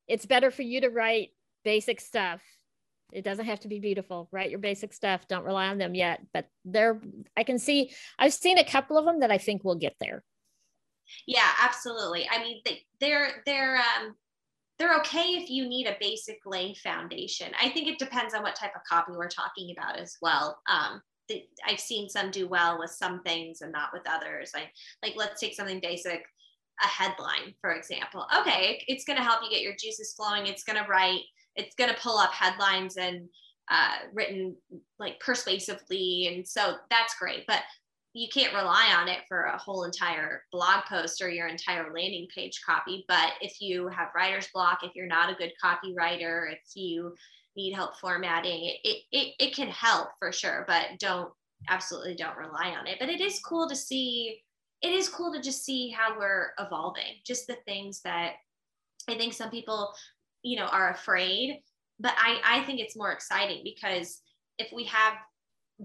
It's 0.09 0.27
better 0.27 0.51
for 0.51 0.62
you 0.62 0.83
to 0.83 0.89
write 0.89 1.31
basic 1.64 2.01
stuff. 2.01 2.43
It 3.12 3.25
doesn't 3.25 3.45
have 3.45 3.61
to 3.61 3.68
be 3.68 3.79
beautiful. 3.79 4.29
Write 4.33 4.51
your 4.51 4.59
basic 4.59 4.93
stuff. 4.93 5.29
Don't 5.29 5.45
rely 5.45 5.68
on 5.68 5.79
them 5.79 5.95
yet. 5.95 6.20
But 6.35 6.49
they're 6.64 7.01
i 7.37 7.45
can 7.45 7.59
see 7.59 7.93
i've 8.18 8.35
seen 8.35 8.59
a 8.59 8.64
couple 8.64 8.99
of 8.99 9.05
them 9.05 9.20
that 9.20 9.31
i 9.31 9.39
think 9.39 9.64
will 9.64 9.77
get 9.77 9.97
there. 10.01 10.23
Yeah 11.27 11.49
absolutely. 11.61 12.29
I 12.31 12.39
mean 12.41 12.61
they, 12.64 12.83
they're 13.01 13.43
they're 13.47 13.77
um 13.77 14.14
they're 14.79 14.97
okay 14.99 15.37
if 15.37 15.49
you 15.49 15.68
need 15.68 15.87
a 15.87 15.97
basic 16.01 16.39
lay 16.45 16.75
foundation. 16.75 17.53
I 17.61 17.68
think 17.68 17.87
it 17.87 18.01
depends 18.01 18.35
on 18.35 18.43
what 18.43 18.57
type 18.57 18.73
of 18.75 18.83
copy 18.89 19.12
we're 19.12 19.29
talking 19.29 19.73
about 19.77 19.97
as 19.97 20.16
well. 20.20 20.59
Um, 20.68 21.01
I've 21.66 21.81
seen 21.81 22.09
some 22.09 22.31
do 22.31 22.49
well 22.49 22.79
with 22.79 22.91
some 22.91 23.23
things 23.23 23.61
and 23.61 23.73
not 23.73 23.91
with 23.93 24.03
others. 24.09 24.53
I 24.55 24.70
like 25.03 25.14
let's 25.16 25.41
take 25.41 25.55
something 25.55 25.81
basic, 25.81 26.25
a 26.83 26.87
headline, 26.87 27.55
for 27.61 27.73
example. 27.73 28.27
Okay, 28.41 28.83
it's 28.89 29.05
going 29.05 29.18
to 29.18 29.25
help 29.25 29.41
you 29.43 29.51
get 29.51 29.62
your 29.62 29.75
juices 29.79 30.14
flowing. 30.14 30.47
It's 30.47 30.64
going 30.64 30.83
to 30.83 30.89
write. 30.89 31.20
It's 31.57 31.75
going 31.77 31.91
to 31.91 32.01
pull 32.01 32.18
up 32.18 32.33
headlines 32.33 32.97
and 32.97 33.29
uh, 33.70 33.97
written 34.12 34.57
like 34.99 35.20
persuasively, 35.20 36.33
and 36.33 36.47
so 36.47 36.77
that's 36.91 37.18
great. 37.18 37.45
But 37.47 37.62
you 38.14 38.29
can't 38.29 38.55
rely 38.55 38.95
on 38.95 39.09
it 39.09 39.20
for 39.27 39.45
a 39.45 39.57
whole 39.57 39.85
entire 39.85 40.43
blog 40.53 40.85
post 40.87 41.23
or 41.23 41.31
your 41.31 41.47
entire 41.47 41.85
landing 41.95 42.29
page 42.35 42.61
copy. 42.64 43.05
But 43.09 43.33
if 43.41 43.61
you 43.61 43.89
have 43.89 44.09
writer's 44.14 44.49
block, 44.53 44.81
if 44.83 44.93
you're 44.95 45.07
not 45.07 45.31
a 45.31 45.35
good 45.35 45.53
copywriter, 45.62 46.53
if 46.53 46.61
you 46.75 47.14
need 47.57 47.75
help 47.75 47.99
formatting, 47.99 48.77
it, 48.83 49.03
it, 49.13 49.35
it, 49.39 49.55
can 49.55 49.69
help 49.69 50.09
for 50.19 50.33
sure, 50.33 50.65
but 50.67 50.99
don't 50.99 51.31
absolutely 51.69 52.15
don't 52.15 52.37
rely 52.37 52.75
on 52.79 52.87
it. 52.87 52.97
But 52.99 53.09
it 53.09 53.21
is 53.21 53.41
cool 53.41 53.69
to 53.69 53.77
see, 53.77 54.41
it 54.81 54.93
is 54.93 55.09
cool 55.09 55.33
to 55.33 55.41
just 55.41 55.65
see 55.65 55.91
how 55.91 56.19
we're 56.19 56.53
evolving, 56.59 57.21
just 57.27 57.47
the 57.47 57.57
things 57.67 58.01
that 58.03 58.35
I 59.09 59.15
think 59.15 59.33
some 59.33 59.51
people, 59.51 59.93
you 60.43 60.57
know, 60.57 60.67
are 60.67 60.91
afraid, 60.91 61.61
but 62.01 62.15
I, 62.17 62.41
I 62.45 62.65
think 62.65 62.81
it's 62.81 62.97
more 62.97 63.13
exciting 63.13 63.63
because 63.65 64.21
if 64.59 64.73
we 64.73 64.85
have 64.85 65.15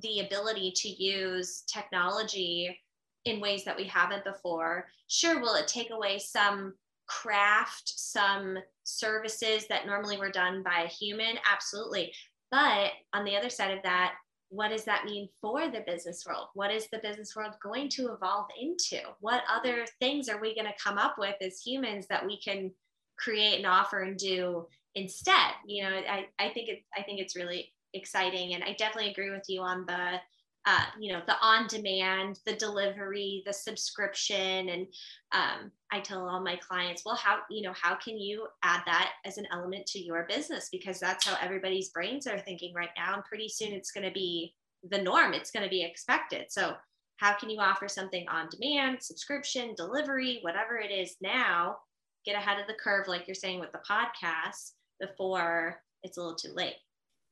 the 0.02 0.22
ability 0.22 0.74
to 0.76 0.90
use 0.90 1.64
technology 1.72 2.78
in 3.26 3.40
ways 3.40 3.66
that 3.66 3.78
we 3.78 3.84
haven't 3.86 4.24
before, 4.24 4.88
sure, 5.08 5.42
will 5.42 5.56
it 5.56 5.68
take 5.68 5.92
away 5.92 6.20
some 6.20 6.74
craft, 7.08 7.94
some 7.96 8.58
services 8.84 9.66
that 9.68 9.86
normally 9.86 10.18
were 10.18 10.32
done 10.32 10.64
by 10.64 10.84
a 10.84 10.88
human? 10.88 11.38
Absolutely. 11.52 12.14
But 12.52 12.92
on 13.14 13.26
the 13.26 13.36
other 13.36 13.50
side 13.50 13.76
of 13.76 13.84
that, 13.84 14.14
what 14.50 14.70
does 14.70 14.86
that 14.86 15.06
mean 15.06 15.28
for 15.42 15.68
the 15.68 15.84
business 15.86 16.24
world? 16.26 16.48
What 16.54 16.72
is 16.72 16.88
the 16.90 17.00
business 17.00 17.36
world 17.36 17.54
going 17.62 17.90
to 17.90 18.14
evolve 18.14 18.48
into? 18.60 19.02
What 19.20 19.44
other 19.50 19.86
things 20.00 20.30
are 20.30 20.40
we 20.40 20.56
going 20.56 20.68
to 20.68 20.84
come 20.84 20.98
up 20.98 21.16
with 21.18 21.36
as 21.42 21.60
humans 21.60 22.08
that 22.08 22.26
we 22.26 22.40
can 22.40 22.72
create 23.18 23.58
and 23.58 23.66
offer 23.66 24.04
and 24.04 24.18
do 24.18 24.66
instead? 24.96 25.52
You 25.66 25.84
know, 25.84 25.90
I, 25.90 26.28
I 26.40 26.50
think 26.50 26.70
it 26.70 26.84
I 26.98 27.04
think 27.04 27.20
it's 27.20 27.36
really 27.36 27.74
exciting. 27.94 28.54
And 28.54 28.64
I 28.64 28.74
definitely 28.74 29.12
agree 29.12 29.32
with 29.32 29.46
you 29.50 29.62
on 29.62 29.86
the 29.86 30.20
uh, 30.68 30.84
you 31.00 31.14
know, 31.14 31.22
the 31.26 31.36
on 31.42 31.66
demand, 31.68 32.42
the 32.46 32.54
delivery, 32.54 33.42
the 33.46 33.54
subscription. 33.54 34.68
And 34.68 34.88
um, 35.32 35.72
I 35.94 36.02
tell 36.02 36.28
all 36.28 36.44
my 36.44 36.58
clients, 36.58 37.04
well, 37.06 37.16
how, 37.16 37.40
you 37.50 37.62
know, 37.62 37.74
how 37.82 37.96
can 37.96 38.18
you 38.18 38.48
add 38.64 38.82
that 38.86 39.14
as 39.26 39.38
an 39.38 39.48
element 39.50 39.86
to 39.88 40.00
your 40.00 40.26
business? 40.28 40.68
Because 40.70 41.00
that's 41.00 41.26
how 41.26 41.38
everybody's 41.42 41.90
brains 41.92 42.28
are 42.28 42.38
thinking 42.38 42.74
right 42.74 42.90
now. 42.98 43.14
And 43.14 43.24
pretty 43.24 43.48
soon 43.48 43.72
it's 43.72 43.92
going 43.92 44.06
to 44.06 44.12
be 44.12 44.56
the 44.90 45.02
norm, 45.02 45.34
it's 45.34 45.52
going 45.52 45.64
to 45.64 45.70
be 45.70 45.84
expected. 45.86 46.48
So, 46.50 46.76
how 47.16 47.34
can 47.34 47.50
you 47.50 47.60
offer 47.60 47.88
something 47.88 48.28
on 48.28 48.50
demand, 48.52 49.02
subscription, 49.02 49.74
delivery, 49.76 50.40
whatever 50.42 50.78
it 50.78 50.92
is 50.92 51.16
now? 51.20 51.78
Get 52.26 52.36
ahead 52.36 52.60
of 52.60 52.68
the 52.68 52.76
curve, 52.76 53.08
like 53.08 53.26
you're 53.26 53.34
saying 53.34 53.60
with 53.60 53.72
the 53.72 53.80
podcast, 53.90 54.74
before 55.00 55.82
it's 56.04 56.18
a 56.18 56.22
little 56.22 56.36
too 56.36 56.52
late. 56.54 56.76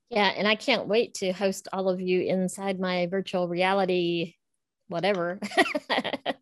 Yeah, 0.10 0.28
and 0.28 0.48
I 0.48 0.56
can't 0.56 0.88
wait 0.88 1.16
to 1.16 1.32
host 1.32 1.68
all 1.74 1.90
of 1.90 2.00
you 2.00 2.22
inside 2.22 2.80
my 2.80 3.08
virtual 3.08 3.48
reality, 3.48 4.36
whatever. 4.88 5.40
I, 5.92 6.36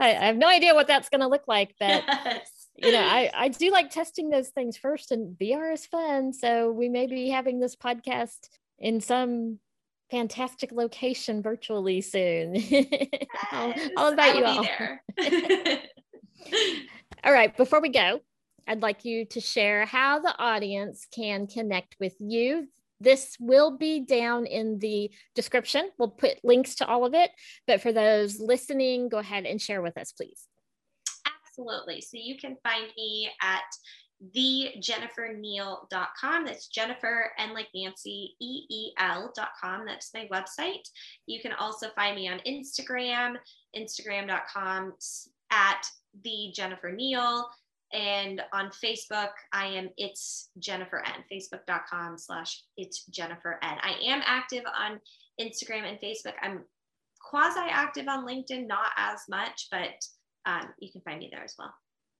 I, 0.00 0.26
have 0.26 0.36
no 0.36 0.48
idea 0.48 0.74
what 0.74 0.86
that's 0.86 1.08
going 1.08 1.22
to 1.22 1.28
look 1.28 1.44
like, 1.46 1.74
but 1.78 2.04
yes. 2.06 2.68
you 2.76 2.92
know, 2.92 3.02
I, 3.02 3.30
I 3.32 3.48
do 3.48 3.70
like 3.70 3.90
testing 3.90 4.28
those 4.28 4.48
things 4.48 4.76
first, 4.76 5.12
and 5.12 5.36
VR 5.38 5.72
is 5.72 5.86
fun. 5.86 6.32
So 6.32 6.72
we 6.72 6.88
may 6.88 7.06
be 7.06 7.30
having 7.30 7.58
this 7.58 7.74
podcast 7.74 8.48
in 8.78 9.00
some 9.00 9.58
fantastic 10.10 10.72
location 10.72 11.42
virtually 11.42 12.00
soon. 12.00 12.54
Yes, 12.56 13.26
I'll, 13.52 13.74
I'll, 13.96 14.10
invite 14.10 14.36
you 14.36 14.44
all. 14.44 14.66
all 17.24 17.32
right, 17.32 17.56
before 17.56 17.80
we 17.80 17.90
go, 17.90 18.20
I'd 18.66 18.82
like 18.82 19.04
you 19.04 19.24
to 19.26 19.40
share 19.40 19.86
how 19.86 20.18
the 20.18 20.36
audience 20.38 21.06
can 21.14 21.46
connect 21.46 21.96
with 22.00 22.14
you 22.18 22.66
this 23.00 23.36
will 23.40 23.76
be 23.76 23.98
down 24.00 24.46
in 24.46 24.78
the 24.78 25.10
description. 25.34 25.90
We'll 25.98 26.10
put 26.10 26.44
links 26.44 26.76
to 26.76 26.86
all 26.86 27.04
of 27.06 27.14
it. 27.14 27.32
But 27.66 27.80
for 27.80 27.92
those 27.92 28.38
listening, 28.40 29.08
go 29.08 29.18
ahead 29.18 29.46
and 29.46 29.60
share 29.60 29.82
with 29.82 29.98
us, 29.98 30.12
please. 30.12 30.46
Absolutely. 31.26 32.00
So 32.00 32.18
you 32.20 32.38
can 32.38 32.56
find 32.62 32.86
me 32.96 33.28
at 33.42 33.64
thejenniferneel.com. 34.36 36.44
That's 36.44 36.68
Jennifer 36.68 37.32
and 37.38 37.54
like 37.54 37.68
Nancy, 37.74 38.36
E-E-L.com. 38.40 39.86
That's 39.86 40.12
my 40.14 40.28
website. 40.30 40.86
You 41.26 41.40
can 41.40 41.52
also 41.52 41.88
find 41.96 42.14
me 42.16 42.28
on 42.28 42.40
Instagram, 42.46 43.36
instagram.com 43.76 44.92
at 45.50 45.86
the 46.22 46.52
Jennifer 46.54 46.92
Neel. 46.92 47.48
And 47.92 48.40
on 48.52 48.70
Facebook, 48.84 49.30
I 49.52 49.66
am 49.66 49.90
It's 49.96 50.50
Jennifer 50.58 51.02
N. 51.04 51.24
Facebook.com 51.32 52.18
slash 52.18 52.62
It's 52.76 53.04
Jennifer 53.06 53.58
N. 53.62 53.78
I 53.82 53.96
am 54.06 54.22
active 54.24 54.64
on 54.66 55.00
Instagram 55.40 55.88
and 55.88 55.98
Facebook. 55.98 56.34
I'm 56.42 56.64
quasi 57.20 57.60
active 57.60 58.06
on 58.08 58.26
LinkedIn, 58.26 58.66
not 58.66 58.90
as 58.96 59.20
much, 59.28 59.68
but 59.70 59.94
um, 60.46 60.68
you 60.78 60.90
can 60.92 61.00
find 61.02 61.18
me 61.18 61.28
there 61.32 61.44
as 61.44 61.54
well. 61.58 61.74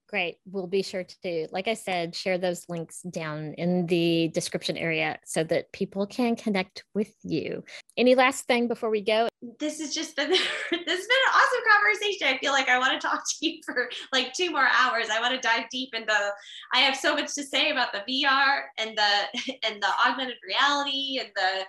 Great. 0.08 0.38
We'll 0.44 0.66
be 0.66 0.82
sure 0.82 1.04
to, 1.22 1.46
like 1.52 1.68
I 1.68 1.74
said, 1.74 2.16
share 2.16 2.36
those 2.36 2.64
links 2.68 3.00
down 3.02 3.54
in 3.54 3.86
the 3.86 4.28
description 4.34 4.76
area 4.76 5.18
so 5.24 5.44
that 5.44 5.72
people 5.72 6.04
can 6.04 6.34
connect 6.34 6.84
with 6.94 7.14
you. 7.22 7.62
Any 7.96 8.14
last 8.14 8.46
thing 8.46 8.68
before 8.68 8.90
we 8.90 9.00
go? 9.00 9.28
This 9.58 9.80
has 9.80 9.94
just 9.94 10.16
been 10.16 10.30
this 10.30 10.40
has 10.40 10.80
been 10.80 10.86
an 10.86 11.34
awesome 11.34 11.60
conversation. 11.72 12.28
I 12.28 12.38
feel 12.38 12.52
like 12.52 12.68
I 12.68 12.78
want 12.78 13.00
to 13.00 13.06
talk 13.06 13.22
to 13.24 13.46
you 13.46 13.60
for 13.64 13.90
like 14.12 14.32
two 14.32 14.50
more 14.50 14.66
hours. 14.66 15.08
I 15.10 15.20
want 15.20 15.34
to 15.34 15.40
dive 15.40 15.64
deep 15.70 15.94
into 15.94 16.14
I 16.72 16.78
have 16.78 16.96
so 16.96 17.14
much 17.14 17.34
to 17.34 17.42
say 17.42 17.70
about 17.70 17.92
the 17.92 18.00
VR 18.08 18.62
and 18.78 18.96
the 18.96 19.54
and 19.66 19.82
the 19.82 19.88
augmented 20.06 20.36
reality 20.46 21.18
and 21.20 21.30
the 21.34 21.64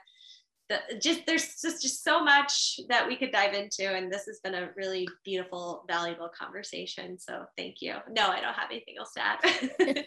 the, 0.69 0.99
just 0.99 1.26
there's 1.26 1.59
just 1.61 1.82
just 1.82 2.03
so 2.03 2.24
much 2.24 2.80
that 2.88 3.05
we 3.05 3.17
could 3.17 3.32
dive 3.32 3.53
into 3.53 3.93
and 3.93 4.11
this 4.11 4.26
has 4.26 4.39
been 4.41 4.55
a 4.55 4.69
really 4.78 5.05
beautiful 5.26 5.84
valuable 5.88 6.30
conversation 6.30 7.19
so 7.19 7.43
thank 7.57 7.82
you 7.82 7.95
no 8.09 8.28
i 8.28 8.39
don't 8.39 8.53
have 8.53 8.72
anything 8.72 8.95
else 8.97 9.11
to 9.13 9.22
add 9.22 10.05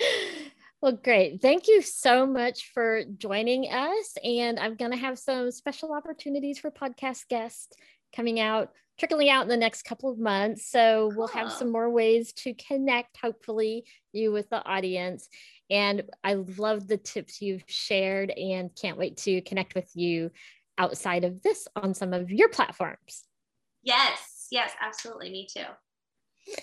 well 0.84 0.92
great 0.92 1.40
thank 1.40 1.66
you 1.66 1.80
so 1.80 2.26
much 2.26 2.70
for 2.74 3.04
joining 3.16 3.64
us 3.72 4.18
and 4.22 4.58
i'm 4.60 4.76
going 4.76 4.90
to 4.90 4.98
have 4.98 5.18
some 5.18 5.50
special 5.50 5.94
opportunities 5.94 6.58
for 6.58 6.70
podcast 6.70 7.26
guests 7.28 7.74
coming 8.14 8.38
out 8.38 8.70
trickling 8.98 9.30
out 9.30 9.42
in 9.44 9.48
the 9.48 9.56
next 9.56 9.84
couple 9.84 10.10
of 10.10 10.18
months 10.18 10.70
so 10.70 11.08
cool. 11.08 11.18
we'll 11.20 11.28
have 11.28 11.46
ah. 11.46 11.56
some 11.56 11.72
more 11.72 11.88
ways 11.88 12.34
to 12.34 12.52
connect 12.54 13.16
hopefully 13.16 13.82
you 14.12 14.30
with 14.30 14.46
the 14.50 14.62
audience 14.66 15.30
and 15.70 16.02
I 16.22 16.34
love 16.34 16.86
the 16.86 16.98
tips 16.98 17.40
you've 17.40 17.64
shared 17.66 18.30
and 18.30 18.70
can't 18.74 18.98
wait 18.98 19.16
to 19.18 19.40
connect 19.40 19.74
with 19.74 19.90
you 19.94 20.30
outside 20.76 21.24
of 21.24 21.42
this 21.42 21.66
on 21.74 21.94
some 21.94 22.12
of 22.12 22.30
your 22.30 22.48
platforms. 22.48 23.24
Yes, 23.82 24.48
yes, 24.50 24.72
absolutely. 24.80 25.30
Me 25.30 25.48
too. 25.50 26.54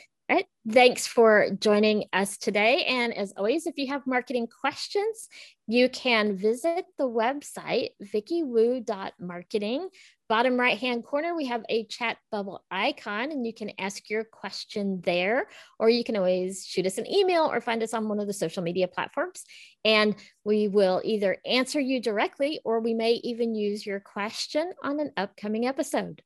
Thanks 0.69 1.07
for 1.07 1.49
joining 1.59 2.05
us 2.13 2.37
today. 2.37 2.85
And 2.85 3.17
as 3.17 3.33
always, 3.35 3.65
if 3.65 3.77
you 3.77 3.87
have 3.87 4.05
marketing 4.05 4.47
questions, 4.47 5.27
you 5.65 5.89
can 5.89 6.37
visit 6.37 6.85
the 6.99 7.09
website, 7.09 7.89
vickiwu.marketing. 8.03 9.89
Bottom 10.29 10.59
right 10.59 10.77
hand 10.77 11.03
corner, 11.03 11.35
we 11.35 11.47
have 11.47 11.63
a 11.67 11.85
chat 11.85 12.17
bubble 12.31 12.63
icon, 12.69 13.31
and 13.31 13.45
you 13.45 13.55
can 13.55 13.71
ask 13.79 14.07
your 14.07 14.23
question 14.23 15.01
there, 15.03 15.47
or 15.79 15.89
you 15.89 16.03
can 16.03 16.15
always 16.15 16.63
shoot 16.63 16.85
us 16.85 16.99
an 16.99 17.11
email 17.11 17.51
or 17.51 17.59
find 17.59 17.81
us 17.81 17.95
on 17.95 18.07
one 18.07 18.19
of 18.19 18.27
the 18.27 18.33
social 18.33 18.61
media 18.61 18.87
platforms. 18.87 19.43
And 19.83 20.15
we 20.45 20.67
will 20.67 21.01
either 21.03 21.37
answer 21.43 21.79
you 21.79 21.99
directly 21.99 22.59
or 22.63 22.79
we 22.79 22.93
may 22.93 23.13
even 23.23 23.55
use 23.55 23.83
your 23.83 23.99
question 23.99 24.71
on 24.83 24.99
an 24.99 25.11
upcoming 25.17 25.65
episode. 25.65 26.21